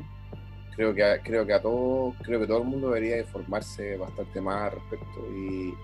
Creo 0.76 0.94
que, 0.94 1.20
creo 1.22 1.46
que 1.46 1.52
a 1.52 1.60
todos, 1.60 2.14
creo 2.22 2.40
que 2.40 2.46
todo 2.46 2.58
el 2.58 2.68
mundo 2.68 2.88
debería 2.88 3.18
informarse 3.18 3.96
bastante 3.96 4.40
más 4.40 4.72
al 4.72 4.72
respecto 4.72 5.26
y 5.34 5.74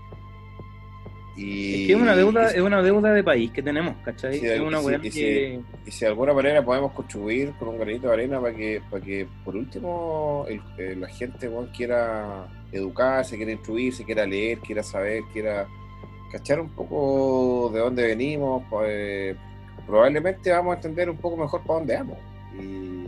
es 1.37 1.87
que 1.87 1.93
es 1.93 2.01
una 2.01 2.15
deuda, 2.15 2.49
es 2.49 2.61
una 2.61 2.81
deuda 2.81 3.13
de 3.13 3.23
país 3.23 3.51
que 3.51 3.61
tenemos, 3.61 3.95
¿cachai? 4.03 4.43
es 4.43 4.59
una 4.59 4.81
y, 4.81 4.99
que... 5.01 5.11
si, 5.11 5.59
y 5.85 5.91
si 5.91 5.99
de 5.99 6.07
alguna 6.07 6.33
manera 6.33 6.65
podemos 6.65 6.93
contribuir 6.93 7.53
con 7.59 7.67
un 7.67 7.77
granito 7.77 8.07
de 8.07 8.13
arena 8.13 8.41
para 8.41 8.55
que, 8.55 8.81
para 8.89 9.03
que 9.03 9.27
por 9.45 9.55
último 9.55 10.45
eh, 10.47 10.95
la 10.97 11.07
gente 11.07 11.49
quiera 11.75 12.47
educarse, 12.71 13.37
quiera 13.37 13.51
instruirse, 13.51 14.03
quiera 14.03 14.25
leer, 14.25 14.57
quiera 14.59 14.81
saber, 14.81 15.23
quiera 15.31 15.67
cachar 16.31 16.59
un 16.59 16.69
poco 16.69 17.69
de 17.71 17.79
dónde 17.81 18.07
venimos, 18.07 18.63
pues, 18.69 19.37
probablemente 19.85 20.51
vamos 20.51 20.73
a 20.73 20.75
entender 20.77 21.09
un 21.09 21.17
poco 21.17 21.37
mejor 21.37 21.61
para 21.61 21.79
dónde 21.79 21.97
vamos. 21.97 22.17
Y, 22.59 23.06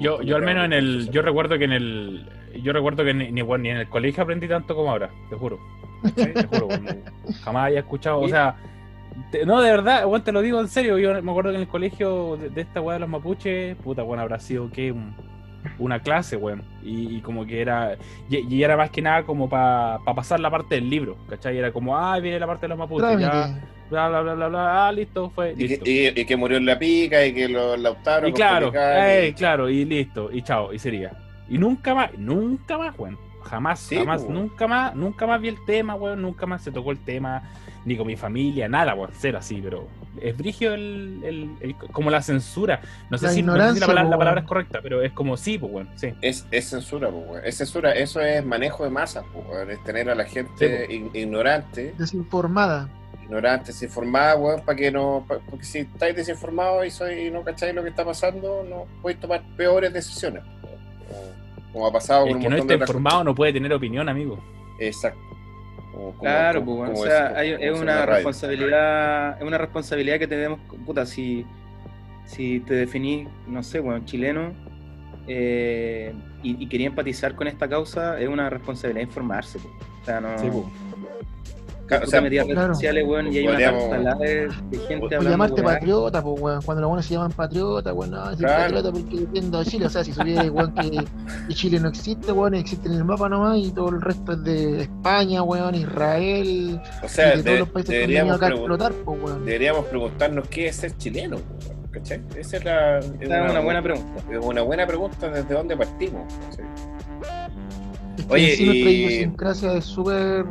yo, 0.00 0.22
yo 0.22 0.36
al 0.36 0.42
menos 0.42 0.64
en 0.64 0.72
el, 0.72 1.10
yo 1.10 1.22
recuerdo 1.22 1.58
que 1.58 1.64
en 1.64 1.72
el, 1.72 2.28
yo 2.62 2.72
recuerdo 2.72 3.04
que 3.04 3.14
ni, 3.14 3.30
ni, 3.30 3.42
ni 3.42 3.68
en 3.70 3.76
el 3.76 3.88
colegio 3.88 4.22
aprendí 4.22 4.48
tanto 4.48 4.74
como 4.74 4.90
ahora, 4.90 5.10
te 5.30 5.36
juro. 5.36 5.58
Jamás 7.42 7.66
haya 7.66 7.80
escuchado, 7.80 8.20
o 8.20 8.28
sea, 8.28 8.56
no, 9.46 9.60
de 9.60 9.70
verdad, 9.70 10.06
bueno, 10.06 10.24
te 10.24 10.32
lo 10.32 10.42
digo 10.42 10.60
en 10.60 10.68
serio, 10.68 10.98
yo 10.98 11.22
me 11.22 11.30
acuerdo 11.30 11.50
que 11.50 11.56
en 11.56 11.62
el 11.62 11.68
colegio 11.68 12.36
de, 12.36 12.60
esta 12.60 12.80
weá 12.80 12.94
de 12.94 13.00
los 13.00 13.08
mapuches, 13.08 13.76
puta, 13.76 14.02
bueno, 14.02 14.22
habrá 14.22 14.38
sido 14.38 14.70
que 14.70 14.94
una 15.78 16.00
clase, 16.00 16.36
weón, 16.36 16.62
y, 16.82 17.20
como 17.20 17.44
que 17.44 17.60
era, 17.60 17.96
y, 18.30 18.62
era 18.62 18.76
más 18.76 18.90
que 18.90 19.02
nada 19.02 19.24
como 19.24 19.48
para 19.48 19.98
pasar 20.14 20.40
la 20.40 20.50
parte 20.50 20.76
del 20.76 20.88
libro, 20.88 21.16
¿cachai? 21.28 21.58
Era 21.58 21.72
como, 21.72 21.96
ah, 21.96 22.18
viene 22.20 22.38
la 22.38 22.46
parte 22.46 22.62
de 22.62 22.68
los 22.68 22.78
mapuches, 22.78 23.18
ya, 23.18 23.60
bla, 23.90 24.08
bla, 24.08 24.20
bla, 24.20 24.34
bla, 24.34 24.48
bla, 24.48 24.88
ah, 24.88 24.92
listo, 24.92 25.30
fue, 25.30 25.54
listo. 25.54 25.84
Y, 25.86 26.24
que 26.24 26.36
murió 26.36 26.56
en 26.56 26.66
la 26.66 26.78
pica, 26.78 27.24
y 27.24 27.32
que 27.32 27.48
lo 27.48 27.76
lautaron. 27.76 28.30
Y 28.30 28.32
claro, 28.32 28.72
eh, 28.74 29.34
claro, 29.36 29.68
y 29.68 29.84
listo, 29.84 30.30
y 30.32 30.42
chao, 30.42 30.72
y 30.72 30.78
sería. 30.78 31.12
Y 31.48 31.58
nunca 31.58 31.94
más, 31.94 32.12
nunca 32.16 32.78
más, 32.78 32.98
weón. 32.98 33.18
Jamás, 33.42 33.88
jamás, 33.90 34.28
nunca 34.28 34.66
más, 34.66 34.94
nunca 34.94 35.26
más 35.26 35.40
vi 35.40 35.48
el 35.48 35.64
tema, 35.64 35.94
weón, 35.94 36.20
nunca 36.20 36.44
más 36.44 36.62
se 36.62 36.70
tocó 36.70 36.90
el 36.90 36.98
tema, 36.98 37.42
ni 37.84 37.96
con 37.96 38.06
mi 38.06 38.16
familia, 38.16 38.68
nada, 38.68 38.94
weón, 38.94 39.10
cero 39.14 39.38
así, 39.38 39.60
pero 39.62 39.88
es 40.20 40.36
brigio 40.36 40.74
el, 40.74 41.46
como 41.92 42.10
la 42.10 42.22
censura. 42.22 42.80
No 43.10 43.18
sé, 43.18 43.30
si, 43.30 43.42
la, 43.42 43.54
palabra, 43.86 44.40
es 44.40 44.46
correcta, 44.46 44.80
pero 44.82 45.02
es 45.02 45.12
como 45.12 45.36
sí, 45.36 45.58
pues, 45.58 45.72
weón, 45.72 45.88
sí. 45.94 46.12
Es, 46.20 46.46
censura, 46.62 47.10
pues, 47.10 47.24
weón. 47.26 47.44
Es 47.44 47.56
censura, 47.56 47.92
eso 47.92 48.20
es 48.20 48.44
manejo 48.44 48.84
de 48.84 48.90
masas, 48.90 49.24
pues, 49.32 49.46
weón. 49.48 49.70
Es 49.70 49.82
tener 49.84 50.10
a 50.10 50.14
la 50.14 50.24
gente 50.24 50.86
ignorante. 51.14 51.94
Desinformada. 51.96 52.88
Ignorante, 53.28 53.66
desinformada, 53.66 54.36
weón, 54.36 54.62
para 54.62 54.74
que 54.74 54.90
no. 54.90 55.22
porque 55.28 55.64
si 55.64 55.80
estáis 55.80 56.16
desinformados 56.16 56.86
y, 56.86 56.90
soy, 56.90 57.30
no 57.30 57.44
cacháis 57.44 57.74
lo 57.74 57.82
que 57.82 57.90
está 57.90 58.02
pasando, 58.02 58.64
no 58.66 58.86
podéis 59.02 59.20
tomar 59.20 59.42
peores 59.54 59.92
decisiones. 59.92 60.42
Como 61.70 61.86
ha 61.86 61.92
pasado 61.92 62.26
El 62.26 62.38
que 62.38 62.48
no 62.48 62.56
esté 62.56 62.74
informado 62.74 63.24
no 63.24 63.34
puede 63.34 63.52
tener 63.52 63.70
opinión, 63.74 64.08
amigo. 64.08 64.42
Exacto. 64.80 65.20
claro, 66.20 66.64
pues, 66.64 66.98
o 66.98 67.04
sea, 67.04 67.44
es, 67.44 67.78
una 67.78 68.06
responsabilidad, 68.06 69.36
es 69.36 69.46
una 69.46 69.58
responsabilidad 69.58 70.18
que 70.18 70.26
tenemos, 70.26 70.60
puta, 70.86 71.04
si, 71.04 71.44
si 72.24 72.60
te 72.60 72.72
definís, 72.72 73.28
no 73.46 73.62
sé, 73.62 73.80
bueno, 73.80 74.06
chileno, 74.06 74.54
eh, 75.26 76.14
y, 76.42 76.66
quería 76.66 76.86
empatizar 76.86 77.34
con 77.34 77.46
esta 77.46 77.68
causa, 77.68 78.18
es 78.18 78.28
una 78.28 78.48
responsabilidad 78.48 79.02
informarse. 79.02 79.58
Pues. 79.58 79.74
O 80.00 80.04
sea, 80.06 80.20
no, 80.22 80.38
sí, 80.38 80.48
pues 80.50 80.64
o 81.90 82.06
sea, 82.06 82.20
redes 82.20 82.46
sociales, 82.46 83.04
weón, 83.06 83.32
y 83.32 83.38
hay 83.38 83.48
una 83.48 84.14
de, 84.16 84.48
de 84.70 84.78
gente 84.78 85.14
hablando. 85.16 85.30
llamarte 85.30 85.62
patriota, 85.62 86.22
pues, 86.22 86.40
weón. 86.40 86.62
Cuando 86.62 86.80
los 86.82 86.88
buenos 86.88 87.06
se 87.06 87.14
llaman 87.14 87.32
patriota, 87.32 87.92
weón, 87.92 88.10
no, 88.10 88.30
es 88.30 88.40
patriota 88.40 88.92
porque 88.92 89.16
defiendo 89.20 89.58
a 89.58 89.64
Chile. 89.64 89.86
O 89.86 89.90
sea, 89.90 90.04
si 90.04 90.12
supiera, 90.12 90.42
weón, 90.44 90.74
que, 90.74 91.54
Chile 91.54 91.80
no 91.80 91.88
existe, 91.88 92.32
weón, 92.32 92.54
existe 92.54 92.88
en 92.88 92.94
el 92.94 93.04
mapa 93.04 93.28
nomás 93.28 93.58
y 93.58 93.70
todo 93.70 93.90
el 93.90 94.00
resto 94.00 94.32
es 94.32 94.44
de 94.44 94.82
España, 94.82 95.42
weón, 95.42 95.74
Israel. 95.74 96.80
O 97.02 97.08
sea, 97.08 97.36
de, 97.36 97.42
todos 97.42 97.58
los 97.60 97.68
países 97.70 97.90
deberíamos, 97.90 98.36
acá 98.36 98.48
explotar, 98.48 98.92
pues, 98.92 99.22
weón. 99.22 99.44
deberíamos 99.44 99.86
preguntarnos 99.86 100.48
qué 100.48 100.68
es 100.68 100.76
ser 100.76 100.96
chileno, 100.96 101.36
weón. 101.36 101.78
¿Cachai? 101.90 102.22
Esa 102.36 102.58
es, 102.58 102.64
la, 102.64 102.98
es 102.98 103.28
una, 103.28 103.60
buena 103.60 103.82
pregunta. 103.82 104.22
Es 104.30 104.44
una 104.44 104.60
buena 104.60 104.86
pregunta 104.86 105.30
desde 105.30 105.54
dónde 105.54 105.74
partimos. 105.74 106.30
¿sí? 106.50 106.62
Oye, 108.28 108.56
y... 108.58 108.64
nuestra 108.66 108.90
idiosincrasia 108.90 109.72
es 109.74 109.84
súper 109.84 110.44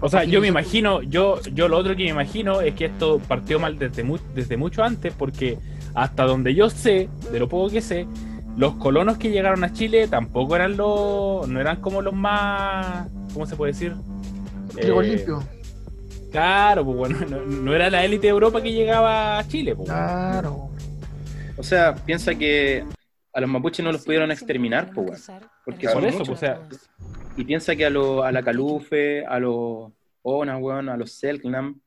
o 0.00 0.08
sea, 0.08 0.24
yo 0.24 0.40
me 0.40 0.48
imagino, 0.48 1.02
yo, 1.02 1.40
yo 1.52 1.68
lo 1.68 1.78
otro 1.78 1.96
que 1.96 2.04
me 2.04 2.10
imagino 2.10 2.60
es 2.60 2.74
que 2.74 2.86
esto 2.86 3.20
partió 3.26 3.58
mal 3.58 3.78
desde, 3.78 4.04
desde 4.34 4.56
mucho 4.56 4.82
antes, 4.82 5.12
porque 5.16 5.58
hasta 5.94 6.24
donde 6.24 6.54
yo 6.54 6.70
sé, 6.70 7.08
de 7.30 7.38
lo 7.38 7.48
poco 7.48 7.70
que 7.70 7.80
sé, 7.80 8.06
los 8.56 8.74
colonos 8.74 9.18
que 9.18 9.30
llegaron 9.30 9.64
a 9.64 9.72
Chile 9.72 10.08
tampoco 10.08 10.56
eran 10.56 10.76
los, 10.76 11.48
no 11.48 11.60
eran 11.60 11.80
como 11.80 12.02
los 12.02 12.14
más, 12.14 13.08
¿cómo 13.32 13.46
se 13.46 13.56
puede 13.56 13.72
decir? 13.72 13.94
Eh, 14.76 14.92
limpio. 15.02 15.42
Claro, 16.30 16.84
pues 16.84 16.96
bueno, 16.96 17.18
no, 17.46 17.74
era 17.74 17.90
la 17.90 18.04
élite 18.04 18.28
de 18.28 18.30
Europa 18.30 18.62
que 18.62 18.72
llegaba 18.72 19.38
a 19.38 19.46
Chile. 19.46 19.74
Pues, 19.74 19.88
claro. 19.88 20.70
O 21.56 21.62
sea, 21.62 21.94
piensa 21.94 22.34
que 22.34 22.84
a 23.34 23.40
los 23.40 23.48
mapuches 23.50 23.84
no 23.84 23.92
los 23.92 24.04
pudieron 24.04 24.30
exterminar, 24.30 24.90
pues, 24.92 25.30
Porque 25.64 25.88
por 25.88 26.04
eso, 26.04 26.18
pues, 26.18 26.28
o 26.30 26.36
sea, 26.36 26.60
y 27.36 27.44
piensa 27.44 27.74
que 27.74 27.86
a, 27.86 27.90
lo, 27.90 28.22
a 28.22 28.30
la 28.32 28.42
Calufe, 28.42 29.24
a 29.24 29.38
los 29.38 29.90
Ona, 30.22 30.56
a 30.56 30.96
los 30.96 31.12
Selknam, 31.12 31.80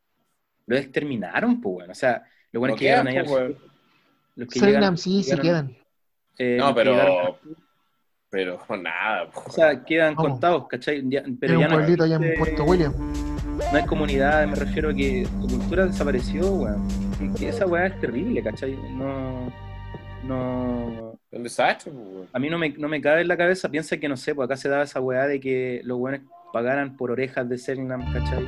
lo 0.67 0.75
exterminaron, 0.77 1.61
pues, 1.61 1.77
weón. 1.77 1.91
O 1.91 1.95
sea, 1.95 2.23
los 2.51 2.59
buenos 2.59 2.75
No 2.75 2.79
que 2.79 2.85
llegaron 2.85 3.05
quedan, 3.05 3.15
ahí 3.15 3.17
al 3.19 3.25
pues, 3.25 3.35
weón. 3.41 3.53
sur, 3.59 3.69
los 4.37 4.47
que 4.49 4.59
Surinam 4.59 4.81
llegan- 4.81 4.97
sí, 4.97 5.23
sí 5.23 5.31
llegaron- 5.35 5.43
quedan. 5.43 5.77
eh, 6.39 6.57
No, 6.59 6.65
los 6.65 6.75
pero. 6.75 6.91
llegaron- 6.91 7.35
Pero 8.31 8.59
nada, 8.81 9.29
po. 9.31 9.43
o 9.45 9.49
sea, 9.51 9.83
quedan 9.85 10.15
¿Cómo? 10.15 10.29
contados, 10.29 10.67
¿cachai? 10.67 11.03
Ya- 11.07 11.23
pero 11.39 11.53
es 11.53 11.59
ya 11.59 11.65
un 11.67 11.71
no 11.71 11.77
pueblito 11.79 12.03
allá 12.03 12.15
en 12.15 12.37
Puerto 12.37 12.63
William. 12.65 12.93
No 13.71 13.77
hay 13.77 13.85
comunidad, 13.85 14.45
me 14.47 14.55
refiero 14.55 14.89
a 14.89 14.93
que 14.93 15.25
su 15.25 15.47
cultura 15.47 15.85
desapareció, 15.85 16.45
weón. 16.51 16.87
Que 17.37 17.47
esa 17.49 17.65
weá 17.65 17.85
es 17.85 17.99
terrible, 18.01 18.43
¿cachai? 18.43 18.75
No. 18.95 19.49
No. 20.27 21.14
A 22.33 22.39
mí 22.39 22.49
no 22.49 22.57
me, 22.57 22.69
no 22.69 22.87
me 22.87 23.01
cabe 23.01 23.21
en 23.21 23.27
la 23.27 23.37
cabeza, 23.37 23.69
piensa 23.69 23.97
que 23.97 24.07
no 24.07 24.17
sé, 24.17 24.33
pues 24.33 24.45
acá 24.45 24.57
se 24.57 24.69
daba 24.69 24.83
esa 24.83 24.99
weá 25.01 25.27
de 25.27 25.39
que 25.39 25.81
los 25.83 25.97
weones 25.99 26.21
pagaran 26.53 26.95
por 26.95 27.11
orejas 27.11 27.47
de 27.49 27.57
Selinam, 27.57 28.11
¿cachai? 28.13 28.45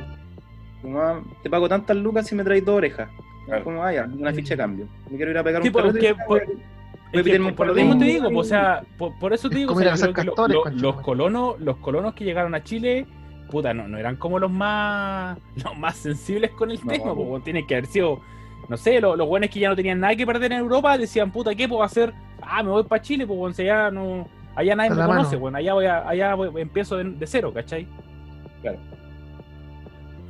Como, 0.82 1.00
ah, 1.00 1.22
te 1.42 1.50
pago 1.50 1.68
tantas 1.68 1.96
lucas 1.96 2.26
si 2.26 2.34
me 2.34 2.44
traes 2.44 2.64
dos 2.64 2.76
orejas. 2.76 3.08
Claro. 3.46 3.64
Como, 3.64 3.82
ah, 3.82 3.92
ya, 3.92 4.04
una 4.04 4.32
ficha 4.32 4.54
de 4.54 4.58
cambio. 4.58 4.88
Me 5.10 5.16
quiero 5.16 5.30
ir 5.32 5.38
a 5.38 5.44
pegar 5.44 5.62
Sí, 5.62 5.68
un 5.68 5.72
porque- 5.72 6.14
por- 6.26 6.42
Es 7.10 7.22
que 7.22 7.40
por 7.52 7.66
lo 7.66 7.74
mismo 7.74 7.96
te 7.98 8.04
digo, 8.04 8.30
pues, 8.30 8.46
o 8.46 8.50
sea, 8.50 8.82
por, 8.98 9.18
por 9.18 9.32
eso 9.32 9.48
te 9.48 9.56
digo, 9.56 9.72
o 9.74 9.78
sea, 9.78 9.94
que 10.12 10.24
lo- 10.24 10.34
lo- 10.48 10.64
los 10.70 11.00
colonos, 11.00 11.58
los 11.58 11.76
colonos 11.78 12.12
que 12.14 12.24
llegaron 12.24 12.54
a 12.54 12.62
Chile, 12.62 13.06
puta, 13.50 13.72
no, 13.72 13.88
no 13.88 13.96
eran 13.96 14.16
como 14.16 14.38
los 14.38 14.50
más, 14.50 15.38
los 15.64 15.78
más 15.78 15.96
sensibles 15.96 16.50
con 16.50 16.70
el 16.70 16.78
No, 16.84 16.92
tema, 16.92 17.04
no. 17.06 17.14
pues, 17.14 17.28
weón, 17.28 17.42
tienen 17.42 17.66
que 17.66 17.76
haber 17.76 17.86
sido, 17.86 18.20
no 18.68 18.76
sé, 18.76 19.00
los, 19.00 19.16
los 19.16 19.26
buenos 19.26 19.48
que 19.50 19.60
ya 19.60 19.68
no 19.70 19.76
tenían 19.76 20.00
nada 20.00 20.14
que 20.14 20.26
perder 20.26 20.52
en 20.52 20.58
Europa 20.58 20.96
decían, 20.98 21.30
puta, 21.32 21.54
¿qué 21.54 21.66
puedo 21.68 21.82
hacer? 21.82 22.12
Ah, 22.42 22.62
me 22.62 22.70
voy 22.70 22.84
para 22.84 23.02
Chile, 23.02 23.26
pues, 23.26 23.56
si 23.56 23.62
allá 23.62 23.90
no, 23.90 24.28
allá 24.54 24.74
nadie 24.76 24.90
me 24.90 24.96
conoce, 24.96 25.36
mano. 25.36 25.44
weón, 25.44 25.56
allá 25.56 25.72
voy 25.74 25.86
a, 25.86 26.08
allá 26.08 26.34
voy- 26.34 26.60
empiezo 26.62 26.96
de, 26.96 27.04
de 27.04 27.26
cero, 27.26 27.52
¿cachai? 27.52 27.86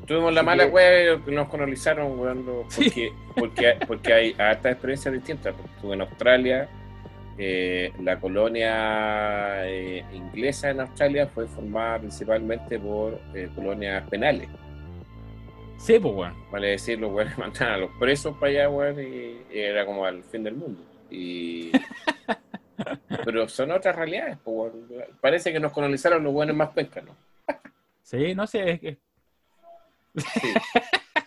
Tuvimos 0.07 0.32
la 0.32 0.43
mala 0.43 0.64
que- 0.66 0.70
weá 0.72 1.22
que 1.24 1.30
nos 1.32 1.49
colonizaron, 1.49 2.18
weón, 2.18 2.47
lo- 2.47 2.64
Sí. 2.70 2.84
porque, 2.89 3.11
porque, 3.36 3.76
porque 3.86 4.12
hay 4.14 4.34
hartas 4.39 4.72
experiencias 4.72 5.12
distintas. 5.14 5.55
Porque 5.55 5.70
Estuve 5.74 5.95
en 5.95 6.01
Australia, 6.01 6.68
eh, 7.36 7.93
la 8.03 8.18
colonia 8.18 9.66
eh, 9.68 10.05
inglesa 10.14 10.70
en 10.70 10.80
Australia 10.80 11.26
fue 11.26 11.47
formada 11.47 11.99
principalmente 11.99 12.78
por 12.78 13.20
eh, 13.34 13.49
colonias 13.55 14.03
penales. 14.09 14.49
Sí, 15.79 15.99
pues, 15.99 16.14
weón. 16.14 16.35
Vale 16.51 16.68
decir, 16.68 16.99
los 16.99 17.12
weones 17.12 17.37
mandaban 17.39 17.74
a 17.74 17.79
los 17.79 17.91
presos 17.99 18.37
para 18.37 18.51
allá, 18.53 18.68
weón, 18.70 19.01
y, 19.01 19.43
y 19.55 19.59
era 19.59 19.87
como 19.87 20.05
al 20.05 20.22
fin 20.24 20.43
del 20.45 20.55
mundo. 20.55 20.81
Y... 21.11 21.72
Pero 23.24 23.49
son 23.49 23.70
otras 23.72 23.97
realidades, 23.97 24.39
pues, 24.45 24.72
weón. 24.89 25.05
Parece 25.20 25.53
que 25.53 25.61
nos 25.61 25.72
colonizaron 25.72 26.22
los 26.22 26.35
weones 26.35 26.55
más 26.57 26.70
pencas, 26.70 27.05
¿no? 27.05 27.14
Sí, 28.03 28.35
no 28.35 28.47
sé, 28.47 28.70
es 28.72 28.81
que- 28.81 28.99
Sí. 30.16 30.49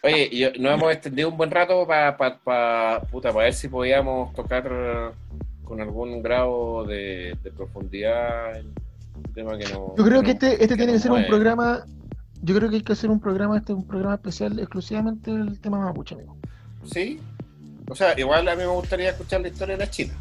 Oye, 0.04 0.30
yo- 0.36 0.49
nos 0.60 0.74
hemos 0.74 0.91
extendido 0.91 1.30
un 1.30 1.38
buen 1.38 1.52
rato 1.52 1.86
para 1.88 2.18
pa, 2.18 2.38
pa- 2.39 3.02
puta, 3.12 3.32
para 3.32 3.45
ver 3.45 3.54
si 3.54 3.68
podíamos 3.70 4.34
tocar 4.34 5.14
con 5.64 5.80
algún 5.80 6.22
grado 6.22 6.84
de, 6.86 7.38
de 7.43 7.52
profundidad 7.52 8.58
el 8.58 8.74
tema 9.34 9.58
que 9.58 9.66
no. 9.72 9.93
Yo 9.95 10.04
creo 10.04 10.22
que 10.22 10.28
no- 10.28 10.34
este, 10.34 10.54
este 10.64 10.76
tiene 10.76 10.93
que 10.93 10.99
ser 10.99 11.12
un 11.12 11.18
mueve. 11.18 11.30
programa. 11.30 11.86
Yo 12.42 12.56
creo 12.56 12.70
que 12.70 12.78
hay 12.78 12.82
que 12.82 12.94
hacer 12.94 13.10
un 13.10 13.20
programa, 13.20 13.58
este 13.58 13.74
un 13.74 13.86
programa 13.86 14.16
especial 14.16 14.58
exclusivamente 14.60 15.32
del 15.32 15.60
tema 15.60 15.80
mapuche, 15.80 16.16
amigo. 16.16 16.38
Sí. 16.92 17.20
O 17.89 17.96
sea, 17.96 18.18
igual 18.20 18.48
a 18.48 18.56
mí 18.56 18.62
me 18.62 18.68
gustaría 18.68 19.10
escuchar 19.10 19.42
la 19.42 19.50
historia 19.50 19.78
de 19.78 19.86
la 19.86 19.89
China. 19.92 20.14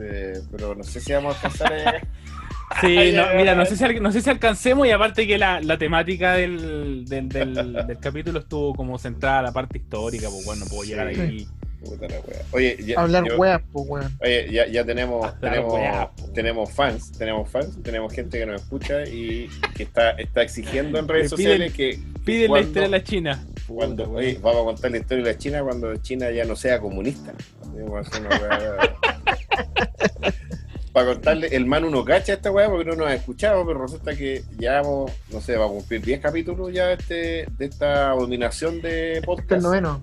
Eh, 0.00 0.40
pero 0.50 0.74
no 0.74 0.82
sé 0.84 1.00
si 1.00 1.12
vamos 1.12 1.34
a 1.34 1.36
alcanzar. 1.36 1.72
eh, 1.72 2.00
Sí, 2.82 3.12
no, 3.14 3.24
mira, 3.36 3.54
no 3.54 3.64
sé 3.64 3.76
si, 3.76 4.00
no 4.00 4.12
sé 4.12 4.20
si 4.20 4.28
alcancemos 4.30 4.86
y 4.86 4.90
aparte 4.90 5.26
que 5.26 5.38
la, 5.38 5.60
la 5.60 5.78
temática 5.78 6.34
del, 6.34 7.04
del, 7.06 7.28
del, 7.30 7.54
del 7.86 7.98
capítulo 7.98 8.40
estuvo 8.40 8.74
como 8.74 8.98
centrada 8.98 9.38
a 9.38 9.42
la 9.42 9.52
parte 9.52 9.78
histórica, 9.78 10.28
pues 10.30 10.44
bueno, 10.44 10.64
no 10.64 10.70
puedo 10.70 10.82
llegar 10.84 11.14
Sí. 11.14 11.20
ahí. 11.20 11.48
Puta 11.84 12.08
la 12.08 12.20
wea. 12.20 12.42
Oye, 12.52 12.76
ya, 12.84 13.00
Hablar 13.00 13.24
yo- 13.28 13.36
weas, 13.38 13.60
pues 13.72 13.86
weón. 13.88 14.18
Oye, 14.20 14.50
ya, 14.50 14.66
ya 14.66 14.84
tenemos, 14.84 15.24
Hablar 15.24 15.40
tenemos, 15.52 15.74
wea. 15.74 16.10
tenemos 16.34 16.70
fans, 16.72 17.12
tenemos 17.12 17.48
fans, 17.48 17.82
tenemos 17.82 18.12
gente 18.12 18.38
que 18.38 18.46
nos 18.46 18.60
escucha 18.62 19.04
y 19.06 19.48
que 19.76 19.84
está, 19.84 20.10
está 20.12 20.42
exigiendo 20.42 20.98
en 20.98 21.06
redes 21.08 21.30
Le 21.32 21.36
piden- 21.36 21.42
sociales 21.42 21.72
que 21.72 21.98
Pide 22.24 22.48
la 22.48 22.60
historia 22.60 22.82
de 22.82 22.88
la 22.88 23.02
China. 23.04 23.44
cuando 23.66 24.04
Puta, 24.04 24.18
oye, 24.18 24.38
vamos 24.42 24.60
a 24.62 24.64
contar 24.64 24.90
la 24.90 24.96
historia 24.98 25.24
de 25.24 25.32
la 25.32 25.38
China 25.38 25.62
cuando 25.62 25.96
China 25.96 26.30
ya 26.30 26.44
no 26.44 26.56
sea 26.56 26.80
comunista. 26.80 27.32
A 27.62 28.94
Para 30.92 31.06
contarle, 31.12 31.46
el 31.54 31.64
Manu 31.66 31.90
no 31.90 32.04
cacha 32.04 32.32
esta 32.32 32.50
weá 32.50 32.68
porque 32.68 32.84
no 32.84 32.96
nos 32.96 33.06
ha 33.06 33.14
escuchado, 33.14 33.64
pero 33.64 33.82
resulta 33.82 34.16
que 34.16 34.42
ya 34.58 34.80
vamos, 34.80 35.12
no 35.32 35.40
sé, 35.40 35.56
vamos 35.56 35.76
a 35.76 35.78
cumplir 35.78 36.02
10 36.02 36.20
capítulos 36.20 36.72
ya 36.72 36.86
de, 36.88 36.94
este, 36.94 37.46
de 37.56 37.64
esta 37.66 38.10
abominación 38.10 38.80
de 38.80 39.08
Este 39.12 39.18
es 39.20 39.24
podcast. 39.26 39.52
el 39.52 39.62
noveno. 39.62 40.02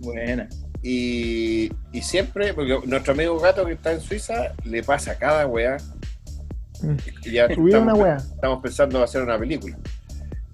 Buena. 0.00 0.48
Y, 0.86 1.72
y 1.92 2.02
siempre, 2.02 2.52
porque 2.52 2.78
nuestro 2.84 3.14
amigo 3.14 3.40
gato 3.40 3.64
que 3.64 3.72
está 3.72 3.92
en 3.92 4.02
Suiza 4.02 4.52
le 4.64 4.82
pasa 4.82 5.16
cada 5.16 5.46
weá. 5.46 5.78
Mm. 6.82 6.96
Ya 7.32 7.46
estamos, 7.46 7.82
una 7.82 7.94
wea. 7.94 8.16
estamos 8.16 8.62
pensando 8.62 8.98
en 8.98 9.04
hacer 9.04 9.22
una 9.22 9.38
película. 9.38 9.78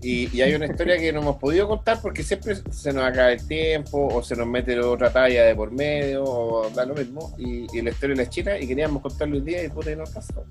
Y, 0.01 0.35
y 0.35 0.41
hay 0.41 0.55
una 0.55 0.67
historia 0.67 0.97
que 0.99 1.13
no 1.13 1.21
hemos 1.21 1.37
podido 1.37 1.67
contar 1.67 2.01
porque 2.01 2.23
siempre 2.23 2.55
se 2.71 2.93
nos 2.93 3.05
acaba 3.05 3.33
el 3.33 3.45
tiempo 3.45 4.07
o 4.07 4.23
se 4.23 4.37
nos 4.37 4.47
mete 4.47 4.79
otra 4.79 5.13
talla 5.13 5.45
de 5.45 5.55
por 5.57 5.73
medio 5.73 6.23
o 6.23 6.71
da 6.71 6.87
lo 6.87 6.95
mismo. 6.95 7.35
Y, 7.37 7.67
y 7.77 7.83
la 7.83 7.91
historia 7.91 8.15
de 8.15 8.23
la 8.23 8.31
China 8.31 8.57
y 8.57 8.69
queríamos 8.69 9.03
contarlo 9.03 9.37
un 9.37 9.45
día 9.45 9.65
y 9.65 9.69
puta, 9.69 9.91
y 9.91 9.97
no 9.97 10.05
pasó. 10.05 10.47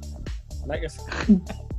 Nada 0.68 0.82
que 0.82 0.88
hacer. 0.88 1.06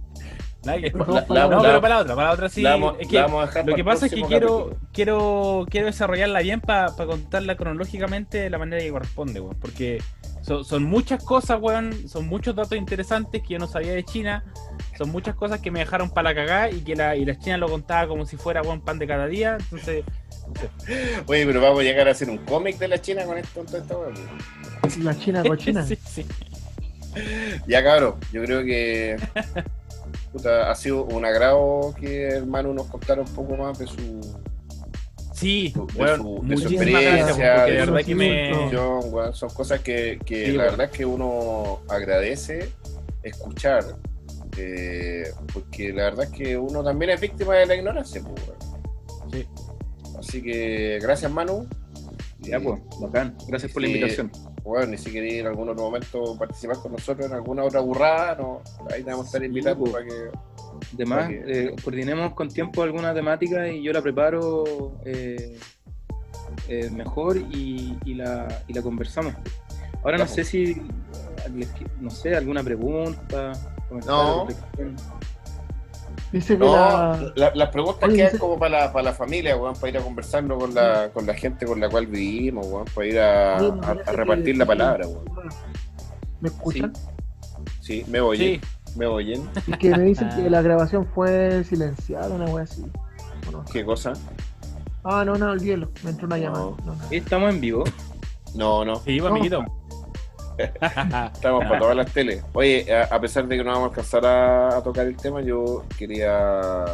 No, 0.65 0.77
la- 0.77 1.49
pero 1.63 1.81
para 1.81 1.95
la 1.95 2.01
otra, 2.01 2.15
para 2.15 2.29
la 2.29 2.33
otra 2.35 2.49
sí. 2.49 2.61
la 2.63 2.71
vamos- 2.73 2.97
es 3.01 3.09
que 3.09 3.17
la 3.17 3.23
vamos 3.23 3.43
a 3.43 3.47
dejar 3.47 3.67
lo 3.67 3.75
que 3.75 3.85
pasa 3.85 4.07
es 4.07 4.13
que 4.13 4.23
quiero, 4.23 4.67
capítulo. 4.67 4.89
quiero, 4.93 5.67
quiero 5.71 5.87
desarrollarla 5.87 6.41
bien 6.41 6.61
para 6.61 6.93
contarla 6.95 7.57
cronológicamente 7.57 8.39
de 8.39 8.51
la 8.51 8.59
manera 8.59 8.83
que 8.83 8.91
corresponde, 8.91 9.41
weón. 9.41 9.57
Porque 9.59 10.03
son, 10.43 10.65
son 10.65 10.83
muchas 10.85 11.25
cosas, 11.25 11.59
weón. 11.61 12.09
Son 12.09 12.27
muchos 12.27 12.55
datos 12.55 12.77
interesantes 12.77 13.43
que 13.43 13.55
yo 13.55 13.59
no 13.59 13.67
sabía 13.67 13.93
de 13.93 14.05
China. 14.05 14.45
Son 14.99 15.09
muchas 15.11 15.35
cosas 15.35 15.61
que 15.61 15.71
me 15.71 15.79
dejaron 15.79 16.11
para 16.11 16.31
la 16.31 16.35
cagada 16.35 16.71
y 16.71 16.83
que 16.83 16.95
la, 16.95 17.17
y 17.17 17.25
la 17.25 17.39
China 17.39 17.57
lo 17.57 17.69
contaba 17.71 18.07
como 18.07 18.27
si 18.27 18.37
fuera 18.37 18.61
weón 18.61 18.83
pan 18.83 18.99
de 18.99 19.07
cada 19.07 19.27
día. 19.27 19.57
Entonces, 19.59 20.05
Oye, 21.27 21.47
pero 21.47 21.61
vamos 21.63 21.81
a 21.81 21.83
llegar 21.85 22.07
a 22.09 22.11
hacer 22.11 22.29
un 22.29 22.39
cómic 22.39 22.77
de 22.79 22.89
la 22.89 23.01
China 23.01 23.25
con 23.25 23.39
esto. 23.39 23.65
con 23.65 23.81
esta 23.81 23.97
weá. 23.97 24.09
La 25.03 25.17
China 25.19 25.43
cochina. 25.43 25.83
sí, 25.87 25.97
sí. 26.05 26.27
Ya 27.67 27.83
cabrón, 27.83 28.17
yo 28.33 28.45
creo 28.45 28.63
que 28.65 29.17
puta, 30.33 30.71
ha 30.71 30.75
sido 30.75 31.05
un 31.05 31.25
agrado 31.25 31.95
que 31.99 32.29
hermano 32.29 32.73
nos 32.73 32.87
contara 32.87 33.21
un 33.23 33.29
poco 33.29 33.57
más 33.57 33.79
de 33.79 33.87
su, 33.87 34.21
Sí, 35.33 35.73
de 35.95 36.03
weón, 36.03 36.21
su- 36.23 36.41
de 36.47 36.57
su 36.59 36.69
experiencia, 36.69 37.65
de 37.65 37.73
verdad 37.73 38.01
que 38.05 38.15
me. 38.15 38.71
son 39.33 39.51
cosas 39.51 39.81
que, 39.81 40.19
que 40.25 40.47
Sí, 40.47 40.53
la 40.53 40.65
verdad 40.65 40.87
es 40.87 40.91
que 40.93 41.07
uno 41.07 41.81
agradece 41.89 42.69
escuchar. 43.23 43.85
eh, 44.59 45.25
porque 45.55 45.93
la 45.93 46.05
verdad 46.05 46.25
es 46.25 46.31
que 46.33 46.57
uno 46.59 46.83
también 46.83 47.13
es 47.13 47.21
víctima 47.21 47.55
de 47.55 47.67
la 47.67 47.75
ignorancia. 47.77 48.21
pues. 48.23 48.43
Sí. 49.33 49.47
Así 50.19 50.43
que 50.43 50.99
gracias 51.01 51.31
Manu. 51.31 51.67
Ya, 52.41 52.59
pues, 52.59 52.81
bacán. 53.01 53.37
Gracias 53.47 53.71
por 53.73 53.81
la 53.83 53.89
Sí. 53.89 53.95
invitación. 53.95 54.31
Bueno, 54.63 54.95
y 54.95 54.99
si 54.99 55.11
queréis 55.11 55.41
en 55.41 55.47
algún 55.47 55.69
otro 55.69 55.85
momento 55.85 56.37
participar 56.39 56.77
con 56.79 56.93
nosotros 56.93 57.27
en 57.27 57.33
alguna 57.33 57.65
otra 57.65 57.81
burrada, 57.81 58.37
no, 58.37 58.63
ahí 58.93 59.03
te 59.03 59.11
vamos 59.11 59.27
a 59.27 59.29
estar 59.29 59.41
Sí, 59.41 59.47
invitando 59.47 59.81
pues. 59.81 59.93
para 59.93 60.05
que 60.07 60.31
Además, 60.95 61.27
Ok. 61.27 61.31
eh, 61.33 61.77
coordinemos 61.85 62.33
con 62.35 62.49
tiempo 62.49 62.83
alguna 62.83 63.13
temática 63.13 63.69
y 63.69 63.83
yo 63.83 63.93
la 63.93 64.01
preparo 64.03 64.99
eh, 65.05 65.59
eh, 66.69 66.91
mejor 66.91 67.37
y, 67.37 67.99
y 68.05 68.15
la, 68.15 68.63
y 68.67 68.73
la 68.73 68.83
conversamos. 68.83 69.35
Ahora 70.03 70.17
no 70.19 70.25
Ya, 70.25 70.29
sé 70.33 70.45
si, 70.45 70.81
no 72.01 72.11
sé, 72.11 72.35
alguna 72.35 72.63
pregunta, 72.63 73.53
comentario, 73.89 74.47
No. 74.47 74.49
Dice 76.33 76.55
que 76.55 76.65
No, 76.65 76.73
la. 76.77 77.33
la- 77.35 77.55
las 77.55 77.69
preguntas 77.71 78.05
Oye, 78.09 78.17
quedan 78.19 78.29
dice- 78.29 78.39
como 78.39 78.59
para 78.59 78.87
la, 78.87 78.93
para 78.93 79.03
la 79.07 79.13
familia, 79.13 79.57
weón, 79.57 79.75
para 79.75 79.89
ir 79.89 79.99
a 79.99 80.01
conversarlo 80.01 80.59
con 80.59 80.73
la, 80.75 81.11
con 81.13 81.27
la 81.27 81.35
gente 81.35 81.67
con 81.67 81.81
la 81.81 81.89
cual 81.89 82.07
vivimos, 82.07 82.67
weón, 82.67 82.85
para 82.95 83.07
ir 83.07 83.19
a, 83.19 83.57
Oye, 83.59 83.69
a- 83.69 83.73
me 83.73 83.79
a 83.87 83.95
parece 83.95 84.13
repartir 84.13 84.45
que- 84.53 84.59
la 84.59 84.67
palabra, 84.67 85.07
weón. 85.09 85.25
¿Me 86.41 86.49
escuchan? 86.49 86.93
Sí, 87.81 88.05
me 88.09 88.21
oyen, 88.21 88.61
Sí, 88.61 88.97
me 88.99 89.07
oyen. 89.07 89.49
Y 89.67 89.73
que 89.73 89.91
me 89.91 90.05
dicen 90.05 90.29
que 90.37 90.49
la 90.49 90.63
grabación 90.63 91.07
fue 91.15 91.65
silenciada, 91.65 92.29
una 92.29 92.45
wea 92.47 92.65
así. 92.65 92.85
¿O 93.49 93.51
no? 93.53 93.65
¿Qué 93.73 93.85
cosa? 93.85 94.13
Ah, 95.03 95.25
no, 95.25 95.35
no, 95.37 95.51
olvídalo. 95.51 95.91
Me 96.05 96.11
entró 96.11 96.27
una 96.27 96.37
No. 96.37 96.43
llamada. 96.43 96.65
No, 96.85 96.95
no. 96.95 96.99
Estamos 97.11 97.51
en 97.55 97.61
vivo. 97.61 97.85
No, 98.55 98.85
no, 98.85 98.97
sí, 98.97 99.19
pues, 99.19 99.23
No. 99.23 99.27
amiguito. 99.29 99.65
estamos 101.35 101.65
para 101.65 101.79
todas 101.79 101.97
las 101.97 102.13
teles. 102.13 102.45
Oye, 102.53 102.93
a, 102.93 103.05
a 103.05 103.21
pesar 103.21 103.47
de 103.47 103.57
que 103.57 103.65
no 103.65 103.71
vamos 103.71 103.87
a 103.87 103.89
alcanzar 103.91 104.27
a, 104.27 104.77
a 104.77 104.83
tocar 104.83 105.07
el 105.07 105.17
tema, 105.17 105.41
yo 105.41 105.85
quería. 105.99 106.85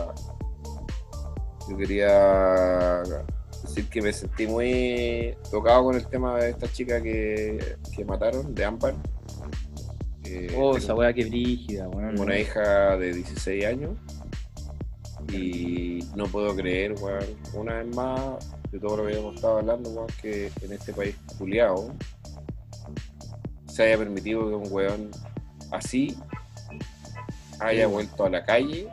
Yo 1.68 1.76
quería 1.76 3.02
decir 3.62 3.88
que 3.90 4.00
me 4.00 4.12
sentí 4.12 4.46
muy 4.46 5.36
tocado 5.50 5.84
con 5.84 5.96
el 5.96 6.06
tema 6.06 6.38
de 6.38 6.50
esta 6.50 6.70
chica 6.70 7.02
que, 7.02 7.76
que 7.94 8.04
mataron, 8.04 8.54
de 8.54 8.64
Ampar. 8.64 8.94
Eh, 10.24 10.54
Oh, 10.56 10.76
esa 10.76 10.94
weá 10.94 11.12
que 11.12 11.24
brígida, 11.24 11.88
weón. 11.88 12.18
Una 12.20 12.38
hija 12.38 12.96
de 12.96 13.12
16 13.12 13.64
años 13.64 13.90
y 15.32 16.04
no 16.14 16.26
puedo 16.26 16.54
creer, 16.54 16.94
weón, 17.00 17.24
una 17.54 17.82
vez 17.82 17.96
más, 17.96 18.52
de 18.70 18.78
todo 18.78 18.98
lo 18.98 19.06
que 19.06 19.18
hemos 19.18 19.34
estado 19.34 19.58
hablando, 19.58 19.90
weón, 19.90 20.08
que 20.20 20.50
en 20.62 20.72
este 20.72 20.92
país 20.92 21.16
culiado 21.38 21.92
se 23.76 23.82
haya 23.82 23.98
permitido 23.98 24.48
que 24.48 24.54
un 24.54 24.68
weón 24.72 25.10
así 25.70 26.16
haya 27.60 27.86
vuelto 27.86 28.24
a 28.24 28.30
la 28.30 28.42
calle 28.44 28.88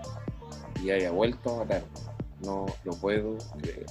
y 0.83 0.91
haya 0.91 1.11
vuelto 1.11 1.55
a 1.55 1.57
matar. 1.59 1.81
No 2.41 2.65
lo 2.83 2.91
puedo 2.93 3.37
creer. 3.61 3.85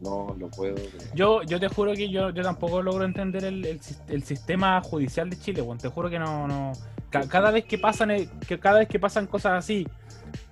No 0.00 0.36
lo 0.38 0.48
puedo 0.50 0.74
creer. 0.74 1.10
Yo, 1.14 1.42
yo 1.44 1.58
te 1.58 1.68
juro 1.68 1.94
que 1.94 2.10
yo, 2.10 2.28
yo 2.30 2.42
tampoco 2.42 2.82
logro 2.82 3.04
entender 3.06 3.44
el, 3.44 3.64
el, 3.64 3.80
el 4.08 4.22
sistema 4.24 4.82
judicial 4.82 5.30
de 5.30 5.38
Chile, 5.38 5.62
weón. 5.62 5.78
Te 5.78 5.88
juro 5.88 6.10
que 6.10 6.18
no, 6.18 6.46
no. 6.46 6.72
ca- 7.08 7.26
cada 7.26 7.50
vez 7.50 7.64
que 7.64 7.78
pasan 7.78 8.10
eh, 8.10 8.28
que 8.46 8.58
cada 8.58 8.80
vez 8.80 8.88
que 8.88 8.98
pasan 8.98 9.26
cosas 9.26 9.52
así, 9.54 9.88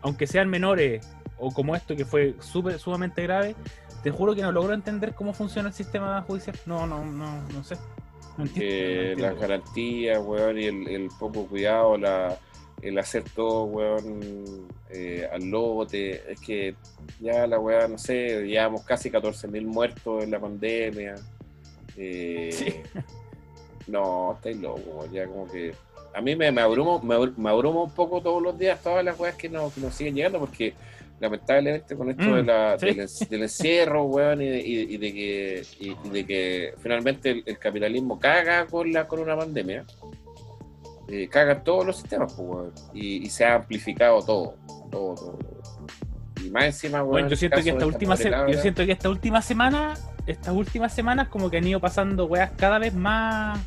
aunque 0.00 0.26
sean 0.26 0.48
menores, 0.48 1.07
o 1.38 1.50
como 1.50 1.76
esto 1.76 1.94
que 1.94 2.07
fue 2.07 2.36
súper 2.40 2.78
sumamente 2.78 3.22
grave, 3.22 3.55
te 4.03 4.11
juro 4.11 4.34
que 4.34 4.40
no 4.40 4.50
logro 4.53 4.72
entender 4.72 5.14
cómo 5.14 5.34
funciona 5.34 5.68
el 5.68 5.74
sistema 5.74 6.22
judicial. 6.22 6.57
No, 6.64 6.86
no, 6.86 7.05
no, 7.05 7.42
no 7.53 7.64
sé. 7.64 7.76
Entiendo. 8.39 9.22
las 9.22 9.39
garantías, 9.39 10.18
weón, 10.24 10.59
y 10.59 10.64
el, 10.64 10.89
el 10.89 11.09
poco 11.18 11.47
cuidado, 11.47 11.97
la, 11.97 12.39
el 12.80 12.99
hacer 12.99 13.24
todo, 13.35 13.64
weón, 13.64 14.68
eh, 14.91 15.28
al 15.33 15.45
lote, 15.51 16.33
es 16.33 16.41
que 16.41 16.74
ya 17.20 17.47
la 17.47 17.59
weá, 17.59 17.87
no 17.89 17.99
sé, 17.99 18.43
llevamos 18.47 18.83
casi 18.83 19.11
14.000 19.11 19.64
muertos 19.64 20.24
en 20.24 20.30
la 20.30 20.41
pandemia. 20.41 21.14
eh, 21.97 22.51
Sí. 22.53 22.74
No, 23.89 24.35
estáis 24.35 24.57
locos, 24.59 24.83
weón, 24.87 25.12
ya 25.12 25.26
como 25.26 25.51
que... 25.51 25.74
A 26.14 26.20
mí 26.20 26.37
me, 26.37 26.53
me, 26.53 26.61
abrumo, 26.61 27.01
me, 27.01 27.33
me 27.37 27.51
abrumo 27.51 27.85
un 27.85 27.91
poco 27.91 28.20
todos 28.20 28.43
los 28.43 28.59
días 28.59 28.83
todas 28.83 29.03
las 29.03 29.18
weas 29.18 29.35
que 29.35 29.49
nos, 29.49 29.72
que 29.72 29.80
nos 29.80 29.95
siguen 29.95 30.14
llegando 30.14 30.39
porque 30.39 30.74
lamentablemente 31.23 31.97
con 31.97 32.11
esto 32.11 32.25
Mm, 32.31 32.35
de 32.35 32.43
la, 32.43 32.77
sí. 32.79 32.87
del, 32.87 33.01
en- 33.01 33.29
del 33.31 33.43
encierro, 33.45 34.05
weón, 34.05 34.43
y 34.43 34.49
de, 34.49 34.59
y- 34.61 34.95
y 34.95 34.97
de 34.99 35.12
que, 35.14 35.62
y, 35.81 35.97
y 36.05 36.11
de 36.11 36.27
que 36.27 36.75
finalmente 36.79 37.31
el, 37.31 37.43
el 37.47 37.59
capitalismo 37.59 38.18
caga 38.18 38.66
con 38.66 38.93
la 38.93 39.07
con 39.09 39.20
una 39.20 39.37
pandemia, 39.37 39.85
eh, 41.09 41.29
caga 41.29 41.53
en 41.53 41.64
todos 41.64 41.87
los 41.87 41.97
sistemas, 41.97 42.33
pues, 42.35 42.49
weón, 42.49 42.73
y, 42.93 43.29
se 43.31 43.45
ha 43.45 43.55
amplificado 43.55 44.20
todo, 44.23 44.57
todo, 44.91 45.14
todo. 45.14 45.39
Y 46.45 46.51
más 46.51 46.64
encima, 46.64 46.99
weón, 46.99 47.11
Bueno, 47.11 47.29
yo 47.29 47.37
siento 47.37 47.62
que 47.62 47.70
esta 47.70 47.87
última 47.87 48.16
se- 48.16 48.31
yo 48.31 48.55
siento 48.61 48.85
que 48.85 48.93
esta 48.93 49.09
última 49.09 49.41
semana, 49.43 49.95
estas 50.27 50.55
últimas 50.55 50.93
semanas 50.93 51.29
como 51.29 51.49
que 51.51 51.59
han 51.59 51.66
ido 51.66 51.81
pasando 51.81 52.27
weas 52.27 52.51
cada 52.57 52.79
vez 52.79 52.93
más 52.95 53.59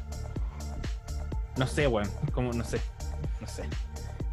no 1.57 1.65
sé, 1.67 1.87
weón, 1.87 2.09
como 2.33 2.51
no 2.51 2.63
sé, 2.65 2.79
no 3.39 3.47
sé. 3.47 3.63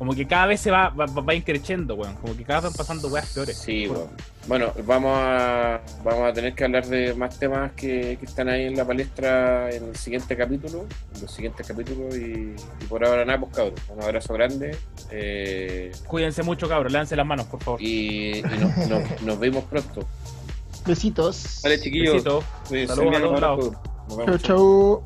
Como 0.03 0.15
que 0.17 0.27
cada 0.27 0.47
vez 0.47 0.61
se 0.61 0.73
va 0.73 0.89
va, 0.89 1.07
va 1.07 1.33
increciendo, 1.33 1.95
weón, 1.95 2.17
como 2.17 2.37
que 2.37 2.43
cada 2.43 2.59
vez 2.59 2.71
van 2.73 2.77
pasando 2.77 3.07
weas 3.07 3.33
peores. 3.33 3.57
Sí, 3.57 3.87
weón. 3.87 4.09
Bueno, 4.49 4.73
vamos 4.85 5.13
a, 5.17 5.81
vamos 6.03 6.29
a 6.29 6.33
tener 6.33 6.55
que 6.57 6.65
hablar 6.65 6.85
de 6.87 7.15
más 7.15 7.39
temas 7.39 7.71
que, 7.77 8.17
que 8.19 8.27
están 8.27 8.49
ahí 8.49 8.65
en 8.65 8.77
la 8.77 8.85
palestra 8.85 9.71
en 9.71 9.85
el 9.91 9.95
siguiente 9.95 10.37
capítulo, 10.37 10.87
en 11.15 11.21
los 11.21 11.31
siguientes 11.31 11.65
capítulos 11.65 12.17
y, 12.17 12.57
y 12.81 12.85
por 12.89 13.05
ahora 13.05 13.25
nada, 13.25 13.39
pues 13.39 13.55
cabros. 13.55 13.81
Un 13.91 14.03
abrazo 14.03 14.35
grande 14.35 14.77
eh, 15.13 15.93
Cuídense 16.09 16.43
mucho, 16.43 16.69
cabros, 16.69 16.91
lánse 16.93 17.15
las 17.15 17.25
manos, 17.25 17.47
por 17.47 17.63
favor. 17.63 17.81
y, 17.81 18.39
y 18.39 18.43
nos, 18.43 18.77
nos- 18.89 19.23
nos 19.23 19.39
vemos 19.39 19.63
pronto. 19.67 20.05
Besitos. 20.85 21.61
Vale, 21.63 21.79
chiquillos. 21.81 22.25
Besitos. 22.69 22.97
Saludos 22.97 23.17
a 23.17 23.21
todos 23.57 23.77
Chau, 24.27 24.39
chau. 24.39 25.03